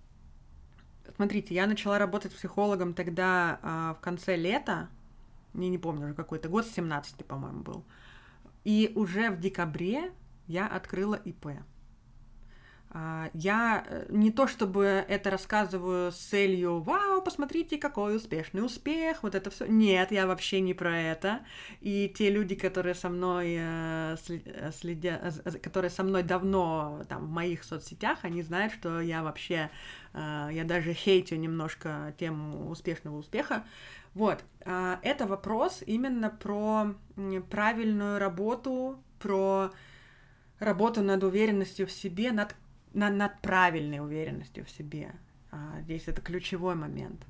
смотрите, 1.16 1.56
я 1.56 1.66
начала 1.66 1.98
работать 1.98 2.36
психологом 2.36 2.94
тогда 2.94 3.60
а, 3.62 3.94
в 3.96 4.02
конце 4.02 4.36
лета. 4.36 4.90
Я 5.54 5.70
не 5.70 5.78
помню 5.78 6.06
уже 6.06 6.14
какой-то 6.14 6.50
год, 6.50 6.66
17 6.68 7.26
по-моему, 7.26 7.62
был. 7.62 7.86
И 8.64 8.92
уже 8.96 9.30
в 9.32 9.40
декабре 9.40 10.12
я 10.48 10.68
открыла 10.68 11.16
ИП. 11.16 11.48
А, 12.92 13.30
я 13.34 13.84
э, 13.88 14.06
не 14.10 14.32
то 14.32 14.48
чтобы 14.48 14.84
это 15.08 15.30
рассказываю 15.30 16.12
с 16.12 16.16
целью 16.16 16.80
«Вау, 16.80 17.22
посмотрите, 17.22 17.78
какой 17.78 18.16
успешный 18.16 18.66
успех!» 18.66 19.22
Вот 19.22 19.36
это 19.36 19.52
все. 19.52 19.68
Нет, 19.68 20.12
я 20.12 20.26
вообще 20.26 20.60
не 20.60 20.74
про 20.74 20.98
это. 21.00 21.42
И 21.82 22.12
те 22.18 22.32
люди, 22.32 22.56
которые 22.56 22.96
со 22.96 23.10
мной 23.10 23.58
э, 23.60 24.16
э, 24.28 24.72
следят, 24.72 25.22
которые 25.62 25.92
со 25.92 26.04
мной 26.04 26.24
давно 26.24 27.04
там 27.08 27.28
в 27.28 27.30
моих 27.30 27.64
соцсетях, 27.64 28.20
они 28.24 28.42
знают, 28.42 28.74
что 28.74 29.00
я 29.02 29.22
вообще, 29.22 29.70
я 30.14 30.64
даже 30.66 30.94
хейтю 30.94 31.36
немножко 31.36 32.16
тему 32.18 32.70
успешного 32.70 33.18
успеха. 33.18 33.66
Вот, 34.16 34.44
а, 34.66 35.00
это 35.04 35.28
вопрос 35.28 35.84
именно 35.86 36.30
про 36.30 36.96
правильную 37.50 38.18
работу, 38.18 39.00
про 39.20 39.72
работу 40.60 41.02
над 41.02 41.24
уверенностью 41.24 41.88
в 41.88 41.92
себе, 41.92 42.32
над 42.32 42.56
над, 43.00 43.16
над 43.16 43.42
правильной 43.42 44.00
уверенностью 44.00 44.66
в 44.66 44.70
себе. 44.70 45.12
А, 45.52 45.82
здесь 45.82 46.04
это 46.08 46.22
ключевой 46.22 46.76
момент. 46.76 47.26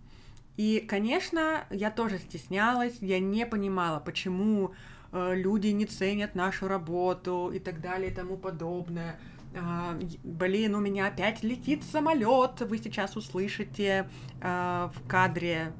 И, 0.57 0.84
конечно, 0.86 1.65
я 1.70 1.89
тоже 1.89 2.17
стеснялась, 2.17 2.97
я 2.99 3.20
не 3.20 3.45
понимала, 3.45 4.01
почему 4.01 4.74
э, 5.11 5.36
люди 5.36 5.67
не 5.67 5.86
ценят 5.86 6.36
нашу 6.36 6.67
работу 6.67 7.49
и 7.53 7.59
так 7.59 7.80
далее 7.80 8.11
и 8.11 8.13
тому 8.13 8.36
подобное. 8.36 9.17
А, 9.55 9.97
блин, 10.24 10.76
у 10.76 10.80
меня 10.80 11.07
опять 11.07 11.43
летит 11.43 11.84
самолет, 11.84 12.59
вы 12.61 12.78
сейчас 12.78 13.15
услышите 13.15 14.09
а, 14.41 14.91
в 14.93 15.07
кадре 15.07 15.72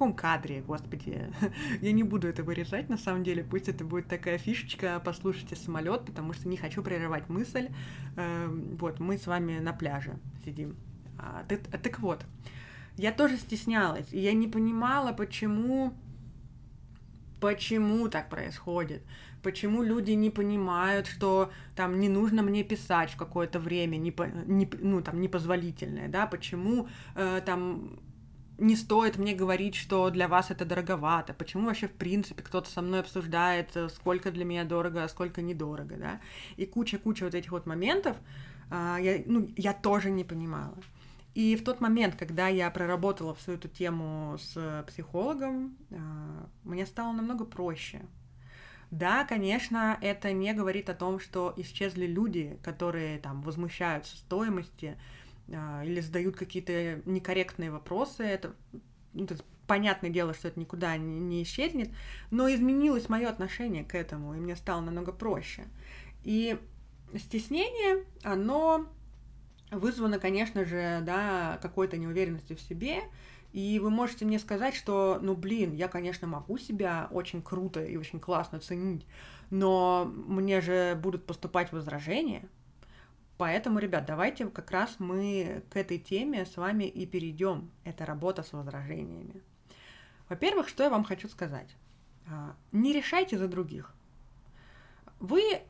каком 0.00 0.14
кадре, 0.14 0.62
господи. 0.62 1.30
Я 1.82 1.92
не 1.92 2.02
буду 2.04 2.26
это 2.26 2.42
вырезать, 2.42 2.88
на 2.88 2.96
самом 2.96 3.22
деле. 3.22 3.44
Пусть 3.44 3.68
это 3.68 3.84
будет 3.84 4.08
такая 4.08 4.38
фишечка, 4.38 4.98
послушайте 5.04 5.56
самолет, 5.56 6.06
потому 6.06 6.32
что 6.32 6.48
не 6.48 6.56
хочу 6.56 6.82
прерывать 6.82 7.28
мысль. 7.28 7.68
Эм, 8.16 8.78
вот, 8.78 8.98
мы 8.98 9.18
с 9.18 9.26
вами 9.26 9.58
на 9.58 9.74
пляже 9.74 10.18
сидим. 10.42 10.74
А, 11.18 11.44
так, 11.46 11.98
вот, 11.98 12.24
я 12.96 13.12
тоже 13.12 13.36
стеснялась, 13.36 14.06
и 14.10 14.18
я 14.18 14.32
не 14.32 14.48
понимала, 14.48 15.12
почему, 15.12 15.92
почему 17.38 18.08
так 18.08 18.30
происходит, 18.30 19.02
почему 19.42 19.82
люди 19.82 20.12
не 20.12 20.30
понимают, 20.30 21.08
что 21.08 21.50
там 21.76 22.00
не 22.00 22.08
нужно 22.08 22.42
мне 22.42 22.64
писать 22.64 23.10
в 23.10 23.18
какое-то 23.18 23.58
время, 23.58 23.98
не, 23.98 24.14
не, 24.46 24.70
ну 24.80 25.02
там 25.02 25.20
непозволительное, 25.20 26.08
да, 26.08 26.26
почему 26.26 26.88
э, 27.16 27.42
там 27.44 28.00
не 28.60 28.76
стоит 28.76 29.18
мне 29.18 29.34
говорить, 29.34 29.74
что 29.74 30.10
для 30.10 30.28
вас 30.28 30.50
это 30.50 30.64
дороговато, 30.64 31.34
почему 31.34 31.66
вообще 31.66 31.88
в 31.88 31.94
принципе 31.94 32.42
кто-то 32.42 32.70
со 32.70 32.82
мной 32.82 33.00
обсуждает, 33.00 33.76
э, 33.76 33.88
сколько 33.88 34.30
для 34.30 34.44
меня 34.44 34.64
дорого, 34.64 35.02
а 35.04 35.08
сколько 35.08 35.42
недорого, 35.42 35.96
да, 35.96 36.20
и 36.56 36.66
куча-куча 36.66 37.24
вот 37.24 37.34
этих 37.34 37.50
вот 37.50 37.66
моментов, 37.66 38.16
э, 38.70 38.96
я, 39.00 39.22
ну, 39.26 39.48
я 39.56 39.72
тоже 39.72 40.10
не 40.10 40.24
понимала. 40.24 40.76
И 41.34 41.56
в 41.56 41.64
тот 41.64 41.80
момент, 41.80 42.16
когда 42.16 42.48
я 42.48 42.70
проработала 42.70 43.34
всю 43.34 43.52
эту 43.52 43.68
тему 43.68 44.36
с 44.38 44.84
психологом, 44.88 45.76
а, 45.90 46.48
мне 46.64 46.86
стало 46.86 47.12
намного 47.12 47.44
проще. 47.44 48.00
Да, 48.90 49.24
конечно, 49.24 49.96
это 50.00 50.32
не 50.32 50.52
говорит 50.52 50.90
о 50.90 50.94
том, 50.94 51.20
что 51.20 51.54
исчезли 51.56 52.06
люди, 52.06 52.58
которые 52.64 53.20
там 53.20 53.42
возмущаются 53.42 54.16
стоимости 54.16 54.96
а, 54.96 55.19
или 55.50 56.00
задают 56.00 56.36
какие-то 56.36 57.02
некорректные 57.04 57.70
вопросы. 57.70 58.22
Это, 58.22 58.54
ну, 59.12 59.24
это 59.24 59.36
понятное 59.66 60.10
дело, 60.10 60.34
что 60.34 60.48
это 60.48 60.58
никуда 60.58 60.96
не, 60.96 61.20
не 61.20 61.42
исчезнет, 61.42 61.90
но 62.30 62.52
изменилось 62.52 63.08
мое 63.08 63.28
отношение 63.28 63.84
к 63.84 63.94
этому, 63.94 64.34
и 64.34 64.38
мне 64.38 64.56
стало 64.56 64.80
намного 64.80 65.12
проще. 65.12 65.64
И 66.24 66.58
стеснение, 67.16 68.04
оно 68.22 68.86
вызвано, 69.70 70.18
конечно 70.18 70.64
же, 70.64 71.00
да, 71.02 71.58
какой-то 71.62 71.96
неуверенностью 71.96 72.56
в 72.56 72.60
себе, 72.60 73.02
и 73.52 73.78
вы 73.80 73.90
можете 73.90 74.24
мне 74.24 74.38
сказать, 74.38 74.74
что, 74.74 75.18
ну, 75.20 75.34
блин, 75.34 75.72
я, 75.72 75.88
конечно, 75.88 76.26
могу 76.26 76.58
себя 76.58 77.08
очень 77.10 77.42
круто 77.42 77.82
и 77.84 77.96
очень 77.96 78.20
классно 78.20 78.60
ценить, 78.60 79.06
но 79.50 80.04
мне 80.04 80.60
же 80.60 80.98
будут 81.00 81.26
поступать 81.26 81.72
возражения. 81.72 82.48
Поэтому, 83.40 83.78
ребят, 83.78 84.04
давайте 84.04 84.44
как 84.48 84.70
раз 84.70 84.96
мы 84.98 85.62
к 85.70 85.76
этой 85.78 85.96
теме 85.96 86.44
с 86.44 86.58
вами 86.58 86.84
и 86.84 87.06
перейдем. 87.06 87.70
Это 87.84 88.04
работа 88.04 88.42
с 88.42 88.52
возражениями. 88.52 89.40
Во-первых, 90.28 90.68
что 90.68 90.82
я 90.82 90.90
вам 90.90 91.04
хочу 91.04 91.26
сказать. 91.26 91.74
А, 92.28 92.54
не 92.70 92.92
решайте 92.92 93.38
за 93.38 93.48
других. 93.48 93.94
Вы 95.20 95.62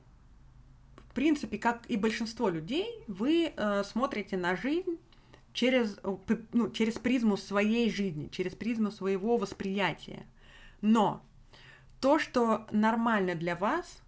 в 0.96 1.14
принципе, 1.14 1.58
как 1.58 1.88
и 1.88 1.96
большинство 1.96 2.48
людей, 2.48 3.04
вы 3.06 3.52
э, 3.56 3.84
смотрите 3.84 4.36
на 4.36 4.56
жизнь 4.56 4.98
через, 5.52 5.96
э, 6.02 6.16
ну, 6.52 6.72
через 6.72 6.94
призму 6.94 7.36
своей 7.36 7.88
жизни, 7.88 8.26
через 8.32 8.56
призму 8.56 8.90
своего 8.90 9.36
восприятия. 9.36 10.26
Но 10.80 11.22
то, 12.00 12.18
что 12.18 12.66
нормально 12.72 13.36
для 13.36 13.54
вас, 13.54 14.02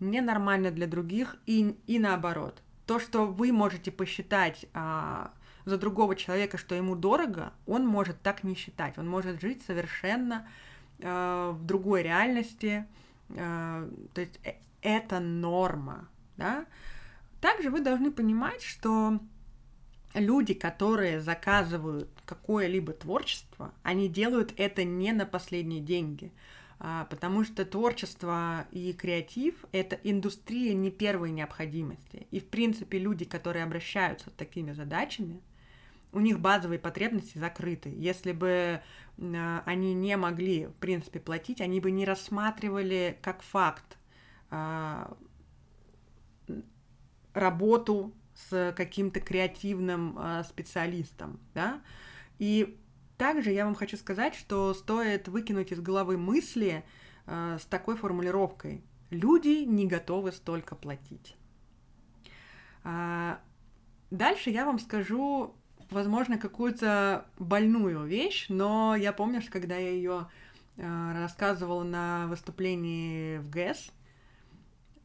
ненормально 0.00 0.70
для 0.70 0.86
других 0.86 1.36
и, 1.44 1.76
и 1.86 1.98
наоборот. 1.98 2.62
То, 2.86 2.98
что 2.98 3.26
вы 3.26 3.52
можете 3.52 3.90
посчитать 3.90 4.66
а, 4.74 5.32
за 5.64 5.78
другого 5.78 6.16
человека, 6.16 6.58
что 6.58 6.74
ему 6.74 6.96
дорого, 6.96 7.52
он 7.66 7.86
может 7.86 8.20
так 8.22 8.42
не 8.44 8.54
считать. 8.54 8.98
Он 8.98 9.08
может 9.08 9.40
жить 9.40 9.62
совершенно 9.66 10.48
а, 11.02 11.52
в 11.52 11.64
другой 11.64 12.02
реальности. 12.02 12.86
А, 13.30 13.88
то 14.14 14.20
есть 14.20 14.40
э, 14.44 14.54
это 14.82 15.20
норма. 15.20 16.08
Да? 16.36 16.66
Также 17.40 17.70
вы 17.70 17.80
должны 17.80 18.10
понимать, 18.10 18.62
что 18.62 19.20
люди, 20.14 20.54
которые 20.54 21.20
заказывают 21.20 22.08
какое-либо 22.24 22.92
творчество, 22.92 23.72
они 23.82 24.08
делают 24.08 24.52
это 24.56 24.84
не 24.84 25.12
на 25.12 25.26
последние 25.26 25.80
деньги, 25.80 26.32
потому 27.10 27.44
что 27.44 27.64
творчество 27.64 28.66
и 28.72 28.92
креатив— 28.92 29.54
это 29.72 30.00
индустрия 30.02 30.74
не 30.74 30.90
первой 30.90 31.30
необходимости. 31.30 32.26
И, 32.32 32.40
в 32.40 32.48
принципе, 32.48 32.98
люди, 32.98 33.24
которые 33.24 33.62
обращаются 33.62 34.30
с 34.30 34.32
такими 34.32 34.72
задачами, 34.72 35.40
у 36.12 36.18
них 36.18 36.40
базовые 36.40 36.80
потребности 36.80 37.38
закрыты. 37.38 37.88
Если 37.96 38.32
бы 38.32 38.82
а, 39.18 39.62
они 39.64 39.94
не 39.94 40.16
могли, 40.16 40.66
в 40.66 40.74
принципе, 40.74 41.20
платить, 41.20 41.60
они 41.60 41.80
бы 41.80 41.92
не 41.92 42.04
рассматривали 42.04 43.16
как 43.22 43.42
факт 43.42 43.96
а, 44.50 45.16
работу 47.32 48.12
с 48.34 48.74
каким-то 48.76 49.20
креативным 49.20 50.18
специалистом, 50.48 51.38
да. 51.54 51.80
И 52.38 52.76
также 53.16 53.50
я 53.50 53.64
вам 53.64 53.74
хочу 53.74 53.96
сказать, 53.96 54.34
что 54.34 54.74
стоит 54.74 55.28
выкинуть 55.28 55.72
из 55.72 55.80
головы 55.80 56.16
мысли 56.16 56.84
э, 57.26 57.58
с 57.60 57.64
такой 57.66 57.96
формулировкой: 57.96 58.84
люди 59.10 59.64
не 59.64 59.86
готовы 59.86 60.32
столько 60.32 60.74
платить. 60.74 61.36
А, 62.84 63.40
дальше 64.10 64.50
я 64.50 64.66
вам 64.66 64.78
скажу, 64.78 65.54
возможно, 65.90 66.38
какую-то 66.38 67.26
больную 67.38 68.04
вещь, 68.04 68.46
но 68.48 68.96
я 68.96 69.12
помню, 69.12 69.40
что 69.40 69.52
когда 69.52 69.76
я 69.76 69.90
ее 69.90 70.28
э, 70.76 71.12
рассказывала 71.14 71.84
на 71.84 72.26
выступлении 72.26 73.38
в 73.38 73.50
ГЭС, 73.50 73.92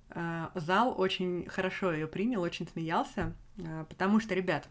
Э, 0.10 0.47
зал 0.55 0.99
очень 0.99 1.47
хорошо 1.47 1.91
ее 1.91 2.08
принял, 2.08 2.41
очень 2.41 2.68
смеялся, 2.68 3.36
э, 3.58 3.86
потому 3.89 4.20
что, 4.20 4.34
ребят, 4.34 4.68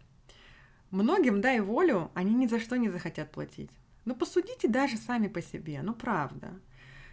многим, 0.90 1.40
дай 1.40 1.60
волю, 1.60 2.10
они 2.14 2.34
ни 2.34 2.46
за 2.46 2.60
что 2.60 2.76
не 2.76 2.88
захотят 2.88 3.30
платить. 3.32 3.70
Ну, 4.04 4.14
посудите 4.14 4.68
даже 4.68 4.96
сами 4.96 5.28
по 5.28 5.42
себе, 5.42 5.80
ну, 5.82 5.94
правда. 5.94 6.54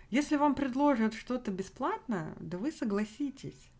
Если 0.10 0.36
вам 0.36 0.54
предложат 0.54 1.14
что-то 1.14 1.52
бесплатно, 1.52 2.36
да 2.40 2.58
вы 2.58 2.72
согласитесь. 2.72 3.72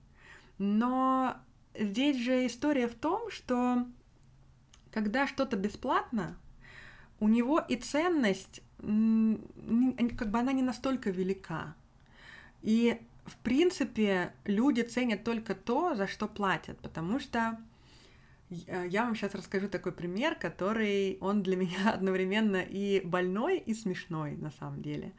Но 0.58 1.38
здесь 1.78 2.18
же 2.18 2.48
история 2.48 2.88
в 2.88 2.96
том, 2.96 3.30
что 3.30 3.86
когда 4.92 5.28
что-то 5.28 5.58
бесплатно, 5.58 6.38
у 7.20 7.28
него 7.28 7.60
и 7.60 7.76
ценность, 7.76 8.62
как 8.78 10.32
бы 10.32 10.40
она 10.40 10.52
не 10.52 10.64
настолько 10.64 11.12
велика. 11.12 11.76
И 12.62 13.00
в 13.26 13.38
принципе, 13.38 14.34
люди 14.46 14.82
ценят 14.82 15.24
только 15.24 15.56
то, 15.56 15.96
за 15.96 16.08
что 16.08 16.28
платят, 16.28 16.78
потому 16.80 17.20
что 17.20 17.58
я 18.50 19.06
вам 19.06 19.16
сейчас 19.16 19.36
расскажу 19.36 19.68
такой 19.68 19.92
пример, 19.92 20.36
который 20.36 21.18
он 21.22 21.44
для 21.44 21.56
меня 21.64 21.92
одновременно 21.94 22.62
и 22.62 23.02
больной, 23.02 23.58
и 23.58 23.74
смешной 23.74 24.36
на 24.36 24.52
самом 24.52 24.82
деле. 24.82 25.14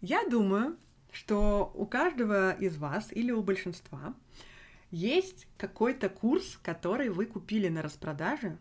Я 0.00 0.26
думаю, 0.28 0.76
что 1.12 1.72
у 1.74 1.86
каждого 1.86 2.52
из 2.52 2.76
вас 2.76 3.12
или 3.12 3.30
у 3.30 3.42
большинства 3.42 4.14
есть 4.90 5.46
какой-то 5.56 6.08
курс, 6.08 6.58
который 6.62 7.08
вы 7.08 7.26
купили 7.26 7.68
на 7.68 7.82
распродаже, 7.82 8.58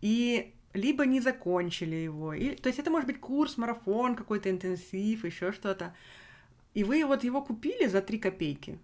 и 0.00 0.54
либо 0.74 1.06
не 1.06 1.20
закончили 1.20 1.96
его. 1.96 2.32
И, 2.32 2.54
то 2.56 2.68
есть 2.68 2.78
это 2.78 2.90
может 2.90 3.06
быть 3.06 3.20
курс, 3.20 3.56
марафон, 3.56 4.16
какой-то 4.16 4.50
интенсив, 4.50 5.24
еще 5.24 5.52
что-то. 5.52 5.94
И 6.74 6.84
вы 6.84 7.04
вот 7.04 7.24
его 7.24 7.42
купили 7.42 7.86
за 7.86 8.00
3 8.00 8.18
копейки. 8.18 8.78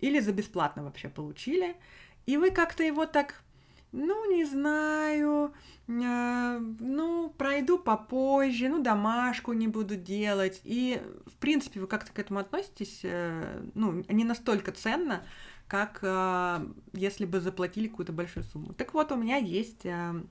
Или 0.00 0.20
за 0.20 0.32
бесплатно 0.32 0.82
вообще 0.84 1.08
получили. 1.08 1.76
И 2.26 2.36
вы 2.36 2.50
как-то 2.50 2.82
его 2.82 3.06
так, 3.06 3.42
ну, 3.92 4.30
не 4.34 4.44
знаю, 4.44 5.52
э, 5.88 6.60
ну, 6.80 7.34
пройду 7.36 7.78
попозже, 7.78 8.68
ну, 8.68 8.82
домашку 8.82 9.52
не 9.52 9.68
буду 9.68 9.96
делать. 9.96 10.60
И, 10.64 11.00
в 11.26 11.36
принципе, 11.36 11.80
вы 11.80 11.86
как-то 11.86 12.12
к 12.12 12.18
этому 12.18 12.40
относитесь, 12.40 13.00
э, 13.02 13.62
ну, 13.74 14.04
не 14.08 14.24
настолько 14.24 14.72
ценно, 14.72 15.22
как 15.66 16.00
э, 16.02 16.66
если 16.92 17.24
бы 17.24 17.40
заплатили 17.40 17.88
какую-то 17.88 18.12
большую 18.12 18.44
сумму. 18.44 18.72
Так 18.74 18.94
вот, 18.94 19.12
у 19.12 19.16
меня 19.16 19.36
есть 19.36 19.86
э, 19.86 20.22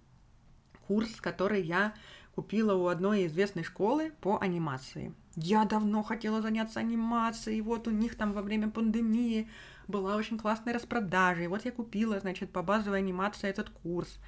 курс, 0.87 1.19
который 1.21 1.61
я 1.63 1.93
купила 2.35 2.75
у 2.75 2.87
одной 2.87 3.25
известной 3.25 3.63
школы 3.63 4.11
по 4.21 4.37
анимации. 4.39 5.13
Я 5.35 5.65
давно 5.65 6.03
хотела 6.03 6.41
заняться 6.41 6.79
анимацией, 6.79 7.61
вот 7.61 7.87
у 7.87 7.91
них 7.91 8.15
там 8.15 8.33
во 8.33 8.43
время 8.43 8.69
пандемии 8.69 9.49
была 9.88 10.15
очень 10.15 10.38
классная 10.38 10.73
распродажа, 10.73 11.43
и 11.43 11.47
вот 11.47 11.65
я 11.65 11.71
купила, 11.71 12.19
значит, 12.19 12.51
по 12.51 12.61
базовой 12.61 12.99
анимации 12.99 13.49
этот 13.49 13.69
курс. 13.69 14.19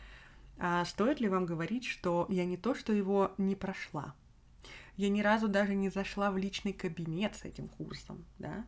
А 0.57 0.83
стоит 0.85 1.19
ли 1.19 1.29
вам 1.29 1.45
говорить, 1.45 1.85
что 1.85 2.25
я 2.29 2.45
не 2.45 2.57
то, 2.57 2.75
что 2.75 2.91
его 2.91 3.31
не 3.37 3.55
прошла, 3.55 4.13
я 4.97 5.09
ни 5.09 5.21
разу 5.21 5.47
даже 5.47 5.75
не 5.75 5.89
зашла 5.89 6.31
в 6.31 6.37
личный 6.37 6.73
кабинет 6.73 7.35
с 7.35 7.45
этим 7.45 7.69
курсом, 7.69 8.25
да? 8.37 8.65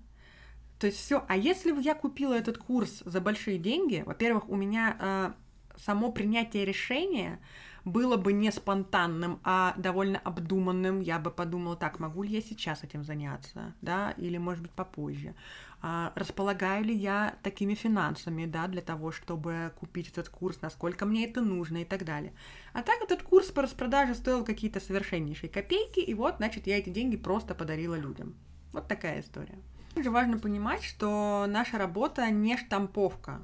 То 0.80 0.88
есть 0.88 0.98
все. 0.98 1.26
А 1.28 1.36
если 1.36 1.74
бы 1.74 1.82
я 1.82 1.94
купила 1.94 2.34
этот 2.34 2.58
курс 2.58 3.04
за 3.06 3.22
большие 3.22 3.58
деньги, 3.60 4.04
во-первых, 4.06 4.50
у 4.50 4.56
меня 4.56 4.98
э, 5.00 5.34
само 5.78 6.12
принятие 6.12 6.66
решения 6.66 7.40
было 7.84 8.16
бы 8.16 8.34
не 8.34 8.52
спонтанным, 8.52 9.40
а 9.44 9.74
довольно 9.78 10.20
обдуманным, 10.20 11.02
я 11.02 11.20
бы 11.20 11.32
подумала, 11.32 11.76
так, 11.76 12.00
могу 12.00 12.24
ли 12.24 12.30
я 12.30 12.42
сейчас 12.42 12.84
этим 12.84 13.04
заняться, 13.04 13.74
да, 13.82 14.12
или, 14.12 14.38
может 14.38 14.64
быть, 14.64 14.72
попозже. 14.72 15.36
А, 15.82 16.12
располагаю 16.16 16.86
ли 16.86 16.96
я 16.96 17.36
такими 17.42 17.74
финансами, 17.74 18.46
да, 18.46 18.68
для 18.68 18.82
того, 18.82 19.12
чтобы 19.12 19.74
купить 19.80 20.10
этот 20.10 20.30
курс, 20.30 20.62
насколько 20.62 21.06
мне 21.06 21.26
это 21.26 21.42
нужно 21.42 21.78
и 21.78 21.86
так 21.86 22.06
далее. 22.06 22.34
А 22.74 22.84
так 22.84 23.02
этот 23.02 23.24
курс 23.24 23.48
по 23.48 23.64
распродаже 23.64 24.14
стоил 24.14 24.46
какие-то 24.46 24.80
совершеннейшие 24.80 25.50
копейки, 25.50 26.00
и 26.00 26.14
вот, 26.14 26.38
значит, 26.38 26.68
я 26.68 26.78
эти 26.78 26.90
деньги 26.90 27.18
просто 27.18 27.56
подарила 27.56 27.96
людям. 27.96 28.36
Вот 28.74 28.88
такая 28.88 29.22
история. 29.22 29.58
Также 29.96 30.12
важно 30.12 30.38
понимать, 30.38 30.84
что 30.84 31.46
наша 31.50 31.78
работа 31.78 32.30
не 32.30 32.58
штамповка, 32.58 33.42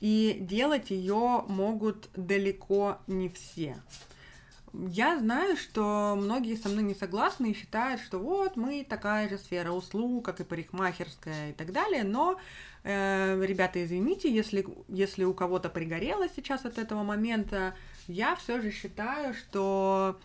и 0.00 0.38
делать 0.40 0.90
ее 0.90 1.44
могут 1.46 2.10
далеко 2.16 2.98
не 3.06 3.28
все. 3.28 3.76
Я 4.72 5.18
знаю, 5.18 5.56
что 5.56 6.16
многие 6.16 6.56
со 6.56 6.68
мной 6.68 6.84
не 6.84 6.94
согласны 6.94 7.50
и 7.50 7.54
считают, 7.54 8.00
что 8.00 8.18
вот 8.18 8.56
мы 8.56 8.86
такая 8.88 9.28
же 9.28 9.36
сфера 9.36 9.72
услуг, 9.72 10.24
как 10.24 10.40
и 10.40 10.44
парикмахерская 10.44 11.50
и 11.50 11.52
так 11.52 11.72
далее, 11.72 12.04
но, 12.04 12.38
э, 12.84 13.44
ребята, 13.44 13.84
извините, 13.84 14.32
если, 14.32 14.64
если 14.88 15.24
у 15.24 15.34
кого-то 15.34 15.70
пригорело 15.70 16.28
сейчас 16.28 16.64
от 16.64 16.78
этого 16.78 17.02
момента, 17.02 17.74
я 18.06 18.36
все 18.36 18.60
же 18.60 18.70
считаю, 18.70 19.34
что 19.34 20.20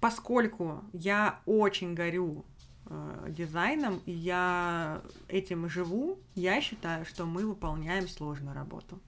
поскольку 0.00 0.84
я 0.92 1.40
очень 1.44 1.94
горю 1.94 2.44
э, 2.86 3.26
дизайном, 3.28 4.00
и 4.06 4.12
я 4.12 5.02
этим 5.26 5.68
живу, 5.68 6.20
я 6.36 6.60
считаю, 6.60 7.04
что 7.04 7.26
мы 7.26 7.44
выполняем 7.44 8.06
сложную 8.06 8.54
работу. 8.54 9.00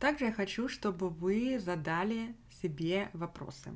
Также 0.00 0.26
я 0.26 0.32
хочу, 0.32 0.68
чтобы 0.68 1.08
вы 1.08 1.58
задали 1.58 2.34
себе 2.62 3.10
вопросы. 3.12 3.72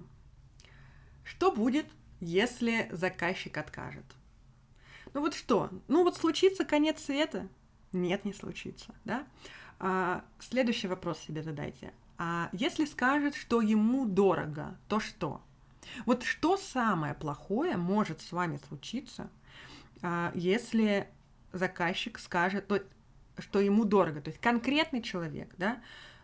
Что 1.25 1.53
будет, 1.53 1.87
если 2.21 2.89
заказчик 2.91 3.57
откажет? 3.59 4.05
Ну 5.13 5.21
вот 5.21 5.35
что? 5.35 5.71
Ну 5.89 6.05
вот 6.05 6.17
случится 6.17 6.65
конец 6.65 7.03
света? 7.03 7.49
Нет, 7.93 8.25
не 8.25 8.33
случится, 8.33 8.95
да? 9.05 9.27
А, 9.79 10.25
следующий 10.39 10.89
вопрос 10.89 11.19
себе 11.19 11.43
задайте. 11.43 11.93
А 12.19 12.51
если 12.53 12.85
скажет, 12.85 13.35
что 13.35 13.61
ему 13.61 14.07
дорого, 14.07 14.77
то 14.89 15.01
что? 15.01 15.41
Вот 16.05 16.23
что 16.23 16.57
самое 16.57 17.15
плохое 17.15 17.77
может 17.77 18.21
с 18.21 18.33
вами 18.33 18.61
случиться, 18.69 19.31
а, 20.03 20.31
если 20.35 21.09
заказчик 21.53 22.19
скажет, 22.19 22.71
что 23.39 23.61
ему 23.61 23.85
дорого, 23.85 24.21
то 24.21 24.29
есть 24.29 24.41
конкретный 24.41 25.03
человек, 25.03 25.53
да, 25.57 25.81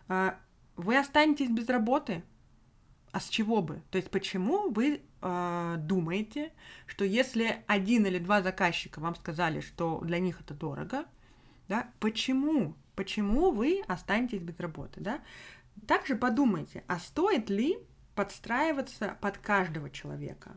а, 0.07 0.37
вы 0.75 0.97
останетесь 0.97 1.49
без 1.49 1.67
работы, 1.67 2.23
а 3.17 3.19
с 3.19 3.29
чего 3.29 3.63
бы? 3.63 3.81
То 3.89 3.97
есть 3.97 4.11
почему 4.11 4.69
вы 4.69 5.01
э, 5.21 5.75
думаете, 5.79 6.51
что 6.85 7.03
если 7.03 7.63
один 7.65 8.05
или 8.05 8.19
два 8.19 8.43
заказчика 8.43 8.99
вам 8.99 9.15
сказали, 9.15 9.59
что 9.59 9.99
для 10.01 10.19
них 10.19 10.39
это 10.39 10.53
дорого, 10.53 11.03
да, 11.67 11.89
почему? 11.99 12.75
Почему 12.95 13.49
вы 13.49 13.81
останетесь 13.87 14.43
без 14.43 14.59
работы, 14.59 15.01
да? 15.01 15.21
Также 15.87 16.15
подумайте, 16.15 16.83
а 16.85 16.99
стоит 16.99 17.49
ли 17.49 17.79
подстраиваться 18.13 19.17
под 19.19 19.39
каждого 19.39 19.89
человека? 19.89 20.55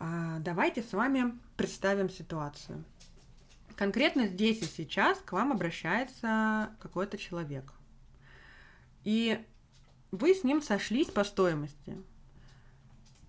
А, 0.00 0.40
давайте 0.40 0.82
с 0.82 0.92
вами 0.92 1.38
представим 1.56 2.10
ситуацию. 2.10 2.82
Конкретно 3.76 4.26
здесь 4.26 4.60
и 4.60 4.64
сейчас 4.64 5.18
к 5.18 5.30
вам 5.30 5.52
обращается 5.52 6.70
какой-то 6.80 7.16
человек. 7.16 7.72
И 9.04 9.38
вы 10.14 10.34
с 10.34 10.44
ним 10.44 10.62
сошлись 10.62 11.08
по 11.08 11.24
стоимости. 11.24 11.96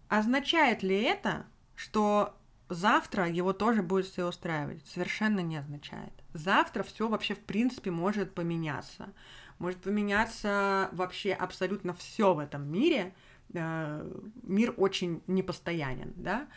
Означает 0.07 0.83
ли 0.83 1.01
это, 1.01 1.45
что 1.75 2.37
завтра 2.69 3.29
его 3.29 3.53
тоже 3.53 3.81
будет 3.81 4.05
все 4.05 4.27
устраивать? 4.27 4.85
Совершенно 4.85 5.39
не 5.39 5.57
означает. 5.57 6.13
Завтра 6.33 6.83
все 6.83 7.07
вообще 7.07 7.33
в 7.33 7.39
принципе 7.39 7.91
может 7.91 8.33
поменяться. 8.33 9.09
Может 9.57 9.81
поменяться 9.81 10.89
вообще 10.91 11.33
абсолютно 11.33 11.93
все 11.93 12.33
в 12.33 12.39
этом 12.39 12.71
мире. 12.71 13.13
Э, 13.53 14.07
мир 14.43 14.73
очень 14.77 15.23
непостоянен, 15.27 16.13
да. 16.15 16.47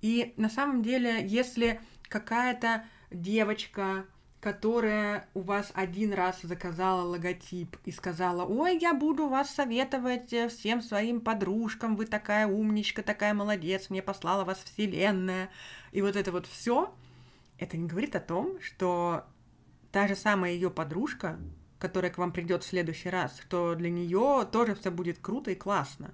И 0.00 0.34
на 0.36 0.48
самом 0.48 0.82
деле, 0.82 1.26
если 1.26 1.80
какая-то 2.08 2.84
девочка 3.10 4.06
которая 4.44 5.26
у 5.32 5.40
вас 5.40 5.72
один 5.72 6.12
раз 6.12 6.42
заказала 6.42 7.00
логотип 7.00 7.78
и 7.86 7.90
сказала, 7.90 8.44
ой, 8.44 8.78
я 8.78 8.92
буду 8.92 9.26
вас 9.26 9.48
советовать 9.48 10.34
э, 10.34 10.50
всем 10.50 10.82
своим 10.82 11.22
подружкам, 11.22 11.96
вы 11.96 12.04
такая 12.04 12.46
умничка, 12.46 13.02
такая 13.02 13.32
молодец, 13.32 13.88
мне 13.88 14.02
послала 14.02 14.44
вас 14.44 14.58
вселенная. 14.62 15.48
И 15.92 16.02
вот 16.02 16.14
это 16.14 16.30
вот 16.30 16.46
все, 16.46 16.94
это 17.56 17.78
не 17.78 17.88
говорит 17.88 18.16
о 18.16 18.20
том, 18.20 18.60
что 18.60 19.24
та 19.90 20.08
же 20.08 20.14
самая 20.14 20.52
ее 20.52 20.68
подружка, 20.68 21.38
которая 21.78 22.10
к 22.10 22.18
вам 22.18 22.30
придет 22.30 22.64
в 22.64 22.68
следующий 22.68 23.08
раз, 23.08 23.40
что 23.40 23.74
для 23.74 23.88
нее 23.88 24.46
тоже 24.52 24.74
все 24.74 24.90
будет 24.90 25.20
круто 25.20 25.52
и 25.52 25.54
классно. 25.54 26.12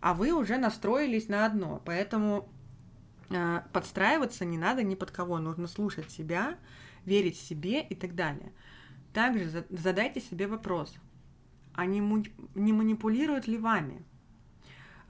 А 0.00 0.14
вы 0.14 0.30
уже 0.30 0.56
настроились 0.56 1.26
на 1.26 1.46
одно. 1.46 1.82
Поэтому 1.84 2.48
э, 3.30 3.62
подстраиваться 3.72 4.44
не 4.44 4.56
надо 4.56 4.84
ни 4.84 4.94
под 4.94 5.10
кого. 5.10 5.40
Нужно 5.40 5.66
слушать 5.66 6.12
себя, 6.12 6.58
верить 7.04 7.36
себе 7.38 7.82
и 7.82 7.94
так 7.94 8.14
далее. 8.14 8.52
Также 9.12 9.66
задайте 9.70 10.20
себе 10.20 10.46
вопрос, 10.46 10.94
а 11.74 11.86
не, 11.86 12.00
не 12.54 12.72
манипулируют 12.72 13.46
ли 13.46 13.58
вами? 13.58 14.04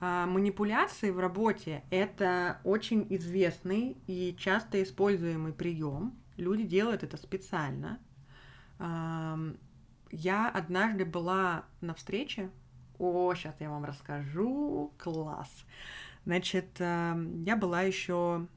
А, 0.00 0.26
манипуляции 0.26 1.10
в 1.10 1.20
работе– 1.20 1.84
это 1.90 2.60
очень 2.64 3.06
известный 3.10 3.96
и 4.08 4.34
часто 4.36 4.82
используемый 4.82 5.52
прием. 5.52 6.18
Люди 6.36 6.64
делают 6.64 7.04
это 7.04 7.16
специально. 7.16 8.00
Я 8.80 10.50
однажды 10.50 11.04
была 11.04 11.66
на 11.80 11.94
встрече. 11.94 12.50
О, 12.98 13.32
сейчас 13.34 13.54
я 13.60 13.70
вам 13.70 13.84
расскажу. 13.84 14.92
Класс. 14.98 15.64
Значит, 16.24 16.80
я 16.80 17.56
была 17.60 17.82
еще 17.82 18.48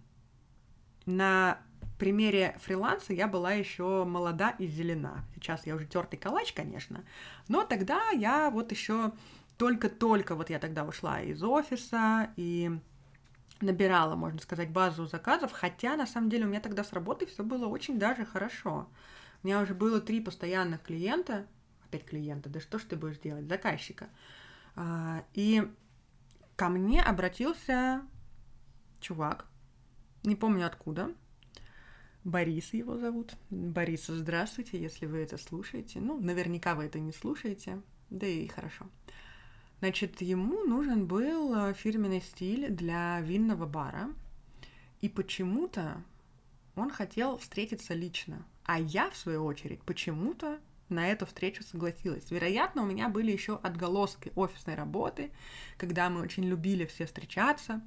на 1.05 1.59
примере 1.97 2.57
фриланса 2.61 3.13
я 3.13 3.27
была 3.27 3.53
еще 3.53 4.03
молода 4.05 4.51
и 4.51 4.67
зелена. 4.67 5.25
Сейчас 5.35 5.65
я 5.65 5.75
уже 5.75 5.85
тертый 5.85 6.19
калач, 6.19 6.53
конечно, 6.53 7.03
но 7.47 7.63
тогда 7.63 8.09
я 8.11 8.49
вот 8.49 8.71
еще 8.71 9.13
только-только 9.57 10.35
вот 10.35 10.49
я 10.49 10.59
тогда 10.59 10.83
ушла 10.83 11.21
из 11.21 11.41
офиса 11.41 12.29
и 12.35 12.71
набирала, 13.61 14.15
можно 14.15 14.39
сказать, 14.39 14.69
базу 14.69 15.05
заказов, 15.07 15.51
хотя 15.51 15.95
на 15.95 16.05
самом 16.05 16.29
деле 16.29 16.45
у 16.45 16.49
меня 16.49 16.59
тогда 16.59 16.83
с 16.83 16.91
работой 16.93 17.27
все 17.27 17.43
было 17.43 17.67
очень 17.67 17.97
даже 17.97 18.25
хорошо. 18.25 18.89
У 19.43 19.47
меня 19.47 19.61
уже 19.61 19.73
было 19.73 20.01
три 20.01 20.19
постоянных 20.19 20.81
клиента, 20.81 21.47
опять 21.85 22.05
клиента, 22.05 22.49
да 22.49 22.59
что 22.59 22.79
ж 22.79 22.83
ты 22.83 22.95
будешь 22.95 23.19
делать, 23.19 23.47
заказчика. 23.47 24.09
А, 24.75 25.23
и 25.33 25.71
ко 26.55 26.67
мне 26.67 27.01
обратился 27.01 28.01
чувак, 28.99 29.45
не 30.23 30.35
помню 30.35 30.65
откуда, 30.65 31.11
Борис 32.25 32.73
его 32.73 32.97
зовут. 32.97 33.35
Борис, 33.51 34.07
здравствуйте, 34.07 34.81
если 34.81 35.05
вы 35.05 35.19
это 35.19 35.37
слушаете. 35.37 35.99
Ну, 35.99 36.19
наверняка 36.19 36.73
вы 36.73 36.85
это 36.85 36.99
не 36.99 37.11
слушаете, 37.11 37.83
да 38.09 38.25
и 38.25 38.47
хорошо. 38.47 38.87
Значит, 39.77 40.21
ему 40.21 40.63
нужен 40.63 41.05
был 41.05 41.53
э, 41.53 41.73
фирменный 41.75 42.21
стиль 42.21 42.71
для 42.71 43.21
винного 43.21 43.67
бара, 43.67 44.09
и 45.01 45.07
почему-то 45.07 46.01
он 46.75 46.89
хотел 46.89 47.37
встретиться 47.37 47.93
лично, 47.93 48.43
а 48.63 48.79
я, 48.79 49.11
в 49.11 49.15
свою 49.15 49.45
очередь, 49.45 49.83
почему-то 49.83 50.59
на 50.89 51.07
эту 51.07 51.27
встречу 51.27 51.61
согласилась. 51.61 52.31
Вероятно, 52.31 52.81
у 52.81 52.87
меня 52.87 53.07
были 53.07 53.31
еще 53.31 53.57
отголоски 53.57 54.31
офисной 54.35 54.73
работы, 54.73 55.29
когда 55.77 56.09
мы 56.09 56.21
очень 56.21 56.45
любили 56.45 56.85
все 56.85 57.05
встречаться, 57.05 57.83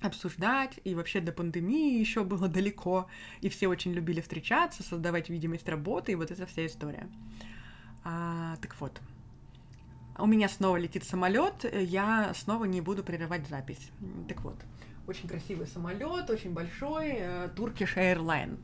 обсуждать, 0.00 0.78
и 0.84 0.94
вообще 0.94 1.20
до 1.20 1.32
пандемии 1.32 1.98
еще 1.98 2.24
было 2.24 2.48
далеко, 2.48 3.08
и 3.40 3.48
все 3.48 3.68
очень 3.68 3.92
любили 3.92 4.20
встречаться, 4.20 4.82
создавать 4.82 5.28
видимость 5.28 5.68
работы, 5.68 6.12
и 6.12 6.14
вот 6.14 6.30
эта 6.30 6.46
вся 6.46 6.66
история. 6.66 7.08
А, 8.04 8.56
так 8.62 8.76
вот, 8.80 9.00
у 10.18 10.26
меня 10.26 10.48
снова 10.48 10.76
летит 10.76 11.04
самолет, 11.04 11.64
я 11.72 12.32
снова 12.34 12.64
не 12.64 12.80
буду 12.80 13.02
прерывать 13.02 13.48
запись. 13.48 13.90
Так 14.28 14.42
вот, 14.42 14.56
очень 15.06 15.28
красивый 15.28 15.66
самолет, 15.66 16.30
очень 16.30 16.52
большой, 16.52 17.12
э, 17.18 17.48
Turkish 17.56 17.96
Airline, 17.96 18.58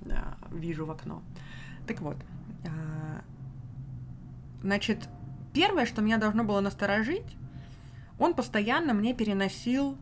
вижу 0.53 0.87
в 0.87 0.91
окно. 0.91 1.23
Так 1.87 2.01
вот, 2.01 2.17
а, 2.65 3.23
значит, 4.63 5.09
первое, 5.53 5.87
что 5.87 6.03
меня 6.03 6.19
должно 6.19 6.45
было 6.45 6.61
насторожить, 6.61 7.37
он 8.19 8.35
постоянно 8.35 8.95
мне 8.95 9.15
переносил 9.15 9.97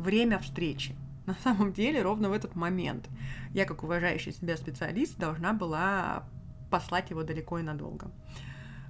время 0.00 0.38
встречи. 0.38 0.96
На 1.26 1.34
самом 1.34 1.72
деле, 1.72 2.02
ровно 2.02 2.28
в 2.30 2.32
этот 2.32 2.56
момент 2.56 3.08
я, 3.52 3.64
как 3.64 3.82
уважающий 3.82 4.32
себя 4.32 4.56
специалист, 4.56 5.18
должна 5.18 5.52
была 5.52 6.24
послать 6.70 7.10
его 7.10 7.22
далеко 7.22 7.58
и 7.58 7.62
надолго. 7.62 8.10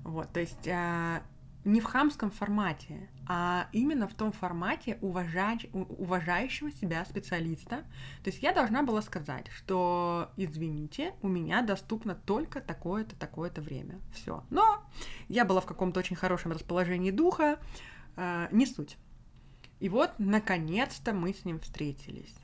Вот, 0.04 0.32
то 0.32 0.40
есть, 0.40 0.66
э, 0.66 1.20
не 1.64 1.80
в 1.80 1.84
хамском 1.84 2.30
формате, 2.30 3.10
а 3.26 3.68
именно 3.72 4.08
в 4.08 4.14
том 4.14 4.32
формате 4.32 4.98
уважать, 5.02 5.66
уважающего 5.72 6.72
себя 6.72 7.04
специалиста. 7.04 7.84
То 8.22 8.30
есть 8.30 8.42
я 8.42 8.52
должна 8.52 8.82
была 8.82 9.02
сказать, 9.02 9.48
что, 9.48 10.30
извините, 10.36 11.14
у 11.22 11.28
меня 11.28 11.62
доступно 11.62 12.14
только 12.14 12.60
такое-то, 12.60 13.14
такое-то 13.16 13.60
время. 13.60 14.00
Все. 14.14 14.42
Но 14.50 14.82
я 15.28 15.44
была 15.44 15.60
в 15.60 15.66
каком-то 15.66 16.00
очень 16.00 16.16
хорошем 16.16 16.52
расположении 16.52 17.10
духа, 17.10 17.58
э, 18.16 18.48
не 18.52 18.64
суть. 18.64 18.96
И 19.80 19.88
вот, 19.88 20.12
наконец-то, 20.18 21.12
мы 21.12 21.32
с 21.32 21.44
ним 21.44 21.58
встретились. 21.58 22.34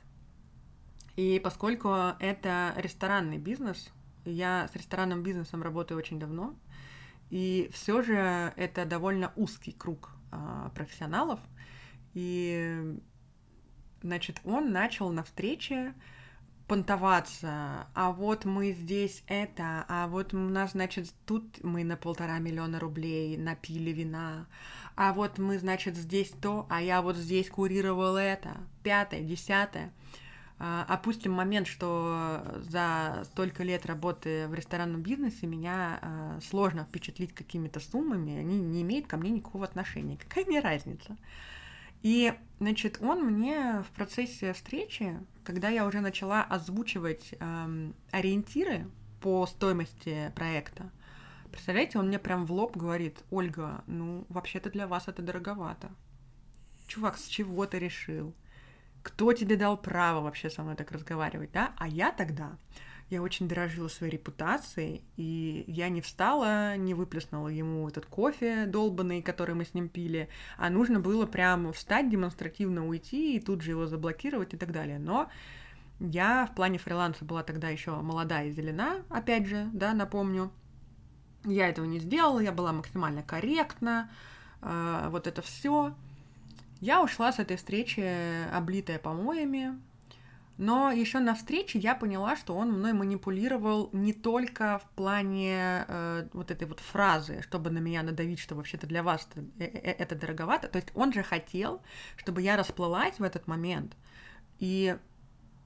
И 1.15 1.39
поскольку 1.43 1.89
это 2.19 2.73
ресторанный 2.77 3.37
бизнес, 3.37 3.91
я 4.25 4.67
с 4.71 4.75
ресторанным 4.75 5.23
бизнесом 5.23 5.63
работаю 5.63 5.97
очень 5.97 6.19
давно, 6.19 6.55
и 7.29 7.69
все 7.73 8.01
же 8.01 8.53
это 8.55 8.85
довольно 8.85 9.31
узкий 9.35 9.71
круг 9.71 10.11
а, 10.31 10.69
профессионалов. 10.75 11.39
И, 12.13 12.99
значит, 14.01 14.41
он 14.43 14.71
начал 14.71 15.09
на 15.11 15.23
встрече 15.23 15.93
понтоваться, 16.67 17.87
а 17.93 18.11
вот 18.11 18.43
мы 18.45 18.71
здесь 18.73 19.23
это, 19.27 19.85
а 19.87 20.07
вот 20.07 20.33
у 20.33 20.37
нас, 20.37 20.71
значит, 20.71 21.13
тут 21.25 21.63
мы 21.63 21.83
на 21.83 21.95
полтора 21.95 22.39
миллиона 22.39 22.79
рублей 22.79 23.37
напили 23.37 23.91
вина, 23.91 24.47
а 24.97 25.13
вот 25.13 25.37
мы, 25.37 25.59
значит, 25.59 25.95
здесь 25.95 26.31
то, 26.41 26.65
а 26.69 26.81
я 26.81 27.03
вот 27.03 27.15
здесь 27.15 27.49
курировал 27.49 28.17
это, 28.17 28.57
пятое, 28.81 29.21
десятое. 29.21 29.93
А, 30.57 30.85
опустим 30.89 31.31
момент, 31.33 31.67
что 31.67 32.41
за 32.67 33.21
столько 33.25 33.61
лет 33.61 33.85
работы 33.85 34.47
в 34.47 34.55
ресторанном 34.55 35.03
бизнесе 35.03 35.45
меня 35.45 35.99
а, 36.01 36.39
сложно 36.41 36.83
впечатлить 36.83 37.31
какими-то 37.31 37.79
суммами, 37.79 38.39
они 38.39 38.59
не 38.59 38.81
имеют 38.81 39.05
ко 39.05 39.17
мне 39.17 39.29
никакого 39.29 39.65
отношения. 39.65 40.17
Какая 40.17 40.45
мне 40.45 40.61
разница? 40.61 41.15
И, 42.01 42.33
значит, 42.59 42.97
он 42.99 43.23
мне 43.23 43.83
в 43.87 43.95
процессе 43.95 44.53
встречи, 44.53 45.19
когда 45.43 45.69
я 45.69 45.85
уже 45.85 45.99
начала 45.99 46.41
озвучивать 46.41 47.35
эм, 47.39 47.93
ориентиры 48.09 48.87
по 49.21 49.45
стоимости 49.45 50.31
проекта, 50.35 50.89
представляете, 51.57 51.99
он 51.99 52.07
мне 52.07 52.19
прям 52.19 52.45
в 52.45 52.51
лоб 52.51 52.77
говорит, 52.77 53.23
Ольга, 53.29 53.83
ну, 53.87 54.25
вообще-то 54.29 54.69
для 54.69 54.87
вас 54.87 55.07
это 55.07 55.21
дороговато. 55.21 55.89
Чувак, 56.87 57.17
с 57.17 57.27
чего 57.27 57.65
ты 57.65 57.79
решил? 57.79 58.33
кто 59.07 59.31
тебе 59.31 59.55
дал 59.55 59.77
право 59.77 60.19
вообще 60.19 60.49
со 60.49 60.63
мной 60.63 60.75
так 60.75 60.91
разговаривать, 60.91 61.51
да? 61.53 61.71
А 61.77 61.87
я 61.87 62.11
тогда, 62.11 62.57
я 63.09 63.21
очень 63.21 63.47
дорожила 63.47 63.87
своей 63.87 64.11
репутацией, 64.11 65.01
и 65.15 65.63
я 65.67 65.87
не 65.87 66.01
встала, 66.01 66.75
не 66.75 66.93
выплеснула 66.93 67.47
ему 67.47 67.87
этот 67.87 68.05
кофе 68.05 68.65
долбанный, 68.65 69.21
который 69.21 69.55
мы 69.55 69.63
с 69.63 69.73
ним 69.73 69.87
пили, 69.87 70.27
а 70.57 70.69
нужно 70.69 70.99
было 70.99 71.25
прямо 71.25 71.71
встать, 71.71 72.09
демонстративно 72.09 72.85
уйти 72.85 73.37
и 73.37 73.39
тут 73.39 73.61
же 73.61 73.71
его 73.71 73.87
заблокировать 73.87 74.53
и 74.53 74.57
так 74.57 74.73
далее. 74.73 74.99
Но 74.99 75.29
я 76.01 76.45
в 76.45 76.53
плане 76.53 76.77
фриланса 76.77 77.23
была 77.23 77.43
тогда 77.43 77.69
еще 77.69 77.95
молодая 78.01 78.47
и 78.47 78.51
зелена, 78.51 79.03
опять 79.09 79.47
же, 79.47 79.69
да, 79.71 79.93
напомню. 79.93 80.51
Я 81.47 81.69
этого 81.69 81.85
не 81.85 81.99
сделала, 81.99 82.39
я 82.39 82.51
была 82.51 82.73
максимально 82.73 83.23
корректна, 83.23 84.09
э, 84.61 85.07
вот 85.09 85.27
это 85.27 85.41
все. 85.41 85.93
Я 86.79 87.01
ушла 87.01 87.33
с 87.33 87.39
этой 87.39 87.57
встречи, 87.57 88.03
облитая 88.53 88.99
помоями, 88.99 89.79
но 90.57 90.91
еще 90.91 91.19
на 91.19 91.35
встрече 91.35 91.77
я 91.77 91.93
поняла, 91.93 92.35
что 92.35 92.55
он 92.55 92.71
мной 92.71 92.93
манипулировал 92.93 93.89
не 93.93 94.11
только 94.11 94.79
в 94.79 94.89
плане 94.95 95.85
э, 95.87 96.27
вот 96.33 96.49
этой 96.49 96.67
вот 96.67 96.79
фразы, 96.79 97.43
чтобы 97.43 97.69
на 97.69 97.77
меня 97.77 98.01
надавить, 98.01 98.39
что 98.39 98.55
вообще-то 98.55 98.87
для 98.87 99.03
вас 99.03 99.27
это, 99.31 99.45
э, 99.59 99.65
э, 99.65 99.91
это 99.91 100.15
дороговато. 100.15 100.67
То 100.67 100.77
есть 100.77 100.89
он 100.95 101.13
же 101.13 101.21
хотел, 101.21 101.81
чтобы 102.15 102.41
я 102.41 102.57
расплылась 102.57 103.19
в 103.19 103.23
этот 103.23 103.45
момент 103.45 103.95
и 104.57 104.97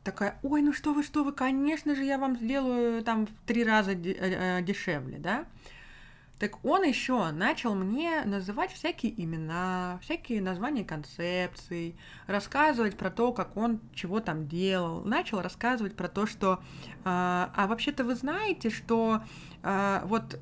такая, 0.04 0.39
ой, 0.43 0.62
ну 0.62 0.74
что 0.74 0.93
вы, 0.93 1.04
что 1.04 1.24
вы, 1.24 1.32
конечно 1.32 1.95
же, 1.95 2.04
я 2.04 2.18
вам 2.18 2.36
сделаю 2.36 3.04
там 3.04 3.28
в 3.28 3.32
три 3.45 3.64
раза 3.64 3.91
э, 3.93 4.62
дешевле, 4.62 5.18
да. 5.18 5.45
Так 6.41 6.66
он 6.66 6.82
еще 6.82 7.30
начал 7.30 7.76
мне 7.76 8.24
называть 8.26 8.72
всякие 8.72 9.14
имена, 9.24 9.99
всякие 10.02 10.41
названия 10.41 10.84
концепций, 10.84 11.95
рассказывать 12.26 12.97
про 12.97 13.12
то, 13.12 13.32
как 13.32 13.56
он 13.56 13.80
чего 13.93 14.22
там 14.22 14.47
делал. 14.47 15.04
Начал 15.04 15.41
рассказывать 15.41 15.95
про 15.95 16.08
то, 16.08 16.26
что 16.26 16.60
а, 17.06 17.52
а 17.56 17.68
вообще-то 17.68 18.04
вы 18.04 18.16
знаете, 18.16 18.72
что 18.72 19.22
а, 19.62 20.04
вот 20.08 20.39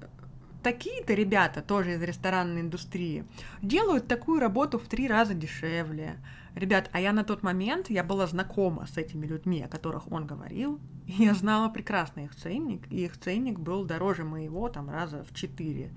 такие-то 0.63 1.13
ребята, 1.13 1.61
тоже 1.61 1.95
из 1.95 2.01
ресторанной 2.01 2.61
индустрии, 2.61 3.25
делают 3.61 4.07
такую 4.07 4.39
работу 4.39 4.79
в 4.79 4.87
три 4.87 5.05
раза 5.05 5.33
дешевле. 5.33 6.15
Ребят, 6.59 6.89
а 6.91 6.99
я 6.99 7.13
на 7.13 7.23
тот 7.23 7.41
момент, 7.41 7.89
я 7.89 8.03
была 8.03 8.27
знакома 8.27 8.85
с 8.85 8.97
этими 8.97 9.25
людьми, 9.25 9.61
о 9.61 9.69
которых 9.69 10.11
он 10.11 10.27
говорил, 10.27 10.81
и 11.05 11.23
я 11.23 11.33
знала 11.33 11.69
прекрасно 11.69 12.25
их 12.25 12.35
ценник, 12.35 12.85
и 12.91 13.05
их 13.05 13.17
ценник 13.17 13.57
был 13.57 13.85
дороже 13.85 14.25
моего 14.25 14.67
там 14.67 14.89
раза 14.89 15.23
в 15.23 15.33
четыре. 15.33 15.93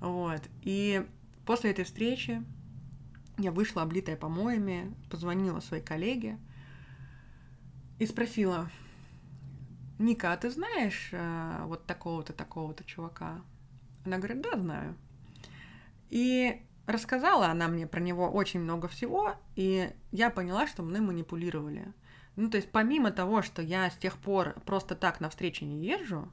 Вот. 0.00 0.42
И 0.62 1.06
после 1.44 1.70
этой 1.70 1.84
встречи 1.84 2.42
я 3.38 3.52
вышла 3.52 3.82
облитая 3.82 4.16
помоями, 4.16 4.92
позвонила 5.08 5.60
своей 5.60 5.84
коллеге 5.84 6.40
и 8.00 8.06
спросила, 8.06 8.68
Ника, 10.00 10.32
а 10.32 10.36
ты 10.36 10.50
знаешь 10.50 11.10
э, 11.12 11.62
вот 11.66 11.86
такого-то, 11.86 12.32
такого-то 12.32 12.82
чувака? 12.82 13.40
Она 14.04 14.18
говорит, 14.18 14.40
да, 14.40 14.58
знаю. 14.58 14.96
И 16.10 16.65
рассказала 16.86 17.46
она 17.48 17.68
мне 17.68 17.86
про 17.86 18.00
него 18.00 18.30
очень 18.30 18.60
много 18.60 18.88
всего, 18.88 19.34
и 19.54 19.90
я 20.12 20.30
поняла, 20.30 20.66
что 20.66 20.82
мной 20.82 21.00
манипулировали. 21.00 21.92
Ну, 22.36 22.50
то 22.50 22.58
есть 22.58 22.70
помимо 22.70 23.10
того, 23.10 23.42
что 23.42 23.62
я 23.62 23.90
с 23.90 23.96
тех 23.96 24.16
пор 24.18 24.54
просто 24.66 24.94
так 24.94 25.20
на 25.20 25.30
встречи 25.30 25.64
не 25.64 25.84
езжу, 25.84 26.30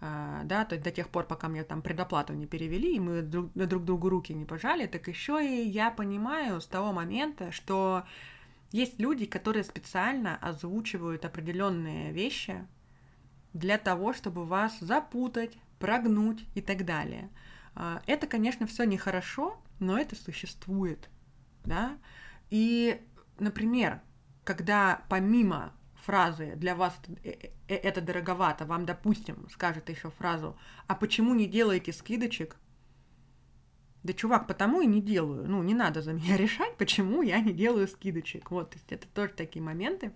Uh, 0.00 0.44
да, 0.44 0.64
то 0.64 0.76
есть 0.76 0.82
до 0.82 0.90
тех 0.90 1.10
пор, 1.10 1.26
пока 1.26 1.48
мне 1.48 1.62
там 1.62 1.82
предоплату 1.82 2.32
не 2.32 2.46
перевели, 2.46 2.96
и 2.96 3.00
мы 3.00 3.20
друг, 3.20 3.52
друг 3.52 3.84
другу 3.84 4.08
руки 4.08 4.32
не 4.32 4.46
пожали, 4.46 4.86
так 4.86 5.08
еще 5.08 5.46
и 5.46 5.68
я 5.68 5.90
понимаю 5.90 6.62
с 6.62 6.66
того 6.66 6.92
момента, 6.92 7.52
что 7.52 8.04
есть 8.72 8.98
люди, 8.98 9.26
которые 9.26 9.62
специально 9.62 10.38
озвучивают 10.38 11.26
определенные 11.26 12.12
вещи 12.12 12.66
для 13.52 13.76
того, 13.76 14.14
чтобы 14.14 14.46
вас 14.46 14.74
запутать, 14.80 15.58
прогнуть 15.78 16.46
и 16.54 16.62
так 16.62 16.86
далее. 16.86 17.28
Uh, 17.74 18.00
это, 18.06 18.26
конечно, 18.26 18.66
все 18.66 18.84
нехорошо, 18.84 19.60
но 19.80 19.98
это 19.98 20.14
существует, 20.14 21.08
да. 21.64 21.98
И, 22.50 23.00
например, 23.38 24.00
когда 24.44 25.02
помимо 25.08 25.72
фразы 25.94 26.54
«для 26.56 26.74
вас 26.74 26.98
это, 27.22 27.48
э, 27.68 27.74
это 27.76 28.00
дороговато», 28.00 28.64
вам, 28.66 28.86
допустим, 28.86 29.48
скажет 29.50 29.88
еще 29.88 30.10
фразу 30.10 30.56
«а 30.86 30.94
почему 30.94 31.34
не 31.34 31.46
делаете 31.46 31.92
скидочек?» 31.92 32.56
Да, 34.02 34.14
чувак, 34.14 34.46
потому 34.46 34.80
и 34.80 34.86
не 34.86 35.02
делаю. 35.02 35.46
Ну, 35.46 35.62
не 35.62 35.74
надо 35.74 36.00
за 36.00 36.12
меня 36.12 36.36
решать, 36.38 36.76
почему 36.76 37.22
я 37.22 37.40
не 37.40 37.52
делаю 37.52 37.86
скидочек. 37.86 38.50
Вот, 38.50 38.70
то 38.70 38.76
есть 38.78 38.92
это 38.92 39.06
тоже 39.08 39.32
такие 39.32 39.62
моменты, 39.62 40.12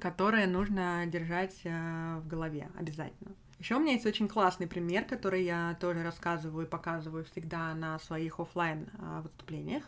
которые 0.00 0.46
нужно 0.46 1.04
держать 1.06 1.60
э, 1.64 2.20
в 2.22 2.26
голове 2.26 2.70
обязательно. 2.78 3.34
Еще 3.60 3.76
у 3.76 3.78
меня 3.78 3.92
есть 3.92 4.06
очень 4.06 4.26
классный 4.26 4.66
пример, 4.66 5.04
который 5.04 5.44
я 5.44 5.76
тоже 5.78 6.02
рассказываю 6.02 6.66
и 6.66 6.68
показываю 6.68 7.26
всегда 7.26 7.74
на 7.74 7.98
своих 7.98 8.40
офлайн 8.40 8.88
а, 8.98 9.20
выступлениях. 9.20 9.84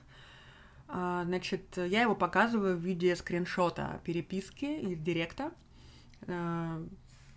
А, 0.88 1.24
значит, 1.24 1.78
я 1.78 2.02
его 2.02 2.14
показываю 2.14 2.76
в 2.76 2.80
виде 2.80 3.16
скриншота 3.16 4.02
переписки 4.04 4.66
из 4.66 4.98
директа. 4.98 5.52
А, 6.28 6.84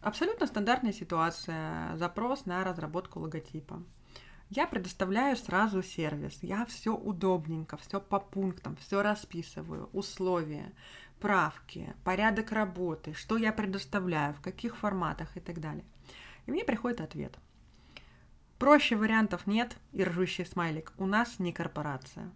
абсолютно 0.01 0.45
стандартная 0.45 0.91
ситуация. 0.91 1.95
Запрос 1.95 2.45
на 2.45 2.65
разработку 2.65 3.21
логотипа. 3.21 3.81
Я 4.49 4.67
предоставляю 4.67 5.37
сразу 5.37 5.81
сервис. 5.81 6.37
Я 6.41 6.65
все 6.65 6.93
удобненько, 6.93 7.77
все 7.77 8.01
по 8.01 8.19
пунктам, 8.19 8.75
все 8.75 9.01
расписываю, 9.01 9.89
условия, 9.93 10.73
правки, 11.21 11.93
порядок 12.03 12.51
работы, 12.51 13.13
что 13.13 13.37
я 13.37 13.53
предоставляю, 13.53 14.33
в 14.33 14.41
каких 14.41 14.75
форматах 14.75 15.37
и 15.37 15.39
так 15.39 15.61
далее. 15.61 15.85
И 16.45 16.51
мне 16.51 16.63
приходит 16.63 17.01
ответ. 17.01 17.37
Проще 18.57 18.95
вариантов 18.95 19.47
нет, 19.47 19.77
и 19.91 20.03
ржущий 20.03 20.45
смайлик. 20.45 20.93
У 20.97 21.05
нас 21.05 21.39
не 21.39 21.51
корпорация. 21.51 22.31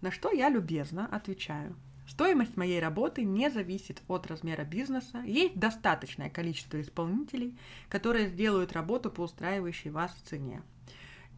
На 0.00 0.10
что 0.10 0.30
я 0.30 0.48
любезно 0.48 1.06
отвечаю. 1.06 1.74
Стоимость 2.06 2.56
моей 2.56 2.78
работы 2.78 3.24
не 3.24 3.50
зависит 3.50 4.02
от 4.06 4.26
размера 4.26 4.64
бизнеса. 4.64 5.22
Есть 5.26 5.58
достаточное 5.58 6.30
количество 6.30 6.80
исполнителей, 6.80 7.58
которые 7.88 8.28
сделают 8.28 8.72
работу 8.72 9.10
по 9.10 9.22
устраивающей 9.22 9.90
вас 9.90 10.12
цене. 10.24 10.62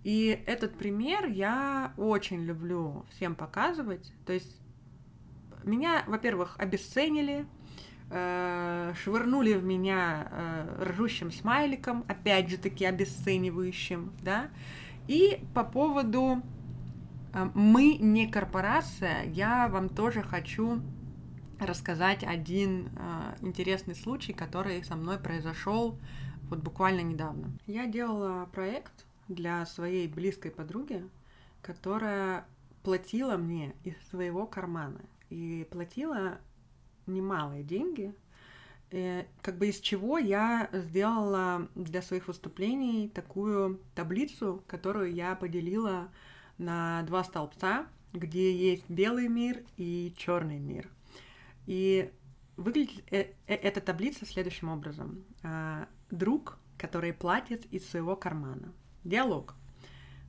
И 0.05 0.43
этот 0.47 0.77
пример 0.77 1.27
я 1.27 1.95
очень 1.97 2.45
люблю 2.45 3.07
всем 3.11 3.35
показывать. 3.35 4.13
То 4.27 4.33
есть 4.33 4.61
меня, 5.65 6.05
во-первых, 6.07 6.57
обесценили, 6.59 7.47
э, 8.11 8.95
швырнули 9.03 9.55
в 9.55 9.65
меня 9.65 10.29
э, 10.31 10.85
ржущим 10.91 11.31
смайликом, 11.31 12.05
опять 12.09 12.49
же 12.49 12.57
таки 12.57 12.85
обесценивающим, 12.85 14.13
да, 14.23 14.49
И 15.07 15.41
по 15.55 15.65
поводу 15.65 16.43
э, 17.33 17.51
«мы 17.55 17.97
не 17.97 18.27
корпорация», 18.29 19.25
я 19.25 19.69
вам 19.69 19.89
тоже 19.89 20.23
хочу 20.23 20.81
рассказать 21.59 22.23
один 22.23 22.89
интересный 23.41 23.97
случай, 23.97 24.33
который 24.33 24.85
со 24.85 24.95
мной 24.95 25.19
произошел 25.19 25.99
вот 26.49 26.61
буквально 26.61 27.01
недавно. 27.01 27.51
Я 27.67 27.87
делала 27.87 28.47
проект 28.47 29.07
для 29.27 29.67
своей 29.67 30.07
близкой 30.09 30.51
подруги, 30.51 31.05
которая 31.61 32.47
платила 32.83 33.37
мне 33.37 33.75
из 33.85 33.95
своего 34.09 34.47
кармана. 34.47 35.01
И 35.31 35.67
платила 35.71 36.39
немалые 37.09 37.63
деньги, 37.63 38.15
э, 38.91 39.25
как 39.43 39.59
бы 39.59 39.69
из 39.69 39.81
чего 39.81 40.19
я 40.19 40.69
сделала 40.73 41.69
для 41.75 42.03
своих 42.03 42.29
выступлений 42.29 43.09
такую 43.09 43.81
таблицу, 43.95 44.63
которую 44.67 45.13
я 45.13 45.35
поделила 45.35 46.09
на 46.59 47.03
два 47.03 47.25
столбца, 47.25 47.87
где 48.13 48.55
есть 48.55 48.89
белый 48.89 49.29
мир 49.29 49.63
и 49.77 50.15
черный 50.17 50.59
мир. 50.59 50.89
И 51.67 52.11
выглядит 52.57 53.05
э, 53.11 53.33
э, 53.47 53.55
эта 53.55 53.81
таблица 53.81 54.27
следующим 54.27 54.69
образом. 54.69 55.25
Друг, 56.11 56.59
который 56.79 57.13
платит 57.13 57.67
из 57.67 57.89
своего 57.89 58.17
кармана. 58.17 58.73
Диалог. 59.05 59.55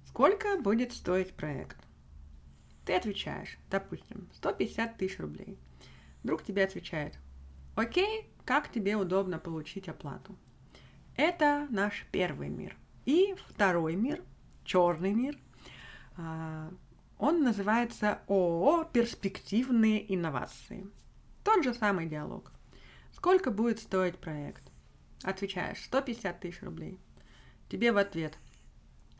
Сколько 0.07 0.57
будет 0.57 0.91
стоить 0.91 1.33
проект? 1.33 1.77
Ты 2.85 2.95
отвечаешь, 2.95 3.57
допустим, 3.69 4.27
150 4.33 4.97
тысяч 4.97 5.19
рублей. 5.19 5.59
Друг 6.23 6.43
тебе 6.43 6.63
отвечает, 6.63 7.17
окей, 7.75 8.29
как 8.45 8.71
тебе 8.71 8.95
удобно 8.95 9.39
получить 9.39 9.87
оплату? 9.87 10.35
Это 11.15 11.67
наш 11.69 12.05
первый 12.11 12.49
мир. 12.49 12.75
И 13.05 13.35
второй 13.47 13.95
мир, 13.95 14.23
черный 14.63 15.13
мир, 15.13 15.37
а, 16.17 16.71
он 17.17 17.43
называется 17.43 18.19
ООО 18.27 18.85
«Перспективные 18.85 20.13
инновации». 20.13 20.87
Тот 21.43 21.63
же 21.63 21.73
самый 21.73 22.07
диалог. 22.07 22.51
Сколько 23.13 23.51
будет 23.51 23.79
стоить 23.79 24.17
проект? 24.17 24.63
Отвечаешь, 25.23 25.83
150 25.83 26.39
тысяч 26.39 26.61
рублей. 26.61 26.99
Тебе 27.69 27.91
в 27.91 27.97
ответ. 27.97 28.37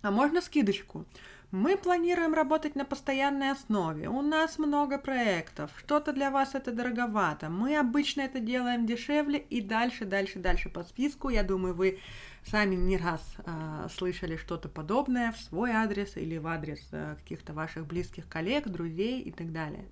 А 0.02 0.12
можно 0.12 0.42
скидочку? 0.42 1.06
Мы 1.52 1.78
планируем 1.78 2.36
работать 2.36 2.76
на 2.76 2.86
постоянной 2.86 3.50
основе. 3.52 4.08
У 4.08 4.22
нас 4.22 4.60
много 4.60 5.00
проектов. 5.00 5.72
Что-то 5.78 6.14
для 6.14 6.30
вас 6.30 6.54
это 6.54 6.72
дороговато. 6.72 7.50
Мы 7.50 7.76
обычно 7.76 8.22
это 8.22 8.40
делаем 8.40 8.86
дешевле 8.86 9.40
и 9.40 9.60
дальше, 9.60 10.06
дальше, 10.06 10.38
дальше 10.38 10.70
по 10.70 10.84
списку. 10.84 11.30
Я 11.30 11.42
думаю, 11.42 11.74
вы 11.74 12.00
сами 12.46 12.76
не 12.76 12.98
раз 12.98 13.22
э, 13.38 13.88
слышали 13.92 14.36
что-то 14.36 14.70
подобное 14.70 15.32
в 15.32 15.38
свой 15.38 15.72
адрес 15.72 16.18
или 16.18 16.38
в 16.38 16.46
адрес 16.46 16.88
э, 16.92 17.16
каких-то 17.16 17.54
ваших 17.54 17.88
близких 17.88 18.30
коллег, 18.30 18.68
друзей 18.68 19.20
и 19.20 19.32
так 19.32 19.52
далее. 19.52 19.86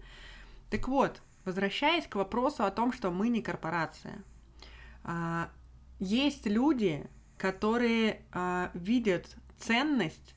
Так 0.69 0.87
вот, 0.87 1.23
возвращаясь 1.43 2.05
к 2.05 2.13
вопросу 2.13 2.65
о 2.65 2.71
том, 2.71 2.93
что 2.93 3.09
мы 3.09 3.29
не 3.29 3.41
корпорация. 3.41 4.21
Э, 5.03 5.47
есть 5.97 6.45
люди, 6.45 7.07
которые 7.35 8.21
э, 8.31 8.69
видят 8.75 9.35
ценность 9.57 10.36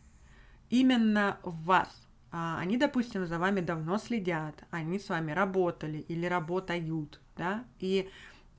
именно 0.70 1.38
вас. 1.42 1.88
А, 2.32 2.58
они, 2.60 2.76
допустим, 2.76 3.26
за 3.26 3.38
вами 3.38 3.60
давно 3.60 3.98
следят, 3.98 4.64
они 4.70 4.98
с 4.98 5.08
вами 5.08 5.32
работали 5.32 5.98
или 5.98 6.26
работают, 6.26 7.20
да, 7.36 7.64
и 7.80 8.08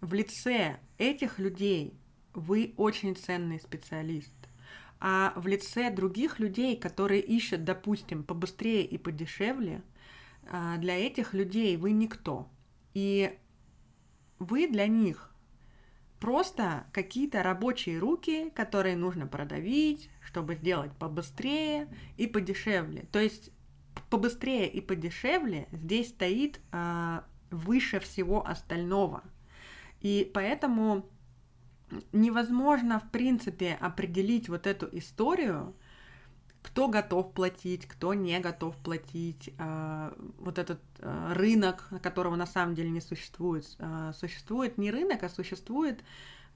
в 0.01 0.14
лице 0.14 0.80
этих 0.97 1.39
людей 1.39 1.93
вы 2.34 2.74
очень 2.78 3.16
ценный 3.16 3.59
специалист. 3.59 4.34
А 4.99 5.34
в 5.36 5.47
лице 5.47 5.89
других 5.89 6.39
людей, 6.39 6.78
которые 6.78 7.22
ищут, 7.22 7.64
допустим, 7.64 8.24
побыстрее 8.24 8.86
и 8.86 8.97
подешевле, 8.97 9.82
а, 10.49 10.78
для 10.78 10.97
этих 10.97 11.34
людей 11.34 11.78
вы 11.78 11.91
никто. 11.91 12.47
И 12.93 13.38
вы 14.38 14.68
для 14.68 14.88
них 14.88 15.34
просто 16.20 16.86
какие-то 16.91 17.41
рабочие 17.41 17.97
руки, 17.97 18.51
которые 18.51 18.95
нужно 18.95 19.28
продавить, 19.28 20.09
чтобы 20.32 20.55
сделать 20.55 20.91
побыстрее 20.93 21.89
и 22.15 22.25
подешевле. 22.25 23.05
То 23.11 23.19
есть 23.19 23.51
побыстрее 24.09 24.69
и 24.69 24.79
подешевле 24.79 25.67
здесь 25.73 26.09
стоит 26.09 26.61
э, 26.71 27.21
выше 27.49 27.99
всего 27.99 28.47
остального. 28.47 29.23
И 29.99 30.32
поэтому 30.34 31.05
невозможно, 32.13 32.99
в 32.99 33.11
принципе, 33.11 33.77
определить 33.82 34.47
вот 34.47 34.67
эту 34.67 34.88
историю, 34.97 35.75
кто 36.61 36.88
готов 36.88 37.34
платить, 37.34 37.86
кто 37.86 38.13
не 38.13 38.39
готов 38.39 38.77
платить, 38.77 39.53
э, 39.57 40.13
вот 40.39 40.57
этот 40.57 40.79
э, 40.99 41.34
рынок, 41.34 41.89
которого 42.01 42.38
на 42.38 42.45
самом 42.45 42.73
деле 42.73 42.89
не 42.89 43.01
существует. 43.01 43.65
Э, 43.79 44.13
существует 44.15 44.77
не 44.77 44.91
рынок, 44.91 45.23
а 45.23 45.29
существует 45.29 46.01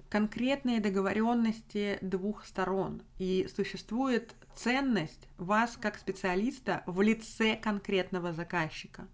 конкретные 0.09 0.79
договоренности 0.79 1.97
двух 2.01 2.45
сторон. 2.45 3.01
И 3.17 3.47
существует 3.55 4.35
ценность 4.55 5.27
вас 5.37 5.77
как 5.79 5.97
специалиста 5.97 6.83
в 6.85 7.01
лице 7.01 7.55
конкретного 7.55 8.33
заказчика. 8.33 9.07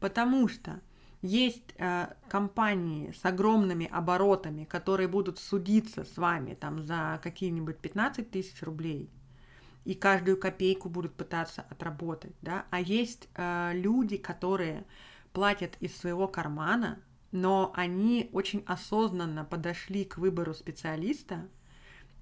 Потому 0.00 0.48
что 0.48 0.80
есть 1.22 1.74
э, 1.78 2.08
компании 2.28 3.12
с 3.12 3.24
огромными 3.24 3.86
оборотами, 3.86 4.64
которые 4.64 5.08
будут 5.08 5.38
судиться 5.38 6.04
с 6.04 6.16
вами 6.16 6.54
там 6.54 6.82
за 6.82 7.20
какие-нибудь 7.22 7.78
15 7.78 8.30
тысяч 8.30 8.60
рублей, 8.62 9.08
и 9.84 9.94
каждую 9.94 10.36
копейку 10.36 10.88
будут 10.88 11.14
пытаться 11.14 11.62
отработать, 11.70 12.34
да, 12.42 12.66
а 12.70 12.80
есть 12.80 13.28
э, 13.34 13.70
люди, 13.74 14.16
которые 14.16 14.84
платят 15.32 15.76
из 15.80 15.96
своего 15.96 16.26
кармана, 16.26 17.00
но 17.32 17.72
они 17.74 18.28
очень 18.32 18.62
осознанно 18.66 19.44
подошли 19.44 20.04
к 20.04 20.18
выбору 20.18 20.54
специалиста, 20.54 21.48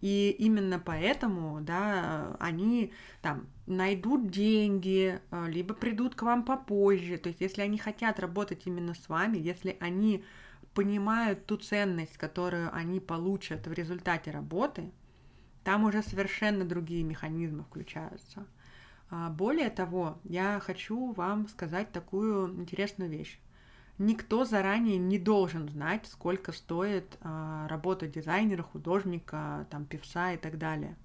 и 0.00 0.34
именно 0.38 0.78
поэтому, 0.78 1.60
да, 1.60 2.36
они 2.40 2.92
там 3.20 3.46
найдут 3.66 4.30
деньги, 4.30 5.20
э, 5.30 5.46
либо 5.48 5.74
придут 5.74 6.14
к 6.14 6.22
вам 6.22 6.42
попозже. 6.44 7.18
То 7.18 7.28
есть, 7.28 7.42
если 7.42 7.60
они 7.60 7.76
хотят 7.76 8.18
работать 8.18 8.62
именно 8.64 8.94
с 8.94 9.08
вами, 9.10 9.36
если 9.36 9.76
они 9.78 10.24
понимают 10.72 11.44
ту 11.44 11.58
ценность, 11.58 12.16
которую 12.16 12.74
они 12.74 12.98
получат 12.98 13.66
в 13.66 13.72
результате 13.72 14.30
работы, 14.30 14.90
там 15.64 15.84
уже 15.84 16.02
совершенно 16.02 16.64
другие 16.64 17.02
механизмы 17.02 17.64
включаются. 17.64 18.46
А, 19.10 19.28
более 19.28 19.68
того, 19.68 20.18
я 20.24 20.60
хочу 20.60 21.12
вам 21.12 21.48
сказать 21.48 21.92
такую 21.92 22.54
интересную 22.58 23.10
вещь. 23.10 23.38
Никто 24.00 24.46
заранее 24.46 24.96
не 24.96 25.18
должен 25.18 25.68
знать, 25.68 26.06
сколько 26.06 26.52
стоит 26.52 27.18
а, 27.20 27.68
работа 27.68 28.06
дизайнера, 28.06 28.62
художника, 28.62 29.66
там, 29.68 29.84
певца 29.84 30.32
и 30.32 30.38
так 30.38 30.56
далее. 30.56 30.96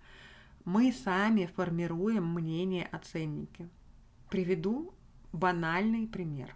Мы 0.63 0.93
сами 0.93 1.47
формируем 1.57 2.25
мнение 2.25 2.87
о 2.93 2.99
ценнике. 2.99 3.67
Приведу 4.29 4.93
банальный 5.33 6.07
пример. 6.07 6.55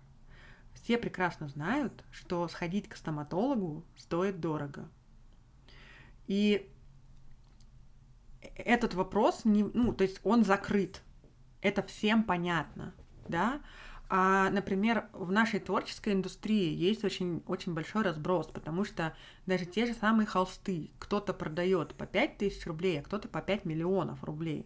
Все 0.72 0.98
прекрасно 0.98 1.50
знают, 1.50 2.06
что 2.10 2.48
сходить 2.48 2.88
к 2.88 2.96
стоматологу 2.96 3.84
стоит 3.98 4.40
дорого. 4.40 4.88
И 6.26 6.72
этот 8.56 8.94
вопрос, 8.94 9.44
не, 9.44 9.64
ну, 9.64 9.92
то 9.92 10.06
есть 10.06 10.22
он 10.24 10.46
закрыт. 10.46 11.02
Это 11.60 11.84
всем 11.84 12.24
понятно, 12.24 12.94
да? 13.28 13.60
А, 14.12 14.50
например, 14.50 15.06
в 15.14 15.32
нашей 15.32 15.60
творческой 15.60 16.14
индустрии 16.14 16.74
есть 16.74 17.04
очень, 17.04 17.44
очень 17.46 17.76
большой 17.76 18.02
разброс, 18.02 18.48
потому 18.48 18.84
что 18.84 19.16
даже 19.46 19.66
те 19.66 19.86
же 19.86 19.94
самые 19.94 20.26
холсты 20.26 20.90
кто-то 20.98 21.32
продает 21.32 21.94
по 21.94 22.08
5 22.08 22.38
тысяч 22.40 22.66
рублей, 22.66 23.00
а 23.00 23.04
кто-то 23.04 23.28
по 23.28 23.42
5 23.42 23.66
миллионов 23.66 24.24
рублей. 24.24 24.66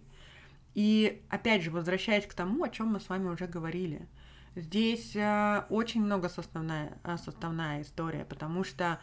И 0.75 1.21
опять 1.29 1.61
же, 1.61 1.71
возвращаясь 1.71 2.25
к 2.25 2.33
тому, 2.33 2.63
о 2.63 2.69
чем 2.69 2.93
мы 2.93 3.01
с 3.01 3.09
вами 3.09 3.27
уже 3.27 3.45
говорили, 3.45 4.07
здесь 4.55 5.13
э, 5.13 5.65
очень 5.69 6.01
много 6.01 6.29
составная, 6.29 6.97
а, 7.03 7.17
составная 7.17 7.81
история, 7.81 8.23
потому 8.23 8.63
что 8.63 8.99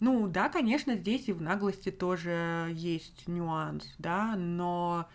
ну 0.00 0.26
да, 0.26 0.48
конечно, 0.48 0.96
здесь 0.96 1.28
и 1.28 1.32
в 1.32 1.40
наглости 1.40 1.90
тоже 1.90 2.68
есть 2.72 3.28
нюанс, 3.28 3.94
да, 3.98 4.34
но 4.36 5.08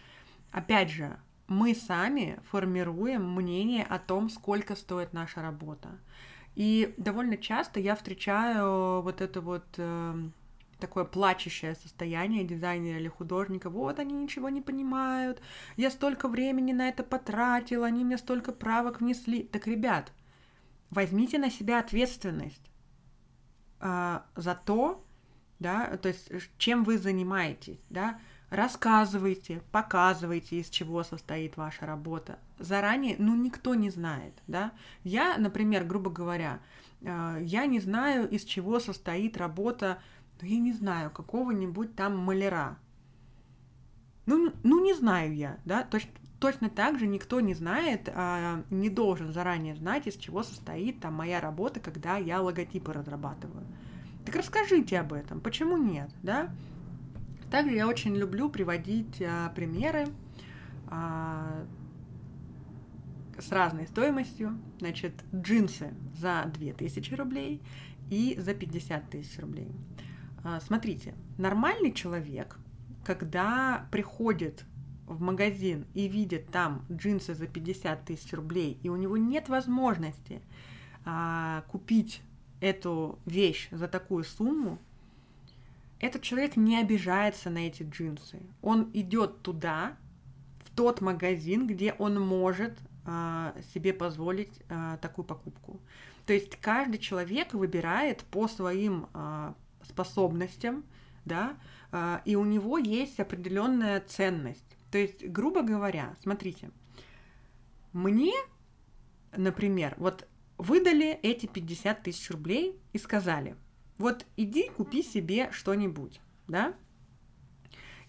опять 0.52 0.90
же, 0.90 1.20
мы 1.50 1.74
сами 1.74 2.40
формируем 2.52 3.34
мнение 3.34 3.84
о 3.84 4.00
том, 4.00 4.30
сколько 4.30 4.76
стоит 4.76 5.14
наша 5.14 5.42
работа. 5.42 5.90
И 6.56 6.94
довольно 6.98 7.38
часто 7.38 7.80
я 7.80 7.96
встречаю 7.96 9.02
вот 9.02 9.22
это 9.22 9.42
вот 9.42 9.66
э, 9.78 10.30
такое 10.80 11.06
плачущее 11.06 11.76
состояние 11.76 12.44
дизайнера 12.44 13.00
или 13.00 13.08
художника. 13.08 13.70
Вот 13.70 14.00
они 14.00 14.14
ничего 14.14 14.50
не 14.50 14.62
понимают, 14.62 15.42
я 15.76 15.90
столько 15.90 16.28
времени 16.28 16.72
на 16.72 16.88
это 16.90 17.04
потратила, 17.04 17.88
они 17.88 18.04
мне 18.04 18.18
столько 18.18 18.52
правок 18.52 19.02
внесли. 19.02 19.44
Так, 19.44 19.68
ребят, 19.68 20.12
возьмите 20.92 21.40
на 21.40 21.50
себя 21.50 21.80
ответственность 21.80 22.72
а, 23.80 24.26
за 24.36 24.54
то, 24.54 25.04
да, 25.60 25.98
то 25.98 26.10
есть 26.10 26.30
чем 26.58 26.84
вы 26.84 26.98
занимаетесь, 26.98 27.80
да, 27.90 28.20
рассказывайте, 28.50 29.62
показывайте, 29.72 30.60
из 30.60 30.70
чего 30.70 31.04
состоит 31.04 31.58
ваша 31.58 31.86
работа. 31.86 32.40
Заранее, 32.58 33.16
ну, 33.20 33.36
никто 33.36 33.76
не 33.76 33.90
знает, 33.90 34.34
да. 34.48 34.72
Я, 35.04 35.38
например, 35.38 35.84
грубо 35.84 36.10
говоря, 36.10 36.60
э, 37.02 37.40
я 37.42 37.66
не 37.66 37.80
знаю, 37.80 38.30
из 38.30 38.44
чего 38.44 38.80
состоит 38.80 39.38
работа, 39.38 40.00
ну, 40.42 40.48
я 40.48 40.60
не 40.60 40.74
знаю, 40.74 41.12
какого-нибудь 41.12 41.96
там 41.96 42.18
маляра. 42.18 42.78
Ну, 44.26 44.54
ну, 44.64 44.84
не 44.84 44.94
знаю 44.94 45.36
я, 45.36 45.58
да, 45.66 45.84
точно, 45.84 46.12
точно 46.40 46.70
так 46.70 47.00
же 47.00 47.08
никто 47.08 47.40
не 47.40 47.54
знает, 47.54 48.10
а, 48.14 48.64
не 48.70 48.90
должен 48.90 49.34
заранее 49.34 49.76
знать, 49.76 50.08
из 50.08 50.16
чего 50.16 50.44
состоит 50.44 51.00
там 51.00 51.16
моя 51.16 51.42
работа, 51.42 51.80
когда 51.80 52.18
я 52.18 52.42
логотипы 52.42 52.94
разрабатываю. 52.94 53.66
Так 54.26 54.36
расскажите 54.36 55.00
об 55.00 55.14
этом, 55.14 55.42
почему 55.42 55.78
нет, 55.78 56.10
да? 56.22 56.50
Также 57.52 57.76
я 57.76 57.88
очень 57.88 58.16
люблю 58.16 58.50
приводить 58.50 59.22
а, 59.22 59.50
примеры 59.50 60.08
а, 60.88 61.66
с 63.38 63.52
разной 63.52 63.88
стоимостью. 63.88 64.60
Значит, 64.80 65.14
джинсы 65.34 65.94
за 66.16 66.52
2000 66.54 67.14
рублей 67.16 67.62
и 68.10 68.36
за 68.40 68.54
50 68.54 69.10
тысяч 69.10 69.40
рублей. 69.40 69.72
А, 70.44 70.60
смотрите, 70.60 71.16
нормальный 71.38 71.92
человек, 71.92 72.58
когда 73.04 73.88
приходит 73.92 74.66
в 75.06 75.22
магазин 75.22 75.86
и 75.94 76.08
видит 76.08 76.52
там 76.52 76.86
джинсы 76.92 77.34
за 77.34 77.48
50 77.48 78.06
тысяч 78.06 78.32
рублей, 78.34 78.80
и 78.84 78.90
у 78.90 78.96
него 78.96 79.18
нет 79.18 79.50
возможности 79.50 80.42
а, 81.04 81.64
купить 81.68 82.22
эту 82.62 83.20
вещь 83.26 83.70
за 83.72 83.88
такую 83.88 84.24
сумму, 84.24 84.80
этот 86.00 86.22
человек 86.22 86.56
не 86.56 86.80
обижается 86.80 87.50
на 87.50 87.68
эти 87.68 87.84
джинсы. 87.84 88.40
Он 88.62 88.90
идет 88.94 89.42
туда, 89.42 89.98
в 90.64 90.76
тот 90.76 91.02
магазин, 91.02 91.68
где 91.68 91.94
он 91.94 92.20
может 92.20 92.78
а, 93.06 93.54
себе 93.74 93.94
позволить 93.94 94.62
а, 94.70 94.98
такую 94.98 95.26
покупку. 95.26 95.82
То 96.26 96.34
есть 96.34 96.56
каждый 96.58 97.00
человек 97.00 97.54
выбирает 97.54 98.24
по 98.26 98.48
своим 98.48 99.08
а, 99.14 99.56
способностям, 99.84 100.86
да, 101.26 101.58
а, 101.92 102.22
и 102.24 102.36
у 102.36 102.46
него 102.46 102.78
есть 102.78 103.20
определенная 103.20 104.00
ценность. 104.02 104.78
То 104.92 104.98
есть, 104.98 105.26
грубо 105.28 105.64
говоря, 105.64 106.16
смотрите, 106.22 106.72
мне, 107.92 108.34
например, 109.36 109.96
вот 109.98 110.28
выдали 110.58 111.12
эти 111.24 111.46
50 111.46 112.04
тысяч 112.04 112.30
рублей 112.32 112.80
и 112.94 112.98
сказали– 112.98 113.56
вот 114.00 114.26
иди 114.38 114.70
купи 114.70 115.04
себе 115.04 115.50
что-нибудь, 115.52 116.20
да? 116.48 116.74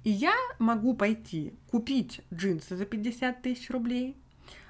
И 0.04 0.10
я 0.10 0.34
могу 0.58 0.94
пойти 0.94 1.52
купить 1.70 2.22
джинсы 2.32 2.76
за 2.76 2.86
50 2.86 3.42
тысяч 3.42 3.68
рублей, 3.68 4.16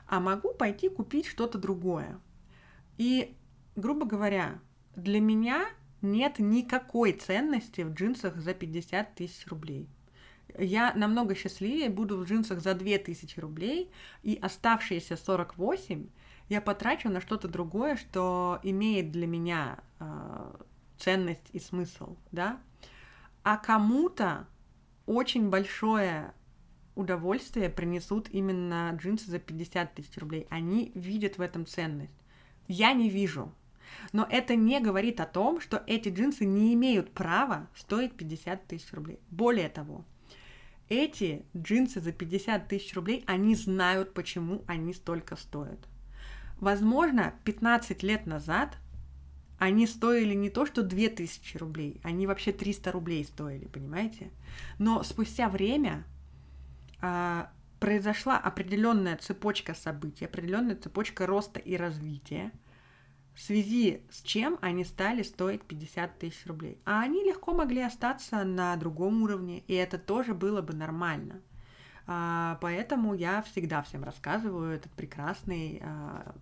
а 0.09 0.19
могу 0.19 0.53
пойти 0.55 0.89
купить 0.89 1.27
что-то 1.27 1.59
другое. 1.59 2.19
И, 2.99 3.37
грубо 3.77 4.07
говоря, 4.07 4.59
для 4.97 5.21
меня 5.21 5.69
нет 6.03 6.39
никакой 6.39 7.13
ценности 7.13 7.83
в 7.83 7.93
джинсах 7.93 8.37
за 8.39 8.55
50 8.55 9.15
тысяч 9.15 9.47
рублей. 9.47 9.89
Я 10.59 10.93
намного 10.95 11.35
счастливее 11.35 11.91
буду 11.91 12.17
в 12.17 12.25
джинсах 12.25 12.61
за 12.61 12.75
2000 12.75 13.39
рублей, 13.39 13.91
и 14.23 14.39
оставшиеся 14.41 15.17
48 15.17 16.09
я 16.49 16.61
потрачу 16.61 17.09
на 17.09 17.21
что-то 17.21 17.47
другое, 17.47 17.97
что 17.97 18.59
имеет 18.65 19.13
для 19.13 19.29
меня 19.29 19.79
э, 20.01 20.53
ценность 21.01 21.49
и 21.53 21.59
смысл, 21.59 22.17
да, 22.31 22.61
а 23.43 23.57
кому-то 23.57 24.47
очень 25.07 25.49
большое 25.49 26.33
удовольствие 26.95 27.71
принесут 27.71 28.29
именно 28.31 28.93
джинсы 28.95 29.31
за 29.31 29.39
50 29.39 29.95
тысяч 29.95 30.17
рублей. 30.19 30.47
Они 30.51 30.93
видят 30.95 31.39
в 31.39 31.41
этом 31.41 31.67
ценность. 31.67 32.15
Я 32.69 32.93
не 32.93 33.09
вижу. 33.09 33.53
Но 34.13 34.27
это 34.31 34.55
не 34.55 34.79
говорит 34.79 35.21
о 35.21 35.27
том, 35.27 35.61
что 35.61 35.83
эти 35.87 36.11
джинсы 36.11 36.45
не 36.45 36.75
имеют 36.75 37.13
права 37.13 37.69
стоить 37.75 38.15
50 38.17 38.67
тысяч 38.69 38.93
рублей. 38.93 39.19
Более 39.31 39.69
того, 39.69 40.05
эти 40.89 41.45
джинсы 41.57 42.01
за 42.01 42.13
50 42.13 42.69
тысяч 42.69 42.95
рублей, 42.95 43.25
они 43.27 43.55
знают, 43.55 44.15
почему 44.15 44.63
они 44.67 44.93
столько 44.93 45.37
стоят. 45.37 45.81
Возможно, 46.59 47.35
15 47.45 48.03
лет 48.03 48.27
назад 48.27 48.77
они 49.61 49.87
стоили 49.87 50.33
не 50.33 50.49
то, 50.49 50.65
что 50.65 50.83
2000 50.83 51.59
рублей, 51.59 52.01
они 52.03 52.27
вообще 52.27 52.51
300 52.51 52.93
рублей 52.93 53.25
стоили, 53.25 53.67
понимаете? 53.67 54.31
Но 54.79 55.03
спустя 55.03 55.51
время 55.51 56.05
а, 57.03 57.53
произошла 57.79 58.39
определенная 58.39 59.19
цепочка 59.19 59.75
событий, 59.75 60.25
определенная 60.25 60.77
цепочка 60.77 61.27
роста 61.27 61.61
и 61.61 61.77
развития, 61.77 62.53
в 63.35 63.41
связи 63.41 64.01
с 64.11 64.23
чем 64.23 64.59
они 64.63 64.83
стали 64.83 65.23
стоить 65.23 65.63
50 65.65 66.19
тысяч 66.19 66.47
рублей. 66.47 66.81
А 66.87 67.03
они 67.03 67.23
легко 67.23 67.53
могли 67.53 67.83
остаться 67.83 68.45
на 68.45 68.75
другом 68.77 69.23
уровне, 69.23 69.59
и 69.67 69.75
это 69.75 69.99
тоже 69.99 70.33
было 70.33 70.63
бы 70.63 70.73
нормально. 70.73 71.43
А, 72.07 72.57
поэтому 72.63 73.13
я 73.13 73.43
всегда 73.43 73.83
всем 73.83 74.05
рассказываю 74.05 74.73
этот 74.73 74.93
прекрасный 74.93 75.83
а, 75.85 76.35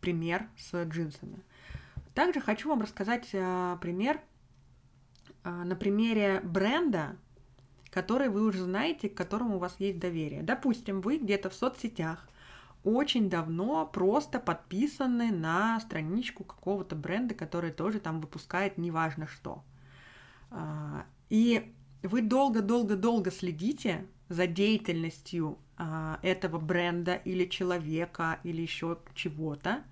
пример 0.00 0.48
с 0.56 0.82
джинсами. 0.82 1.40
Также 2.14 2.40
хочу 2.40 2.68
вам 2.68 2.82
рассказать 2.82 3.28
э, 3.32 3.76
пример 3.80 4.20
э, 5.44 5.50
на 5.50 5.74
примере 5.74 6.40
бренда, 6.42 7.16
который 7.90 8.28
вы 8.28 8.42
уже 8.42 8.64
знаете, 8.64 9.08
к 9.08 9.14
которому 9.16 9.56
у 9.56 9.58
вас 9.58 9.76
есть 9.78 9.98
доверие. 9.98 10.42
Допустим, 10.42 11.00
вы 11.00 11.18
где-то 11.18 11.48
в 11.48 11.54
соцсетях 11.54 12.28
очень 12.84 13.30
давно 13.30 13.86
просто 13.86 14.40
подписаны 14.40 15.30
на 15.30 15.80
страничку 15.80 16.44
какого-то 16.44 16.96
бренда, 16.96 17.34
который 17.34 17.70
тоже 17.70 17.98
там 18.00 18.20
выпускает 18.20 18.76
неважно 18.76 19.26
что. 19.26 19.64
Э, 20.50 21.04
и 21.30 21.72
вы 22.02 22.20
долго-долго-долго 22.20 23.30
следите 23.30 24.06
за 24.28 24.46
деятельностью 24.46 25.58
этого 26.22 26.58
бренда 26.58 27.14
или 27.14 27.44
человека 27.46 28.38
или 28.44 28.62
еще 28.62 28.98
чего-то, 29.14 29.82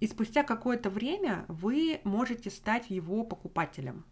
и 0.00 0.06
спустя 0.06 0.42
какое-то 0.42 0.90
время 0.90 1.44
вы 1.48 2.00
можете 2.04 2.50
стать 2.50 2.90
его 2.90 3.24
покупателем 3.24 4.04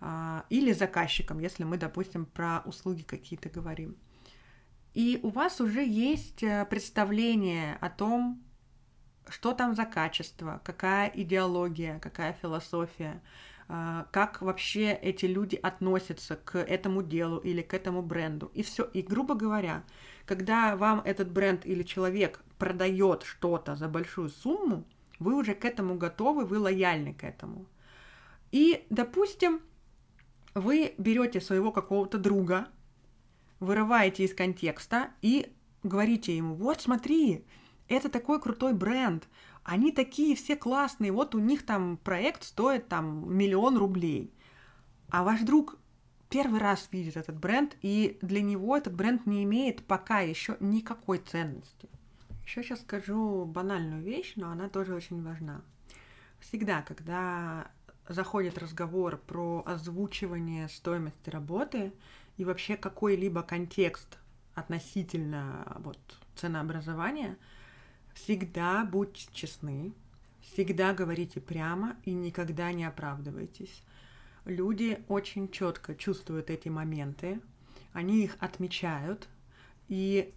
а, 0.00 0.44
или 0.50 0.72
заказчиком, 0.72 1.38
если 1.38 1.64
мы, 1.64 1.78
допустим, 1.78 2.26
про 2.26 2.62
услуги 2.64 3.02
какие-то 3.02 3.48
говорим. 3.48 3.96
И 4.94 5.20
у 5.22 5.30
вас 5.30 5.60
уже 5.60 5.86
есть 5.86 6.42
э, 6.42 6.66
представление 6.66 7.76
о 7.80 7.90
том, 7.90 8.42
что 9.28 9.52
там 9.52 9.76
за 9.76 9.84
качество, 9.84 10.60
какая 10.64 11.08
идеология, 11.14 12.00
какая 12.00 12.32
философия, 12.32 13.22
а, 13.68 14.08
как 14.10 14.42
вообще 14.42 14.92
эти 14.92 15.26
люди 15.26 15.54
относятся 15.54 16.34
к 16.34 16.58
этому 16.58 17.04
делу 17.04 17.38
или 17.38 17.62
к 17.62 17.72
этому 17.72 18.02
бренду. 18.02 18.50
И 18.54 18.62
все. 18.64 18.82
И 18.82 19.00
грубо 19.02 19.36
говоря, 19.36 19.84
когда 20.26 20.76
вам 20.76 21.00
этот 21.04 21.30
бренд 21.30 21.64
или 21.64 21.84
человек 21.84 22.42
продает 22.60 23.24
что-то 23.24 23.74
за 23.74 23.88
большую 23.88 24.28
сумму, 24.28 24.84
вы 25.18 25.34
уже 25.34 25.54
к 25.54 25.64
этому 25.64 25.96
готовы, 25.96 26.44
вы 26.44 26.60
лояльны 26.60 27.14
к 27.14 27.24
этому. 27.24 27.66
И, 28.52 28.86
допустим, 28.90 29.60
вы 30.54 30.94
берете 30.98 31.40
своего 31.40 31.72
какого-то 31.72 32.18
друга, 32.18 32.68
вырываете 33.58 34.24
из 34.24 34.34
контекста 34.34 35.10
и 35.22 35.52
говорите 35.82 36.36
ему, 36.36 36.54
вот 36.54 36.80
смотри, 36.80 37.44
это 37.88 38.08
такой 38.08 38.40
крутой 38.40 38.74
бренд, 38.74 39.26
они 39.64 39.90
такие 39.90 40.36
все 40.36 40.56
классные, 40.56 41.12
вот 41.12 41.34
у 41.34 41.38
них 41.38 41.64
там 41.64 41.96
проект 41.96 42.44
стоит 42.44 42.88
там 42.88 43.34
миллион 43.34 43.76
рублей. 43.76 44.32
А 45.10 45.24
ваш 45.24 45.40
друг 45.40 45.78
первый 46.28 46.60
раз 46.60 46.88
видит 46.92 47.16
этот 47.16 47.36
бренд, 47.38 47.76
и 47.82 48.18
для 48.22 48.42
него 48.42 48.76
этот 48.76 48.94
бренд 48.94 49.26
не 49.26 49.44
имеет 49.44 49.84
пока 49.84 50.20
еще 50.20 50.56
никакой 50.60 51.18
ценности. 51.18 51.88
Еще 52.50 52.64
сейчас 52.64 52.80
скажу 52.80 53.44
банальную 53.44 54.02
вещь, 54.02 54.32
но 54.34 54.50
она 54.50 54.68
тоже 54.68 54.92
очень 54.92 55.22
важна. 55.22 55.62
Всегда, 56.40 56.82
когда 56.82 57.70
заходит 58.08 58.58
разговор 58.58 59.18
про 59.18 59.62
озвучивание 59.64 60.68
стоимости 60.68 61.30
работы 61.30 61.92
и 62.38 62.44
вообще 62.44 62.76
какой-либо 62.76 63.44
контекст 63.44 64.18
относительно 64.56 65.76
вот, 65.78 66.00
ценообразования, 66.34 67.38
всегда 68.14 68.84
будьте 68.84 69.28
честны, 69.32 69.94
всегда 70.40 70.92
говорите 70.92 71.40
прямо 71.40 71.98
и 72.02 72.12
никогда 72.12 72.72
не 72.72 72.84
оправдывайтесь. 72.84 73.84
Люди 74.44 75.04
очень 75.06 75.52
четко 75.52 75.94
чувствуют 75.94 76.50
эти 76.50 76.68
моменты, 76.68 77.40
они 77.92 78.24
их 78.24 78.36
отмечают, 78.40 79.28
и 79.86 80.34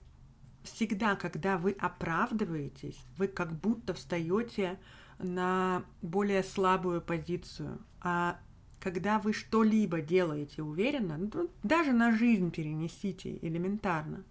всегда, 0.63 1.15
когда 1.15 1.57
вы 1.57 1.71
оправдываетесь, 1.71 2.99
вы 3.17 3.27
как 3.27 3.51
будто 3.53 3.93
встаете 3.93 4.79
на 5.19 5.83
более 6.01 6.43
слабую 6.43 7.01
позицию. 7.01 7.79
А 8.01 8.39
когда 8.79 9.19
вы 9.19 9.33
что-либо 9.33 10.01
делаете 10.01 10.61
уверенно, 10.61 11.17
ну, 11.17 11.49
даже 11.63 11.93
на 11.93 12.15
жизнь 12.15 12.51
перенесите 12.51 13.37
элементарно. 13.41 14.23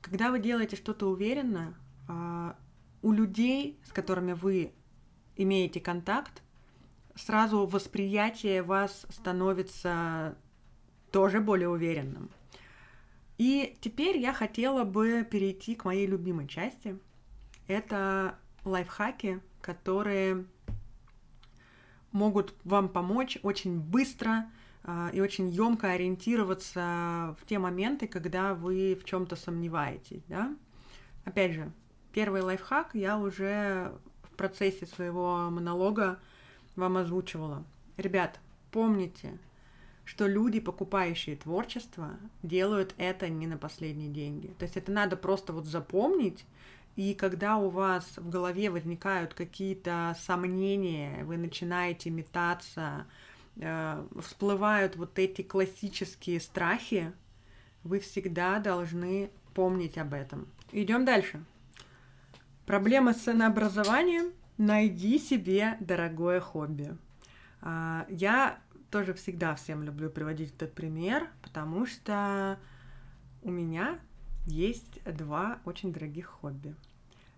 Когда 0.00 0.30
вы 0.30 0.40
делаете 0.40 0.76
что-то 0.76 1.10
уверенно, 1.10 1.74
а, 2.08 2.56
у 3.02 3.12
людей, 3.12 3.80
с 3.84 3.92
которыми 3.92 4.32
вы 4.32 4.72
имеете 5.36 5.80
контакт, 5.80 6.42
сразу 7.14 7.66
восприятие 7.66 8.62
вас 8.62 9.06
становится 9.10 10.36
тоже 11.10 11.40
более 11.40 11.68
уверенным. 11.68 12.30
И 13.38 13.76
теперь 13.80 14.18
я 14.18 14.32
хотела 14.32 14.84
бы 14.84 15.26
перейти 15.28 15.74
к 15.74 15.84
моей 15.84 16.06
любимой 16.06 16.46
части. 16.46 16.98
Это 17.66 18.38
лайфхаки, 18.64 19.40
которые 19.60 20.44
могут 22.12 22.54
вам 22.64 22.88
помочь 22.88 23.38
очень 23.42 23.80
быстро 23.80 24.50
э, 24.84 25.10
и 25.14 25.20
очень 25.20 25.48
емко 25.48 25.90
ориентироваться 25.90 27.36
в 27.40 27.46
те 27.46 27.58
моменты, 27.58 28.06
когда 28.06 28.54
вы 28.54 28.94
в 28.94 29.04
чем-то 29.04 29.34
сомневаетесь. 29.36 30.22
Да? 30.28 30.54
Опять 31.24 31.52
же, 31.52 31.72
первый 32.12 32.42
лайфхак 32.42 32.94
я 32.94 33.18
уже 33.18 33.92
в 34.22 34.36
процессе 34.36 34.86
своего 34.86 35.50
монолога 35.50 36.18
вам 36.76 36.98
озвучивала. 36.98 37.64
Ребят, 37.96 38.40
помните, 38.70 39.38
что 40.04 40.26
люди, 40.26 40.60
покупающие 40.60 41.36
творчество, 41.36 42.18
делают 42.42 42.94
это 42.98 43.28
не 43.28 43.46
на 43.46 43.56
последние 43.56 44.08
деньги. 44.08 44.48
То 44.58 44.64
есть 44.64 44.76
это 44.76 44.90
надо 44.90 45.16
просто 45.16 45.52
вот 45.52 45.66
запомнить, 45.66 46.44
и 46.96 47.14
когда 47.14 47.56
у 47.56 47.70
вас 47.70 48.04
в 48.16 48.28
голове 48.28 48.68
возникают 48.70 49.32
какие-то 49.32 50.16
сомнения, 50.20 51.24
вы 51.24 51.38
начинаете 51.38 52.10
метаться, 52.10 53.06
э, 53.56 54.06
всплывают 54.20 54.96
вот 54.96 55.18
эти 55.18 55.42
классические 55.42 56.40
страхи, 56.40 57.12
вы 57.82 58.00
всегда 58.00 58.58
должны 58.58 59.30
помнить 59.54 59.96
об 59.96 60.12
этом. 60.12 60.46
Идем 60.70 61.04
дальше. 61.04 61.42
Проблема 62.66 63.14
с 63.14 63.22
ценообразованием. 63.22 64.32
Найди 64.58 65.18
себе 65.18 65.76
дорогое 65.80 66.40
хобби. 66.40 66.96
А, 67.62 68.06
я 68.08 68.58
тоже 68.92 69.14
всегда 69.14 69.54
всем 69.56 69.82
люблю 69.82 70.10
приводить 70.10 70.54
этот 70.54 70.74
пример, 70.74 71.28
потому 71.40 71.86
что 71.86 72.58
у 73.42 73.50
меня 73.50 73.98
есть 74.46 75.02
два 75.04 75.58
очень 75.64 75.92
дорогих 75.92 76.26
хобби. 76.26 76.76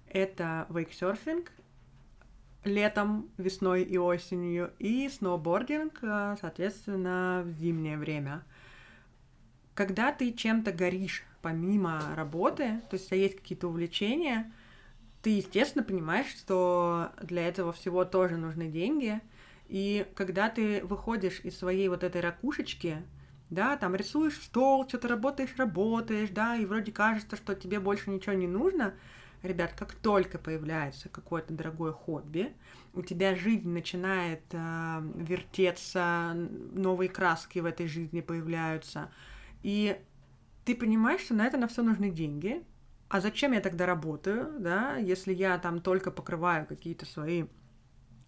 Это 0.09 0.67
вейксерфинг 0.69 1.53
летом, 2.65 3.31
весной 3.39 3.85
и 3.85 3.97
осенью, 3.97 4.73
и 4.79 5.09
сноубординг, 5.09 5.99
э, 6.03 6.37
соответственно, 6.41 7.43
в 7.45 7.53
зимнее 7.53 7.99
время. 7.99 8.43
Когда 9.75 10.13
ты 10.13 10.33
чем-то 10.33 10.73
горишь 10.73 11.25
помимо 11.41 12.15
работы, 12.17 12.81
то 12.91 12.95
есть 12.95 13.07
у 13.07 13.09
тебя 13.11 13.21
есть 13.21 13.37
какие-то 13.37 13.69
увлечения, 13.69 14.53
ты, 15.23 15.31
естественно, 15.31 15.85
понимаешь, 15.85 16.29
что 16.29 17.13
для 17.23 17.47
этого 17.47 17.73
всего 17.73 18.05
тоже 18.05 18.37
нужны 18.37 18.69
деньги. 18.69 19.21
И 19.75 20.07
когда 20.15 20.51
ты 20.51 20.85
выходишь 20.85 21.41
из 21.41 21.59
своей 21.59 21.89
вот 21.89 22.05
этой 22.05 22.21
ракушечки, 22.21 23.03
да, 23.51 23.77
там 23.77 23.97
рисуешь 23.97 24.41
стол, 24.41 24.89
что-то 24.89 25.09
работаешь, 25.09 25.53
работаешь, 25.57 26.29
да, 26.31 26.57
и 26.57 26.65
вроде 26.65 26.93
кажется, 26.93 27.35
что 27.35 27.57
тебе 27.57 27.81
больше 27.81 28.11
ничего 28.11 28.35
не 28.35 28.47
нужно. 28.47 28.95
Ребят, 29.43 29.73
как 29.77 29.93
только 29.95 30.39
появляется 30.39 31.09
какое-то 31.09 31.55
дорогое 31.55 31.91
хобби, 31.91 32.53
у 32.93 33.03
тебя 33.03 33.35
жизнь 33.35 33.69
начинает 33.69 34.45
э, 34.53 35.03
вертеться, 35.17 36.37
новые 36.73 37.09
краски 37.09 37.59
в 37.59 37.65
этой 37.65 37.89
жизни 37.89 38.21
появляются, 38.21 39.11
и 39.65 40.01
ты 40.65 40.77
понимаешь, 40.77 41.23
что 41.23 41.35
на 41.35 41.47
это 41.47 41.57
на 41.57 41.67
все 41.67 41.83
нужны 41.83 42.11
деньги. 42.11 42.63
А 43.09 43.21
зачем 43.21 43.51
я 43.51 43.61
тогда 43.61 43.87
работаю, 43.87 44.55
да, 44.61 44.99
если 44.99 45.35
я 45.35 45.59
там 45.59 45.81
только 45.81 46.13
покрываю 46.13 46.65
какие-то 46.65 47.07
свои 47.07 47.47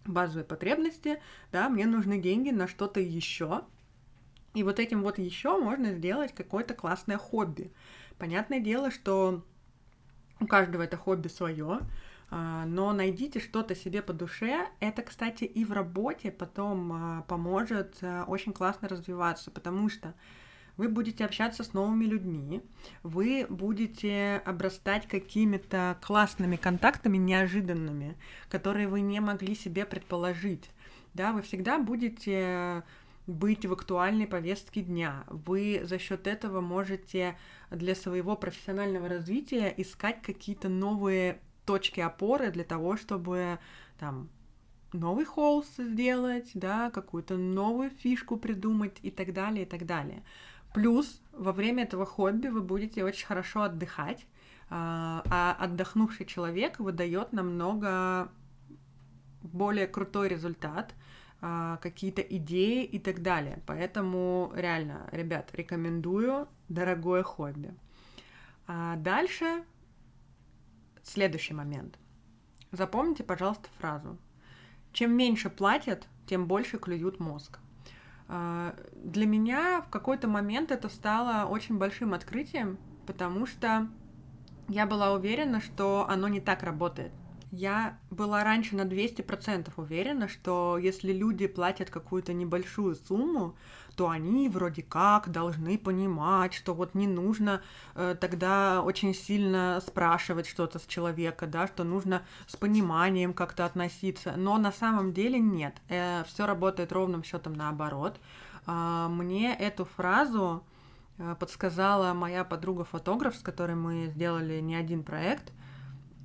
базовые 0.07 0.45
потребности, 0.45 1.21
да, 1.51 1.69
мне 1.69 1.85
нужны 1.85 2.19
деньги 2.19 2.49
на 2.49 2.67
что-то 2.67 2.99
еще, 2.99 3.63
и 4.53 4.63
вот 4.63 4.79
этим 4.79 5.03
вот 5.03 5.19
еще 5.19 5.59
можно 5.59 5.93
сделать 5.93 6.33
какое-то 6.33 6.73
классное 6.73 7.17
хобби. 7.17 7.71
Понятное 8.17 8.59
дело, 8.59 8.89
что 8.89 9.43
у 10.39 10.47
каждого 10.47 10.81
это 10.81 10.97
хобби 10.97 11.27
свое, 11.27 11.81
а, 12.29 12.65
но 12.65 12.91
найдите 12.91 13.39
что-то 13.39 13.75
себе 13.75 14.01
по 14.01 14.13
душе. 14.13 14.67
Это, 14.79 15.03
кстати, 15.03 15.43
и 15.43 15.63
в 15.63 15.71
работе 15.71 16.31
потом 16.31 16.91
а, 16.91 17.21
поможет 17.27 17.97
а, 18.01 18.25
очень 18.27 18.53
классно 18.53 18.87
развиваться, 18.87 19.51
потому 19.51 19.89
что 19.89 20.13
вы 20.77 20.89
будете 20.89 21.25
общаться 21.25 21.63
с 21.63 21.73
новыми 21.73 22.05
людьми, 22.05 22.61
вы 23.03 23.45
будете 23.49 24.41
обрастать 24.45 25.07
какими-то 25.07 25.97
классными 26.01 26.55
контактами 26.55 27.17
неожиданными, 27.17 28.15
которые 28.49 28.87
вы 28.87 29.01
не 29.01 29.19
могли 29.19 29.55
себе 29.55 29.85
предположить. 29.85 30.69
Да, 31.13 31.33
вы 31.33 31.41
всегда 31.41 31.79
будете 31.79 32.83
быть 33.25 33.65
в 33.65 33.73
актуальной 33.73 34.27
повестке 34.27 34.81
дня. 34.81 35.25
Вы 35.27 35.81
за 35.83 35.99
счет 35.99 36.27
этого 36.27 36.61
можете 36.61 37.37
для 37.69 37.93
своего 37.93 38.35
профессионального 38.35 39.09
развития 39.09 39.73
искать 39.75 40.21
какие-то 40.21 40.69
новые 40.69 41.39
точки 41.65 41.99
опоры 41.99 42.51
для 42.51 42.63
того, 42.63 42.95
чтобы 42.95 43.59
там 43.99 44.29
новый 44.93 45.25
холст 45.25 45.77
сделать, 45.77 46.51
да, 46.53 46.89
какую-то 46.89 47.35
новую 47.35 47.89
фишку 47.89 48.37
придумать 48.37 48.97
и 49.01 49.11
так 49.11 49.33
далее, 49.33 49.63
и 49.63 49.67
так 49.67 49.85
далее. 49.85 50.23
Плюс 50.73 51.21
во 51.31 51.51
время 51.51 51.83
этого 51.83 52.05
хобби 52.05 52.47
вы 52.47 52.61
будете 52.61 53.03
очень 53.03 53.25
хорошо 53.25 53.63
отдыхать, 53.63 54.25
а, 54.69 55.23
а 55.29 55.55
отдохнувший 55.59 56.25
человек 56.25 56.79
выдает 56.79 57.33
намного 57.33 58.29
более 59.41 59.87
крутой 59.87 60.27
результат, 60.29 60.93
а, 61.39 61.77
какие-то 61.77 62.21
идеи 62.21 62.83
и 62.83 62.99
так 62.99 63.21
далее. 63.21 63.61
Поэтому 63.65 64.51
реально, 64.55 65.07
ребят, 65.11 65.49
рекомендую 65.53 66.47
дорогое 66.67 67.23
хобби. 67.23 67.73
А 68.67 68.95
дальше 68.97 69.63
следующий 71.03 71.53
момент. 71.53 71.97
Запомните, 72.71 73.23
пожалуйста, 73.23 73.69
фразу. 73.79 74.17
Чем 74.91 75.11
меньше 75.15 75.49
платят, 75.49 76.07
тем 76.25 76.47
больше 76.47 76.77
клюют 76.77 77.19
мозг. 77.19 77.59
А, 78.29 78.75
для 78.93 79.25
меня 79.25 79.81
в 79.81 79.89
какой-то 79.89 80.27
момент 80.27 80.71
это 80.71 80.89
стало 80.89 81.47
очень 81.47 81.77
большим 81.77 82.13
открытием, 82.13 82.77
потому 83.05 83.45
что 83.45 83.87
я 84.67 84.85
была 84.85 85.13
уверена, 85.13 85.61
что 85.61 86.05
оно 86.09 86.27
не 86.27 86.41
так 86.41 86.63
работает. 86.63 87.11
Я 87.51 87.97
была 88.09 88.43
раньше 88.43 88.75
на 88.75 88.81
200% 88.81 89.71
уверена, 89.77 90.27
что 90.27 90.77
если 90.77 91.13
люди 91.13 91.47
платят 91.47 91.89
какую-то 91.89 92.33
небольшую 92.33 92.95
сумму, 92.95 93.55
то 93.95 94.09
они 94.09 94.49
вроде 94.49 94.83
как 94.83 95.31
должны 95.31 95.77
понимать, 95.77 96.53
что 96.53 96.73
вот 96.73 96.93
не 96.93 97.07
нужно 97.07 97.61
э, 97.95 98.15
тогда 98.19 98.83
очень 98.83 99.15
сильно 99.15 99.81
спрашивать 99.85 100.45
что-то 100.45 100.77
с 100.77 100.85
человека, 100.85 101.47
да, 101.47 101.67
что 101.67 101.83
нужно 101.83 102.21
с 102.47 102.55
пониманием 102.57 103.33
как-то 103.33 103.65
относиться. 103.65 104.33
Но 104.35 104.57
на 104.57 104.71
самом 104.71 105.13
деле 105.13 105.39
нет. 105.39 105.73
Э, 105.87 106.25
все 106.25 106.45
работает 106.45 106.91
ровным 106.91 107.23
счетом 107.23 107.53
наоборот. 107.53 108.19
Э, 108.67 109.07
мне 109.09 109.55
эту 109.55 109.85
фразу 109.85 110.63
э, 111.17 111.35
подсказала 111.39 112.13
моя 112.13 112.43
подруга-фотограф, 112.43 113.35
с 113.37 113.41
которой 113.41 113.75
мы 113.75 114.07
сделали 114.07 114.59
не 114.59 114.75
один 114.75 115.03
проект– 115.03 115.53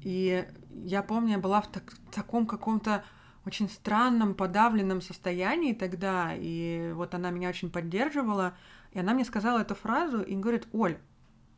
и 0.02 0.44
я 0.84 1.02
помню, 1.02 1.32
я 1.32 1.38
была 1.38 1.60
в 1.60 1.68
так, 1.68 1.94
таком 2.10 2.46
каком-то 2.46 3.04
очень 3.44 3.68
странном, 3.68 4.34
подавленном 4.34 5.00
состоянии 5.00 5.72
тогда, 5.72 6.32
и 6.34 6.92
вот 6.94 7.14
она 7.14 7.30
меня 7.30 7.48
очень 7.48 7.70
поддерживала, 7.70 8.54
и 8.92 8.98
она 8.98 9.14
мне 9.14 9.24
сказала 9.24 9.60
эту 9.60 9.74
фразу 9.74 10.22
и 10.22 10.36
говорит, 10.36 10.68
Оль, 10.72 10.98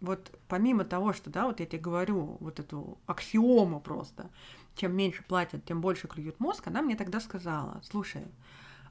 вот 0.01 0.39
помимо 0.49 0.85
того, 0.85 1.13
что, 1.13 1.31
да, 1.31 1.47
вот 1.47 1.61
я 1.61 1.67
тебе 1.67 1.79
говорю, 1.79 2.37
вот 2.41 2.61
эту 2.61 2.99
аксиому 3.07 3.81
просто, 3.81 4.31
чем 4.77 4.97
меньше 4.97 5.23
платят, 5.25 5.65
тем 5.65 5.81
больше 5.81 6.09
клюют 6.09 6.41
мозг, 6.41 6.67
она 6.67 6.83
мне 6.83 6.97
тогда 6.97 7.21
сказала, 7.21 7.81
слушай, 7.85 8.27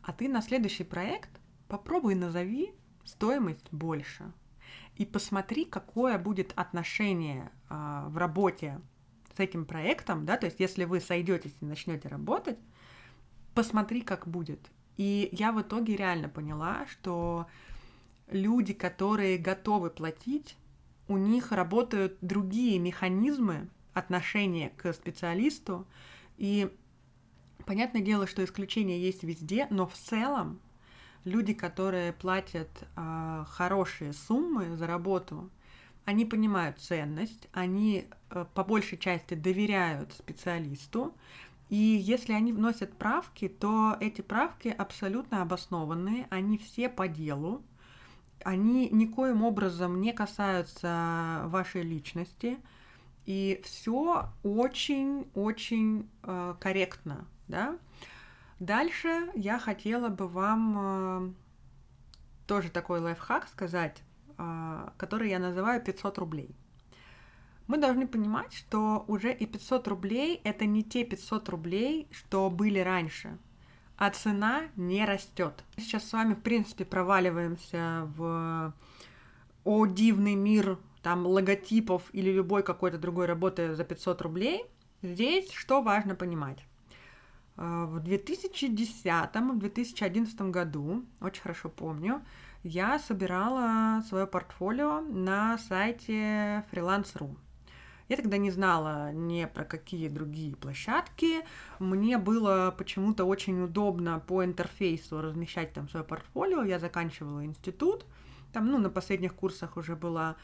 а 0.02 0.14
ты 0.14 0.28
на 0.28 0.42
следующий 0.42 0.84
проект 0.84 1.30
попробуй 1.68 2.16
назови 2.16 2.74
стоимость 3.04 3.68
больше 3.72 4.32
и 4.96 5.06
посмотри, 5.06 5.66
какое 5.66 6.18
будет 6.20 6.54
отношение 6.56 7.52
э, 7.70 8.06
в 8.08 8.18
работе 8.18 8.80
с 9.36 9.40
этим 9.40 9.66
проектом, 9.66 10.26
да, 10.26 10.38
то 10.38 10.46
есть 10.46 10.60
если 10.60 10.86
вы 10.86 11.00
сойдетесь 11.00 11.54
и 11.62 11.66
начнете 11.66 12.08
работать, 12.08 12.58
посмотри, 13.54 14.02
как 14.02 14.28
будет. 14.28 14.60
И 14.98 15.30
я 15.32 15.52
в 15.52 15.62
итоге 15.62 15.96
реально 15.96 16.30
поняла, 16.30 16.86
что 16.88 17.48
люди, 18.30 18.74
которые 18.74 19.38
готовы 19.38 19.90
платить, 19.90 20.56
у 21.08 21.18
них 21.18 21.52
работают 21.52 22.18
другие 22.22 22.80
механизмы 22.80 23.70
отношения 23.94 24.72
к 24.78 24.94
специалисту. 24.94 25.86
И 26.38 26.72
понятное 27.66 28.02
дело, 28.02 28.28
что 28.28 28.44
исключения 28.44 29.00
есть 29.00 29.24
везде, 29.24 29.68
но 29.70 29.88
в 29.88 29.94
целом 29.94 30.60
люди, 31.24 31.54
которые 31.54 32.14
платят 32.14 32.70
э, 32.96 33.46
хорошие 33.48 34.14
суммы 34.14 34.76
за 34.76 34.88
работу, 34.88 35.50
они 36.06 36.26
понимают 36.26 36.80
ценность, 36.80 37.48
они 37.54 38.08
э, 38.30 38.46
по 38.54 38.64
большей 38.64 38.98
части 38.98 39.34
доверяют 39.34 40.14
специалисту, 40.14 41.16
и 41.70 41.76
если 41.76 42.34
они 42.34 42.54
вносят 42.54 42.94
правки, 42.98 43.48
то 43.48 43.98
эти 44.00 44.22
правки 44.22 44.68
абсолютно 44.68 45.42
обоснованные, 45.42 46.28
они 46.30 46.58
все 46.58 46.90
по 46.90 47.08
делу, 47.08 47.64
они 48.44 48.90
никоим 48.90 49.44
образом 49.44 50.02
не 50.02 50.12
касаются 50.12 51.44
вашей 51.46 51.84
личности, 51.84 52.58
и 53.26 53.62
все 53.64 54.30
очень-очень 54.44 56.10
э, 56.24 56.56
корректно, 56.60 57.26
да. 57.48 57.78
Дальше 58.60 59.32
я 59.34 59.60
хотела 59.60 60.10
бы 60.10 60.28
вам 60.28 60.76
э, 60.78 61.34
тоже 62.46 62.70
такой 62.70 63.00
лайфхак 63.00 63.48
сказать, 63.48 64.04
который 64.98 65.30
я 65.30 65.40
называю 65.40 65.82
500 65.82 66.18
рублей. 66.18 66.56
Мы 67.68 67.78
должны 67.78 68.08
понимать, 68.08 68.54
что 68.54 69.06
уже 69.08 69.34
и 69.34 69.46
500 69.46 69.88
рублей 69.88 70.42
это 70.44 70.66
не 70.66 70.84
те 70.84 71.06
500 71.06 71.50
рублей, 71.50 72.08
что 72.12 72.50
были 72.50 72.80
раньше, 72.80 73.38
а 73.98 74.10
цена 74.10 74.64
не 74.76 75.06
растет. 75.06 75.64
Сейчас 75.78 76.08
с 76.08 76.14
вами, 76.14 76.34
в 76.34 76.42
принципе, 76.42 76.84
проваливаемся 76.84 78.10
в 78.18 78.74
о 79.64 79.86
дивный 79.86 80.36
мир 80.36 80.78
там 81.02 81.26
логотипов 81.26 82.04
или 82.12 82.32
любой 82.32 82.64
какой-то 82.64 82.98
другой 82.98 83.28
работы 83.28 83.76
за 83.76 83.84
500 83.84 84.22
рублей. 84.22 84.66
Здесь 85.02 85.52
что 85.52 85.82
важно 85.82 86.16
понимать? 86.16 86.66
Э, 87.58 87.86
в 87.86 87.98
2010-2011 87.98 90.52
году, 90.52 91.04
очень 91.22 91.42
хорошо 91.42 91.70
помню, 91.70 92.22
я 92.64 93.00
собирала 93.00 94.02
свое 94.08 94.26
портфолио 94.26 95.02
на 95.02 95.58
сайте 95.58 96.64
freelance.ru. 96.72 97.36
Я 98.10 98.18
тогда 98.18 98.38
не 98.38 98.52
знала 98.52 99.14
ни 99.14 99.46
про 99.46 99.64
какие 99.64 100.10
другие 100.10 100.56
площадки. 100.56 101.42
Мне 101.80 102.18
было 102.18 102.74
почему-то 102.78 103.26
очень 103.26 103.62
удобно 103.62 104.20
по 104.20 104.44
интерфейсу 104.44 105.22
размещать 105.22 105.74
там 105.74 105.90
свое 105.90 106.06
портфолио. 106.06 106.64
Я 106.64 106.80
заканчивала 106.80 107.46
институт, 107.46 108.06
там, 108.52 108.68
ну, 108.68 108.78
на 108.78 108.90
последних 108.90 109.34
курсах 109.34 109.78
уже 109.78 109.96
была. 109.96 110.36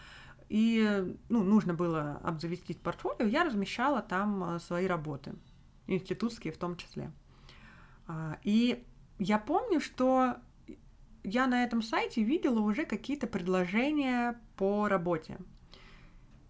И, 0.48 1.14
ну, 1.28 1.44
нужно 1.44 1.74
было 1.74 2.22
обзавестись 2.24 2.78
портфолио. 2.78 3.28
Я 3.28 3.44
размещала 3.44 4.02
там 4.02 4.56
э, 4.56 4.60
свои 4.60 4.88
работы 4.88 5.36
институтские 5.96 6.54
в 6.54 6.58
том 6.58 6.76
числе. 6.76 7.12
А, 8.08 8.38
и 8.44 8.84
я 9.18 9.38
помню, 9.40 9.80
что 9.82 10.36
я 11.24 11.48
на 11.48 11.64
этом 11.64 11.82
сайте 11.82 12.24
видела 12.24 12.60
уже 12.60 12.86
какие-то 12.86 13.28
предложения 13.28 14.40
по 14.56 14.88
работе. 14.88 15.38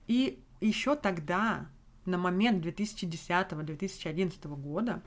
И 0.08 0.44
еще 0.62 0.96
тогда, 0.96 1.68
на 2.06 2.18
момент 2.18 2.66
2010-2011 2.66 4.56
года, 4.56 5.02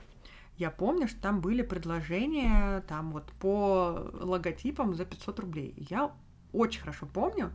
я 0.57 0.69
помню, 0.69 1.07
что 1.07 1.19
там 1.19 1.41
были 1.41 1.61
предложения 1.63 2.81
там 2.87 3.11
вот 3.11 3.31
по 3.39 4.11
логотипам 4.13 4.93
за 4.93 5.05
500 5.05 5.39
рублей. 5.39 5.73
Я 5.77 6.11
очень 6.51 6.81
хорошо 6.81 7.07
помню, 7.07 7.51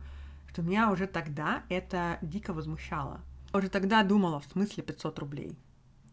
что 0.47 0.61
меня 0.61 0.91
уже 0.91 1.07
тогда 1.07 1.63
это 1.69 2.19
дико 2.21 2.53
возмущало. 2.53 3.21
Уже 3.53 3.69
тогда 3.69 4.03
думала, 4.03 4.39
в 4.41 4.45
смысле 4.45 4.83
500 4.83 5.19
рублей. 5.19 5.57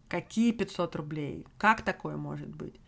Какие 0.08 0.52
500 0.52 0.96
рублей? 0.96 1.46
Как 1.58 1.82
такое 1.82 2.16
может 2.16 2.48
быть? 2.48 2.80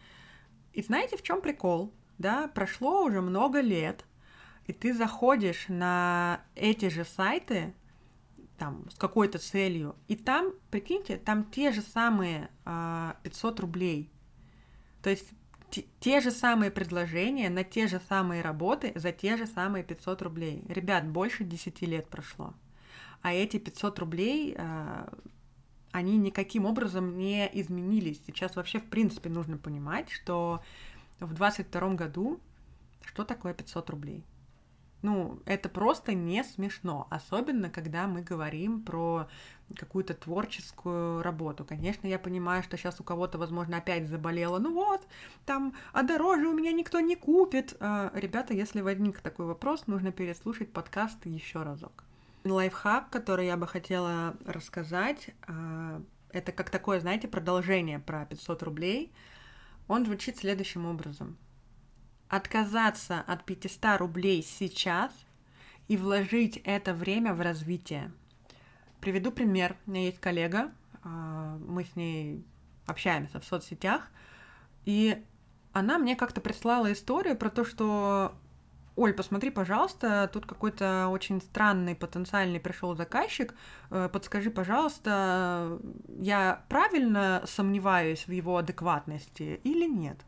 И 0.72 0.82
знаете, 0.82 1.16
в 1.16 1.22
чем 1.22 1.40
прикол? 1.40 1.92
Да, 2.18 2.48
прошло 2.48 3.04
уже 3.04 3.20
много 3.20 3.60
лет, 3.60 4.04
и 4.66 4.72
ты 4.72 4.94
заходишь 4.94 5.66
на 5.68 6.42
эти 6.54 6.88
же 6.88 7.04
сайты, 7.04 7.74
там, 8.58 8.84
с 8.90 8.94
какой-то 8.96 9.38
целью, 9.38 9.96
и 10.08 10.16
там, 10.16 10.52
прикиньте, 10.70 11.16
там 11.16 11.44
те 11.44 11.72
же 11.72 11.80
самые 11.80 12.50
а, 12.64 13.16
500 13.22 13.60
рублей. 13.60 14.10
То 15.02 15.10
есть 15.10 15.30
те, 15.70 15.84
те 16.00 16.20
же 16.20 16.30
самые 16.30 16.70
предложения 16.70 17.50
на 17.50 17.62
те 17.62 17.86
же 17.86 18.00
самые 18.08 18.42
работы 18.42 18.92
за 18.94 19.12
те 19.12 19.36
же 19.36 19.46
самые 19.46 19.84
500 19.84 20.22
рублей. 20.22 20.64
Ребят, 20.68 21.06
больше 21.06 21.44
10 21.44 21.82
лет 21.82 22.08
прошло. 22.08 22.54
А 23.22 23.32
эти 23.32 23.58
500 23.58 23.98
рублей 24.00 24.54
а, 24.58 25.08
они 25.98 26.16
никаким 26.16 26.64
образом 26.64 27.18
не 27.18 27.48
изменились. 27.52 28.22
Сейчас 28.26 28.56
вообще, 28.56 28.78
в 28.78 28.86
принципе, 28.86 29.28
нужно 29.28 29.58
понимать, 29.58 30.10
что 30.10 30.62
в 31.20 31.34
22 31.34 31.94
году 31.94 32.40
что 33.04 33.24
такое 33.24 33.54
500 33.54 33.90
рублей? 33.90 34.24
Ну, 35.00 35.40
это 35.44 35.68
просто 35.68 36.12
не 36.12 36.42
смешно, 36.42 37.06
особенно 37.08 37.70
когда 37.70 38.08
мы 38.08 38.20
говорим 38.20 38.82
про 38.82 39.28
какую-то 39.76 40.14
творческую 40.14 41.22
работу. 41.22 41.64
Конечно, 41.64 42.08
я 42.08 42.18
понимаю, 42.18 42.64
что 42.64 42.76
сейчас 42.76 43.00
у 43.00 43.04
кого-то, 43.04 43.38
возможно, 43.38 43.76
опять 43.76 44.08
заболело. 44.08 44.58
Ну 44.58 44.74
вот, 44.74 45.06
там, 45.46 45.74
а 45.92 46.02
дороже 46.02 46.48
у 46.48 46.52
меня 46.52 46.72
никто 46.72 46.98
не 46.98 47.14
купит. 47.14 47.76
А, 47.78 48.10
ребята, 48.14 48.54
если 48.54 48.80
возник 48.80 49.20
такой 49.20 49.46
вопрос, 49.46 49.86
нужно 49.86 50.10
переслушать 50.10 50.72
подкаст 50.72 51.24
еще 51.26 51.62
разок. 51.62 52.07
Лайфхак, 52.50 53.10
который 53.10 53.46
я 53.46 53.56
бы 53.56 53.66
хотела 53.66 54.36
рассказать, 54.44 55.30
а, 55.46 56.02
это 56.30 56.52
как 56.52 56.70
такое, 56.70 57.00
знаете, 57.00 57.28
продолжение 57.28 57.98
про 57.98 58.26
500 58.26 58.62
рублей. 58.62 59.12
Он 59.86 60.04
звучит 60.04 60.38
следующим 60.38 60.86
образом. 60.86 61.36
Отказаться 62.28 63.20
от 63.20 63.44
500 63.44 63.98
рублей 63.98 64.42
сейчас 64.42 65.12
и 65.88 65.96
вложить 65.96 66.58
это 66.64 66.92
время 66.92 67.32
в 67.32 67.40
развитие. 67.40 68.12
Приведу 69.00 69.32
пример. 69.32 69.76
У 69.86 69.90
меня 69.90 70.06
есть 70.06 70.20
коллега, 70.20 70.72
а, 71.02 71.56
мы 71.58 71.84
с 71.84 71.96
ней 71.96 72.44
общаемся 72.86 73.40
в 73.40 73.44
соцсетях, 73.44 74.08
и 74.84 75.22
она 75.72 75.98
мне 75.98 76.16
как-то 76.16 76.40
прислала 76.40 76.92
историю 76.92 77.36
про 77.36 77.50
то, 77.50 77.64
что 77.64 78.34
Оль, 78.98 79.12
посмотри, 79.12 79.50
пожалуйста, 79.50 80.28
тут 80.32 80.44
какой-то 80.44 81.06
очень 81.06 81.40
странный 81.40 81.94
потенциальный 81.94 82.58
пришел 82.58 82.96
заказчик. 82.96 83.54
Э, 83.90 84.08
подскажи, 84.12 84.50
пожалуйста, 84.50 85.78
я 86.18 86.64
правильно 86.68 87.44
сомневаюсь 87.46 88.26
в 88.26 88.32
его 88.32 88.56
адекватности 88.56 89.60
или 89.62 89.86
нет? 89.86 90.18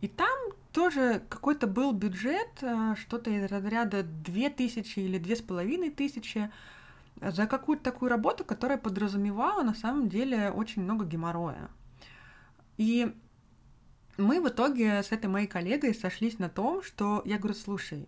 И 0.00 0.08
там 0.08 0.36
тоже 0.72 1.22
какой-то 1.28 1.68
был 1.68 1.92
бюджет, 1.92 2.50
э, 2.60 2.96
что-то 2.98 3.30
из 3.30 3.44
разряда 3.52 4.02
2000 4.02 4.98
или 4.98 5.18
2500 5.18 6.50
за 7.20 7.46
какую-то 7.46 7.84
такую 7.84 8.10
работу, 8.10 8.44
которая 8.44 8.78
подразумевала 8.78 9.62
на 9.62 9.74
самом 9.74 10.08
деле 10.08 10.50
очень 10.50 10.82
много 10.82 11.04
геморроя. 11.04 11.70
И 12.78 13.14
мы 14.16 14.40
в 14.40 14.48
итоге 14.48 15.02
с 15.02 15.12
этой 15.12 15.26
моей 15.26 15.46
коллегой 15.46 15.94
сошлись 15.94 16.38
на 16.38 16.48
том, 16.48 16.82
что 16.82 17.22
я 17.24 17.38
говорю, 17.38 17.54
слушай, 17.54 18.06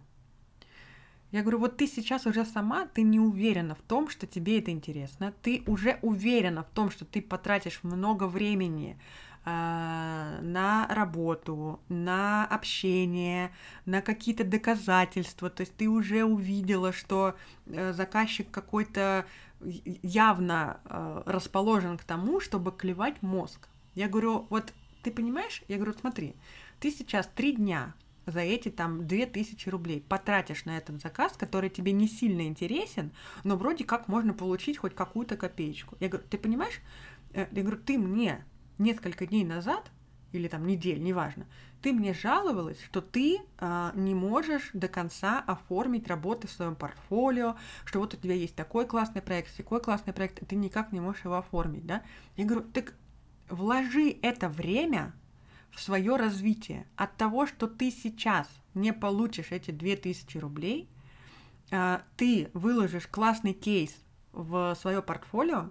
я 1.33 1.41
говорю, 1.41 1.61
вот 1.61 1.79
ты 1.79 1.87
сейчас 1.87 2.27
уже 2.27 2.45
сама, 2.45 2.87
ты 2.87 3.03
не 3.03 3.19
уверена 3.19 3.75
в 3.75 3.81
том, 3.81 4.11
что 4.11 4.27
тебе 4.27 4.59
это 4.59 4.71
интересно, 4.71 5.33
ты 5.43 5.63
уже 5.67 5.99
уверена 6.03 6.63
в 6.63 6.69
том, 6.75 6.91
что 6.91 7.07
ты 7.07 7.23
потратишь 7.23 7.81
много 7.83 8.25
времени 8.25 8.99
э, 9.47 10.39
на 10.43 10.87
работу, 10.91 11.81
на 11.89 12.45
общение, 12.45 13.51
на 13.87 14.03
какие-то 14.03 14.45
доказательства, 14.45 15.49
то 15.49 15.63
есть 15.63 15.75
ты 15.75 15.89
уже 15.89 16.23
увидела, 16.25 16.93
что 16.93 17.35
э, 17.65 17.95
заказчик 17.95 18.51
какой-то 18.51 19.25
явно 20.03 20.81
э, 20.85 21.23
расположен 21.25 21.97
к 21.97 22.05
тому, 22.05 22.41
чтобы 22.41 22.73
клевать 22.73 23.23
мозг. 23.23 23.69
Я 23.95 24.09
говорю, 24.09 24.47
вот 24.51 24.75
ты 25.03 25.11
понимаешь? 25.11 25.63
Я 25.69 25.77
говорю, 25.77 25.95
смотри, 25.99 26.35
ты 26.81 26.91
сейчас 26.91 27.29
три 27.35 27.53
дня 27.57 27.95
за 28.27 28.41
эти 28.41 28.71
там 28.71 29.07
2000 29.07 29.69
рублей 29.69 30.01
потратишь 30.01 30.65
на 30.65 30.77
этот 30.77 31.01
заказ, 31.01 31.33
который 31.37 31.71
тебе 31.71 31.93
не 31.93 32.09
сильно 32.09 32.43
интересен, 32.43 33.13
но 33.45 33.57
вроде 33.57 33.85
как 33.85 34.09
можно 34.09 34.33
получить 34.33 34.79
хоть 34.79 34.95
какую-то 34.95 35.37
копеечку. 35.37 35.97
Я 36.01 36.09
говорю, 36.09 36.27
ты 36.29 36.39
понимаешь? 36.39 36.81
Э, 37.33 37.47
я 37.51 37.63
говорю, 37.63 37.79
ты 37.79 37.99
мне 37.99 38.45
несколько 38.79 39.27
дней 39.27 39.45
назад 39.45 39.91
или 40.33 40.49
там 40.49 40.67
недель, 40.67 41.03
неважно, 41.03 41.47
ты 41.83 41.93
мне 41.93 42.15
жаловалась, 42.15 42.81
что 42.83 43.03
ты 43.03 43.41
а, 43.59 43.93
не 43.95 44.15
можешь 44.15 44.71
до 44.73 44.89
конца 44.89 45.41
оформить 45.47 46.09
работы 46.09 46.47
в 46.47 46.51
своем 46.51 46.75
портфолио, 46.75 47.57
что 47.85 47.99
вот 47.99 48.15
у 48.15 48.17
тебя 48.17 48.35
есть 48.35 48.55
такой 48.55 48.87
классный 48.87 49.21
проект, 49.21 49.55
такой 49.57 49.81
классный 49.81 50.13
проект, 50.13 50.41
и 50.41 50.47
ты 50.47 50.57
никак 50.57 50.93
не 50.93 51.01
можешь 51.01 51.25
его 51.25 51.37
оформить, 51.37 51.85
да? 51.85 52.03
Я 52.37 52.47
говорю, 52.47 52.65
так 52.73 52.95
вложи 53.53 54.17
это 54.23 54.49
время 54.49 55.15
в 55.71 55.81
свое 55.81 56.17
развитие. 56.17 56.87
От 56.97 57.17
того, 57.17 57.47
что 57.47 57.67
ты 57.69 57.91
сейчас 57.91 58.49
не 58.75 58.93
получишь 58.93 59.51
эти 59.51 59.71
2000 59.71 60.39
рублей, 60.39 60.89
а, 61.71 62.03
ты 62.17 62.51
выложишь 62.55 63.07
классный 63.07 63.53
кейс 63.53 63.95
в 64.33 64.75
свое 64.81 65.03
портфолио, 65.03 65.71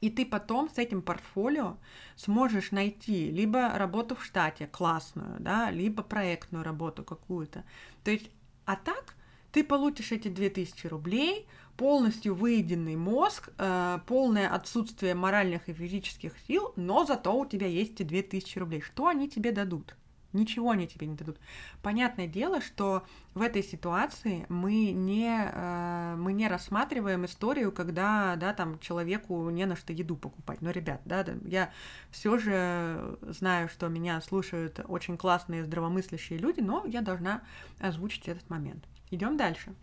И 0.00 0.08
ты 0.08 0.24
потом 0.24 0.70
с 0.70 0.78
этим 0.78 1.02
портфолио 1.02 1.76
сможешь 2.16 2.70
найти 2.70 3.30
либо 3.30 3.68
работу 3.76 4.14
в 4.14 4.24
штате 4.24 4.66
классную, 4.66 5.38
да, 5.40 5.70
либо 5.70 6.02
проектную 6.02 6.64
работу 6.64 7.04
какую-то. 7.04 7.64
То 8.02 8.10
есть, 8.10 8.30
а 8.64 8.76
так 8.76 9.14
ты 9.52 9.62
получишь 9.62 10.12
эти 10.12 10.28
2000 10.28 10.86
рублей, 10.86 11.46
полностью 11.80 12.34
выеденный 12.34 12.94
мозг, 12.94 13.48
э, 13.56 14.00
полное 14.06 14.54
отсутствие 14.54 15.14
моральных 15.14 15.66
и 15.70 15.72
физических 15.72 16.34
сил, 16.46 16.74
но 16.76 17.06
зато 17.06 17.34
у 17.34 17.46
тебя 17.46 17.66
есть 17.66 17.92
эти 17.92 18.02
2000 18.02 18.58
рублей. 18.58 18.82
Что 18.82 19.06
они 19.06 19.30
тебе 19.30 19.50
дадут? 19.50 19.96
Ничего 20.34 20.72
они 20.72 20.86
тебе 20.86 21.06
не 21.06 21.16
дадут. 21.16 21.38
Понятное 21.82 22.26
дело, 22.26 22.60
что 22.60 23.06
в 23.32 23.40
этой 23.40 23.62
ситуации 23.62 24.44
мы 24.50 24.90
не, 24.90 25.50
э, 25.50 26.16
мы 26.18 26.34
не 26.34 26.48
рассматриваем 26.48 27.24
историю, 27.24 27.72
когда 27.72 28.36
да, 28.36 28.52
там, 28.52 28.78
человеку 28.80 29.48
не 29.48 29.64
на 29.64 29.74
что 29.74 29.94
еду 29.94 30.16
покупать. 30.16 30.60
Но, 30.60 30.72
ребят, 30.72 31.00
да, 31.06 31.24
я 31.46 31.72
все 32.10 32.36
же 32.36 33.18
знаю, 33.22 33.70
что 33.70 33.88
меня 33.88 34.20
слушают 34.20 34.84
очень 34.86 35.16
классные 35.16 35.64
здравомыслящие 35.64 36.40
люди, 36.40 36.60
но 36.60 36.84
я 36.84 37.00
должна 37.00 37.40
озвучить 37.78 38.28
этот 38.28 38.50
момент. 38.50 38.84
Идем 39.10 39.38
дальше. 39.38 39.74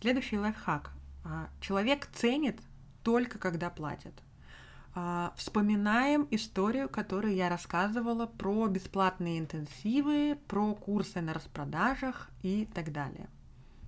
Следующий 0.00 0.38
лайфхак. 0.38 0.92
А, 1.24 1.48
человек 1.60 2.06
ценит 2.12 2.60
только 3.02 3.38
когда 3.38 3.68
платят. 3.68 4.14
А, 4.94 5.32
вспоминаем 5.36 6.28
историю, 6.30 6.88
которую 6.88 7.34
я 7.34 7.48
рассказывала 7.48 8.26
про 8.26 8.68
бесплатные 8.68 9.40
интенсивы, 9.40 10.38
про 10.46 10.74
курсы 10.74 11.20
на 11.20 11.34
распродажах 11.34 12.30
и 12.42 12.68
так 12.72 12.92
далее. 12.92 13.28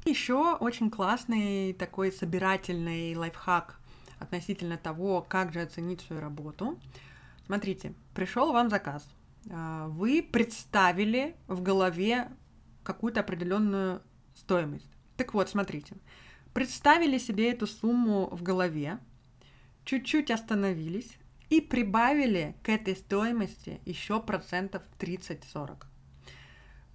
Еще 0.04 0.56
очень 0.56 0.90
классный 0.90 1.74
такой 1.74 2.10
собирательный 2.10 3.14
лайфхак 3.14 3.78
относительно 4.18 4.78
того, 4.78 5.22
как 5.22 5.52
же 5.52 5.60
оценить 5.60 6.00
свою 6.00 6.20
работу. 6.20 6.78
Смотрите, 7.46 7.94
пришел 8.14 8.52
вам 8.52 8.68
заказ. 8.68 9.08
А, 9.48 9.86
вы 9.86 10.22
представили 10.22 11.36
в 11.46 11.62
голове 11.62 12.32
какую-то 12.82 13.20
определенную 13.20 14.02
стоимость. 14.34 14.90
Так 15.20 15.34
вот, 15.34 15.50
смотрите, 15.50 15.96
представили 16.54 17.18
себе 17.18 17.52
эту 17.52 17.66
сумму 17.66 18.30
в 18.32 18.42
голове, 18.42 18.98
чуть-чуть 19.84 20.30
остановились 20.30 21.18
и 21.50 21.60
прибавили 21.60 22.56
к 22.62 22.70
этой 22.70 22.96
стоимости 22.96 23.82
еще 23.84 24.22
процентов 24.22 24.82
30-40. 24.98 25.84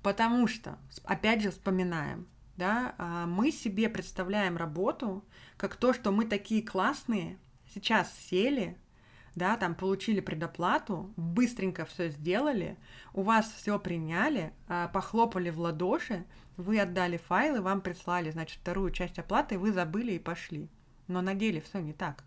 Потому 0.02 0.48
что, 0.48 0.80
опять 1.04 1.44
же, 1.44 1.52
вспоминаем, 1.52 2.28
да, 2.58 2.96
а, 2.98 3.28
мы 3.28 3.52
себе 3.52 3.90
представляем 3.90 4.58
работу 4.58 5.24
как 5.56 5.76
то, 5.76 5.94
что 5.94 6.12
мы 6.12 6.26
такие 6.26 6.64
классные, 6.64 7.38
сейчас 7.76 8.12
сели, 8.28 8.76
да, 9.36 9.58
там 9.58 9.76
получили 9.76 10.20
предоплату, 10.22 11.14
быстренько 11.18 11.86
все 11.86 12.10
сделали, 12.10 12.78
у 13.14 13.22
вас 13.22 13.52
все 13.52 13.78
приняли, 13.80 14.54
а, 14.68 14.88
похлопали 14.88 15.50
в 15.50 15.60
ладоши, 15.60 16.26
вы 16.58 16.80
отдали 16.80 17.18
файлы, 17.18 17.62
вам 17.62 17.82
прислали, 17.82 18.32
значит, 18.32 18.60
вторую 18.60 18.92
часть 18.92 19.20
оплаты, 19.20 19.60
вы 19.60 19.72
забыли 19.72 20.14
и 20.14 20.20
пошли. 20.20 20.70
Но 21.08 21.22
на 21.22 21.36
деле 21.36 21.62
все 21.62 21.80
не 21.80 21.94
так. 21.94 22.24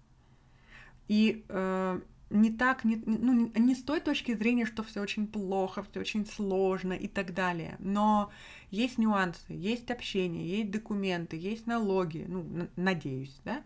И 1.09 1.45
э, 1.49 2.01
не 2.31 2.51
так, 2.53 2.85
не, 2.85 2.97
ну, 3.07 3.51
не 3.55 3.75
с 3.75 3.83
той 3.83 4.01
точки 4.01 4.35
зрения, 4.35 4.67
что 4.67 4.83
все 4.83 5.01
очень 5.01 5.27
плохо, 5.27 5.83
все 5.83 6.01
очень 6.01 6.27
сложно 6.27 6.93
и 6.93 7.09
так 7.09 7.33
далее. 7.33 7.77
Но 7.79 8.31
есть 8.71 8.99
нюансы, 8.99 9.41
есть 9.49 9.91
общение, 9.91 10.47
есть 10.47 10.71
документы, 10.71 11.37
есть 11.37 11.67
налоги, 11.67 12.27
ну, 12.29 12.69
надеюсь, 12.77 13.41
да, 13.45 13.63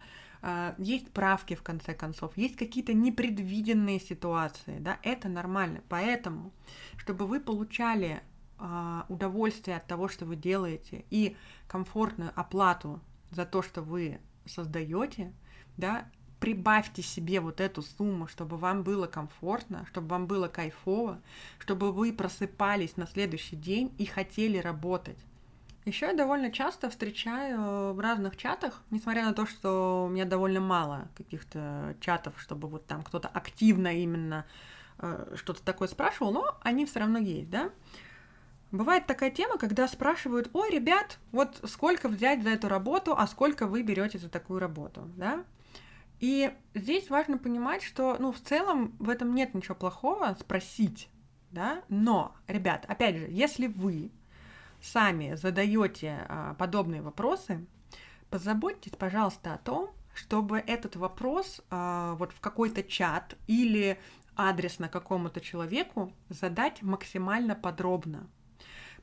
есть 0.78 1.10
правки, 1.12 1.54
в 1.54 1.62
конце 1.62 1.94
концов, 1.94 2.36
есть 2.36 2.56
какие-то 2.56 2.92
непредвиденные 2.94 4.00
ситуации, 4.00 4.78
да, 4.80 4.98
это 5.02 5.28
нормально. 5.28 5.82
Поэтому, 5.88 6.52
чтобы 6.96 7.26
вы 7.26 7.38
получали 7.38 8.22
а, 8.58 9.06
удовольствие 9.08 9.76
от 9.76 9.86
того, 9.86 10.08
что 10.08 10.24
вы 10.24 10.36
делаете, 10.36 11.04
и 11.10 11.36
комфортную 11.66 12.32
оплату 12.34 13.00
за 13.30 13.44
то, 13.44 13.62
что 13.62 13.82
вы 13.82 14.20
создаете, 14.44 15.32
да, 15.76 16.08
прибавьте 16.38 17.02
себе 17.02 17.40
вот 17.40 17.60
эту 17.60 17.82
сумму, 17.82 18.26
чтобы 18.26 18.56
вам 18.56 18.82
было 18.82 19.06
комфортно, 19.06 19.86
чтобы 19.86 20.08
вам 20.08 20.26
было 20.26 20.48
кайфово, 20.48 21.20
чтобы 21.60 21.92
вы 21.92 22.12
просыпались 22.12 22.96
на 22.96 23.06
следующий 23.06 23.56
день 23.56 23.94
и 23.98 24.06
хотели 24.06 24.58
работать. 24.58 25.18
Еще 25.84 26.06
я 26.06 26.14
довольно 26.14 26.52
часто 26.52 26.90
встречаю 26.90 27.92
в 27.92 27.98
разных 27.98 28.36
чатах, 28.36 28.82
несмотря 28.90 29.24
на 29.24 29.32
то, 29.32 29.46
что 29.46 30.04
у 30.06 30.08
меня 30.08 30.24
довольно 30.24 30.60
мало 30.60 31.08
каких-то 31.16 31.96
чатов, 32.00 32.34
чтобы 32.38 32.68
вот 32.68 32.86
там 32.86 33.02
кто-то 33.02 33.26
активно 33.26 33.88
именно 33.88 34.46
э, 34.98 35.34
что-то 35.34 35.60
такое 35.64 35.88
спрашивал, 35.88 36.32
но 36.32 36.56
они 36.62 36.86
все 36.86 37.00
равно 37.00 37.18
есть, 37.18 37.50
да. 37.50 37.70
Бывает 38.70 39.06
такая 39.06 39.30
тема, 39.30 39.58
когда 39.58 39.88
спрашивают, 39.88 40.50
ой, 40.52 40.70
ребят, 40.70 41.18
вот 41.32 41.60
сколько 41.64 42.08
взять 42.08 42.44
за 42.44 42.50
эту 42.50 42.68
работу, 42.68 43.14
а 43.18 43.26
сколько 43.26 43.66
вы 43.66 43.82
берете 43.82 44.18
за 44.18 44.28
такую 44.28 44.60
работу, 44.60 45.10
да? 45.16 45.44
И 46.20 46.54
здесь 46.74 47.10
важно 47.10 47.38
понимать, 47.38 47.82
что, 47.82 48.16
ну, 48.20 48.30
в 48.30 48.40
целом 48.40 48.94
в 49.00 49.08
этом 49.08 49.34
нет 49.34 49.52
ничего 49.52 49.74
плохого 49.74 50.36
спросить, 50.38 51.08
да, 51.50 51.82
но, 51.88 52.36
ребят, 52.46 52.84
опять 52.86 53.16
же, 53.16 53.26
если 53.28 53.66
вы 53.66 54.12
сами 54.82 55.34
задаете 55.36 56.26
а, 56.28 56.54
подобные 56.54 57.02
вопросы, 57.02 57.66
позаботьтесь, 58.30 58.92
пожалуйста, 58.92 59.54
о 59.54 59.58
том, 59.58 59.90
чтобы 60.14 60.58
этот 60.58 60.96
вопрос 60.96 61.62
а, 61.70 62.14
вот 62.14 62.32
в 62.32 62.40
какой-то 62.40 62.82
чат 62.82 63.36
или 63.46 63.98
адрес 64.36 64.78
на 64.78 64.88
какому-то 64.88 65.40
человеку 65.40 66.12
задать 66.28 66.82
максимально 66.82 67.54
подробно. 67.54 68.28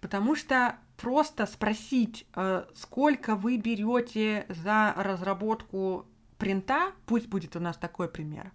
Потому 0.01 0.35
что 0.35 0.77
просто 0.97 1.45
спросить, 1.45 2.27
а, 2.33 2.67
сколько 2.75 3.35
вы 3.35 3.57
берете 3.57 4.45
за 4.49 4.93
разработку 4.97 6.05
принта, 6.37 6.93
пусть 7.05 7.27
будет 7.27 7.55
у 7.55 7.59
нас 7.59 7.77
такой 7.77 8.09
пример, 8.09 8.51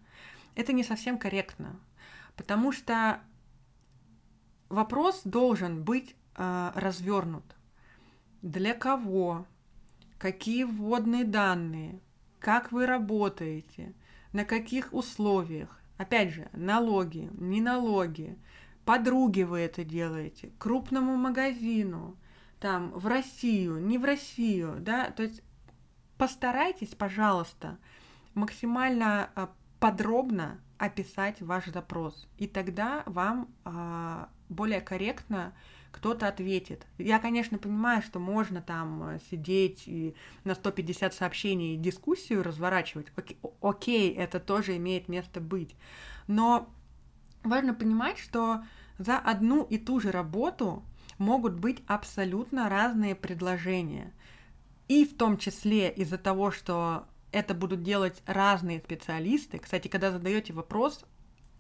это 0.55 0.73
не 0.73 0.85
совсем 0.85 1.19
корректно, 1.19 1.81
потому 2.37 2.73
что 2.73 3.21
вопрос 4.69 5.23
должен 5.25 5.83
быть 5.83 6.17
э, 6.37 6.73
развернут. 6.75 7.45
Для 8.43 8.75
кого? 8.75 9.47
Какие 10.19 10.65
вводные 10.65 11.25
данные? 11.25 12.01
Как 12.39 12.73
вы 12.73 12.87
работаете? 12.87 13.95
На 14.33 14.45
каких 14.45 14.93
условиях? 14.93 15.81
Опять 15.97 16.33
же, 16.33 16.49
налоги, 16.53 17.31
не 17.39 17.61
налоги. 17.61 18.37
Подруги 18.85 19.43
вы 19.43 19.61
это 19.61 19.83
делаете, 19.83 20.51
крупному 20.59 21.17
магазину, 21.17 22.17
там, 22.61 22.91
в 22.91 23.07
Россию, 23.07 23.81
не 23.81 23.97
в 23.97 24.05
Россию, 24.05 24.77
да, 24.79 25.11
то 25.11 25.23
есть 25.23 25.43
постарайтесь, 26.19 26.95
пожалуйста, 26.95 27.79
максимально 28.35 29.31
а, 29.35 29.51
подробно 29.81 30.61
описать 30.77 31.41
ваш 31.41 31.67
запрос, 31.67 32.29
и 32.37 32.47
тогда 32.47 33.05
вам 33.07 33.49
а, 33.65 34.29
более 34.51 34.83
корректно 34.83 35.55
кто-то 35.95 36.27
ответит. 36.27 36.87
Я, 36.99 37.21
конечно, 37.21 37.57
понимаю, 37.57 38.03
что 38.03 38.19
можно 38.19 38.61
там 38.61 39.11
э, 39.11 39.19
сидеть 39.31 39.85
и 39.87 40.17
на 40.43 40.57
150 40.57 41.15
сообщений 41.15 41.77
дискуссию 41.77 42.43
разворачивать. 42.43 43.07
Окей, 43.15 43.39
окей, 43.61 44.13
это 44.13 44.41
тоже 44.41 44.77
имеет 44.77 45.07
место 45.09 45.41
быть. 45.41 45.77
Но 46.27 46.69
важно 47.45 47.75
понимать, 47.75 48.19
что 48.19 48.65
за 48.99 49.19
одну 49.19 49.63
и 49.63 49.79
ту 49.79 50.01
же 50.01 50.11
работу 50.11 50.83
могут 51.19 51.55
быть 51.55 51.81
абсолютно 51.87 52.69
разные 52.69 53.15
предложения. 53.15 54.13
И 54.89 55.05
в 55.05 55.17
том 55.17 55.39
числе 55.39 55.93
из-за 55.93 56.19
того, 56.19 56.51
что 56.51 57.07
это 57.31 57.55
будут 57.55 57.85
делать 57.85 58.21
разные 58.27 58.81
специалисты. 58.81 59.61
Кстати, 59.61 59.87
когда 59.87 60.11
задаете 60.11 60.53
вопрос, 60.53 61.05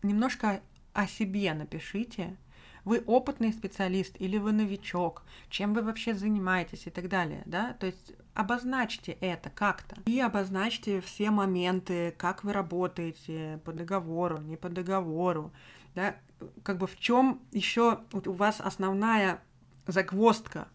немножко 0.03 0.61
о 0.93 1.07
себе 1.07 1.55
напишите. 1.55 2.37
Вы 2.85 3.03
опытный 3.07 3.53
специалист 3.53 4.15
или 4.19 4.39
вы 4.39 4.53
новичок, 4.53 5.23
чем 5.49 5.75
вы 5.75 5.83
вообще 5.83 6.15
занимаетесь 6.15 6.87
и 6.87 6.91
так 6.91 7.09
далее, 7.09 7.43
да? 7.47 7.75
То 7.75 7.87
есть 7.87 8.13
обозначьте 8.35 9.13
это 9.21 9.51
как-то 9.51 9.97
и 10.07 10.21
обозначьте 10.21 11.01
все 11.01 11.31
моменты, 11.31 12.15
как 12.17 12.45
вы 12.45 12.53
работаете 12.53 13.61
по 13.65 13.73
договору, 13.73 14.39
не 14.39 14.57
по 14.57 14.69
договору, 14.69 15.53
да? 15.95 16.17
Как 16.63 16.79
бы 16.79 16.87
в 16.87 16.99
чем 16.99 17.41
еще 17.53 18.01
у 18.13 18.33
вас 18.33 18.61
основная 18.61 19.41
загвоздка, 19.87 20.69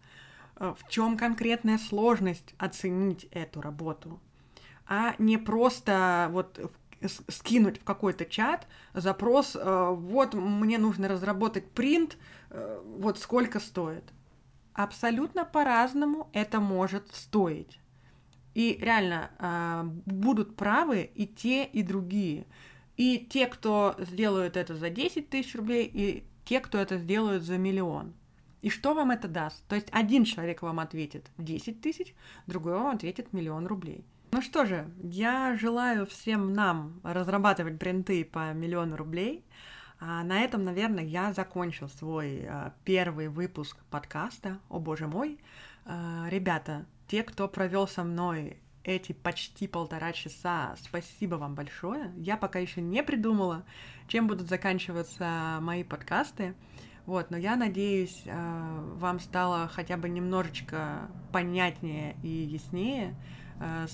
Э, 0.60 0.74
в 0.78 0.90
чем 0.90 1.18
конкретная 1.18 1.78
сложность 1.78 2.54
оценить 2.58 3.28
эту 3.32 3.62
работу, 3.62 4.20
а 4.86 5.16
не 5.18 5.38
просто 5.38 6.28
вот 6.32 6.60
скинуть 7.28 7.80
в 7.80 7.84
какой-то 7.84 8.26
чат 8.26 8.68
запрос, 8.94 9.56
э, 9.56 9.96
вот 9.96 10.34
мне 10.34 10.78
нужно 10.78 11.08
разработать 11.08 11.70
принт, 11.72 12.18
э, 12.50 12.82
вот 12.86 13.20
сколько 13.20 13.60
стоит. 13.60 14.04
Абсолютно 14.74 15.46
по-разному 15.46 16.30
это 16.34 16.60
может 16.60 17.14
стоить. 17.14 17.80
И 18.54 18.78
реально 18.82 19.32
э, 19.40 19.84
будут 20.06 20.56
правы 20.56 21.10
и 21.14 21.28
те, 21.28 21.66
и 21.66 21.84
другие. 21.84 22.46
И 22.98 23.18
те, 23.30 23.48
кто 23.48 23.96
сделают 23.98 24.58
это 24.58 24.76
за 24.76 24.90
10 24.90 25.30
тысяч 25.30 25.56
рублей, 25.56 25.90
и 25.92 26.26
те, 26.44 26.60
кто 26.60 26.78
это 26.78 26.98
сделают 26.98 27.44
за 27.44 27.58
миллион. 27.58 28.14
И 28.62 28.70
что 28.70 28.94
вам 28.94 29.12
это 29.12 29.28
даст? 29.28 29.64
То 29.68 29.76
есть 29.76 29.88
один 29.92 30.26
человек 30.26 30.62
вам 30.62 30.80
ответит 30.80 31.32
10 31.38 31.80
тысяч, 31.80 32.14
другой 32.46 32.74
вам 32.74 32.88
ответит 32.88 33.32
миллион 33.32 33.68
рублей. 33.68 34.04
Ну 34.32 34.44
что 34.44 34.66
же, 34.66 34.88
я 35.02 35.58
желаю 35.58 36.06
всем 36.06 36.54
нам 36.54 37.00
разрабатывать 37.04 37.74
бренды 37.74 38.24
по 38.24 38.54
миллиону 38.54 38.96
рублей. 38.96 39.44
А 40.00 40.24
на 40.24 40.42
этом, 40.42 40.64
наверное, 40.64 41.04
я 41.04 41.34
закончил 41.34 41.90
свой 41.90 42.46
а, 42.48 42.74
первый 42.86 43.28
выпуск 43.28 43.78
подкаста. 43.90 44.60
О 44.70 44.80
боже 44.80 45.08
мой. 45.08 45.40
А, 45.84 46.28
ребята, 46.30 46.86
те, 47.08 47.24
кто 47.24 47.48
провел 47.48 47.88
со 47.88 48.04
мной 48.04 48.60
эти 48.84 49.14
почти 49.14 49.68
полтора 49.68 50.14
часа, 50.14 50.76
спасибо 50.80 51.36
вам 51.36 51.56
большое. 51.56 52.14
Я 52.16 52.38
пока 52.38 52.60
еще 52.60 52.82
не 52.82 53.02
придумала, 53.02 53.66
чем 54.08 54.28
будут 54.28 54.48
заканчиваться 54.48 55.58
мои 55.62 55.84
подкасты. 55.84 56.54
Вот, 57.08 57.32
но 57.32 57.38
я 57.38 57.56
надеюсь, 57.56 58.24
а, 58.28 58.94
вам 58.96 59.20
стало 59.20 59.68
хотя 59.68 59.98
бы 59.98 60.08
немножечко 60.08 61.10
понятнее 61.34 62.16
и 62.22 62.28
яснее, 62.28 63.16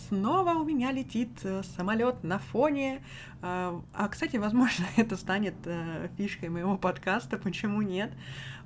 снова 0.09 0.51
у 0.53 0.63
меня 0.63 0.91
летит 0.91 1.39
э, 1.43 1.63
самолет 1.75 2.23
на 2.23 2.37
фоне. 2.37 3.01
Э, 3.41 3.79
а, 3.93 4.07
кстати, 4.09 4.37
возможно, 4.37 4.85
это 4.95 5.17
станет 5.17 5.55
фишкой 6.17 6.49
моего 6.49 6.77
подкаста, 6.77 7.37
почему 7.37 7.81
нет? 7.81 8.11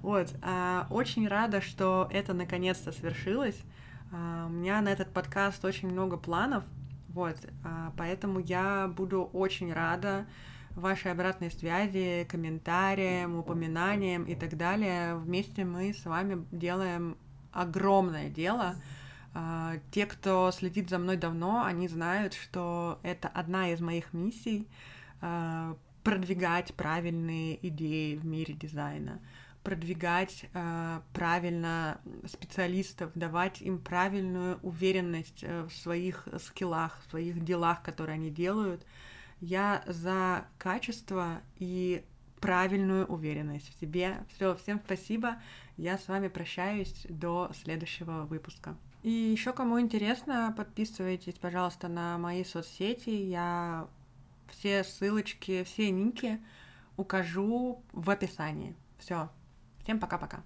Вот, 0.02 0.34
а, 0.42 0.88
очень 0.90 1.28
рада, 1.28 1.62
что 1.62 2.10
это 2.12 2.34
наконец-то 2.34 2.92
свершилось. 2.92 3.60
А, 4.12 4.48
у 4.48 4.50
меня 4.50 4.82
на 4.82 4.90
этот 4.90 5.14
подкаст 5.14 5.64
очень 5.64 5.90
много 5.90 6.18
планов, 6.18 6.64
вот, 7.10 7.38
поэтому 7.98 8.40
я 8.40 8.88
буду 8.88 9.24
очень 9.24 9.74
рада 9.74 10.26
вашей 10.76 11.12
обратной 11.12 11.50
связи, 11.50 12.28
комментариям, 12.30 13.36
упоминаниям 13.36 14.24
и 14.26 14.36
так 14.36 14.56
далее. 14.56 15.16
Вместе 15.16 15.66
мы 15.66 15.94
с 15.94 16.06
вами 16.06 16.46
делаем 16.52 17.18
огромное 17.52 18.30
дело— 18.30 18.76
а, 18.86 18.99
те, 19.92 20.06
кто 20.06 20.52
следит 20.52 20.90
за 20.90 20.98
мной 20.98 21.18
давно, 21.18 21.64
они 21.64 21.88
знают, 21.88 22.34
что 22.34 23.00
это 23.04 23.28
одна 23.28 23.72
из 23.72 23.80
моих 23.80 24.14
миссий 24.14 24.68
а, 25.22 25.78
продвигать 26.04 26.74
правильные 26.74 27.68
идеи 27.68 28.16
в 28.16 28.26
мире 28.26 28.54
дизайна, 28.54 29.20
продвигать 29.64 30.46
э, 30.54 31.02
правильно 31.14 32.00
специалистов, 32.26 33.12
давать 33.14 33.62
им 33.62 33.78
правильную 33.78 34.58
уверенность 34.64 35.44
э, 35.44 35.64
в 35.64 35.74
своих 35.74 36.28
скиллах, 36.44 37.00
в 37.06 37.10
своих 37.12 37.44
делах, 37.44 37.84
которые 37.84 38.16
они 38.16 38.32
делают. 38.32 38.86
Я 39.42 39.84
за 39.86 40.46
качество 40.58 41.42
и 41.58 42.04
правильную 42.40 43.06
уверенность 43.06 43.76
в 43.76 43.80
себе. 43.80 44.26
Все, 44.34 44.56
всем 44.56 44.82
спасибо. 44.84 45.36
Я 45.78 45.98
с 45.98 46.08
вами 46.08 46.30
прощаюсь 46.30 47.06
до 47.10 47.52
следующего 47.54 48.26
выпуска. 48.26 48.76
И 49.02 49.10
еще 49.10 49.54
кому 49.54 49.80
интересно, 49.80 50.54
подписывайтесь, 50.56 51.36
пожалуйста, 51.36 51.88
на 51.88 52.18
мои 52.18 52.44
соцсети. 52.44 53.10
Я 53.10 53.88
все 54.48 54.84
ссылочки, 54.84 55.64
все 55.64 55.90
ники 55.90 56.44
укажу 56.98 57.82
в 57.94 58.10
описании. 58.10 58.76
Все. 58.98 59.30
Всем 59.84 60.00
пока-пока. 60.00 60.44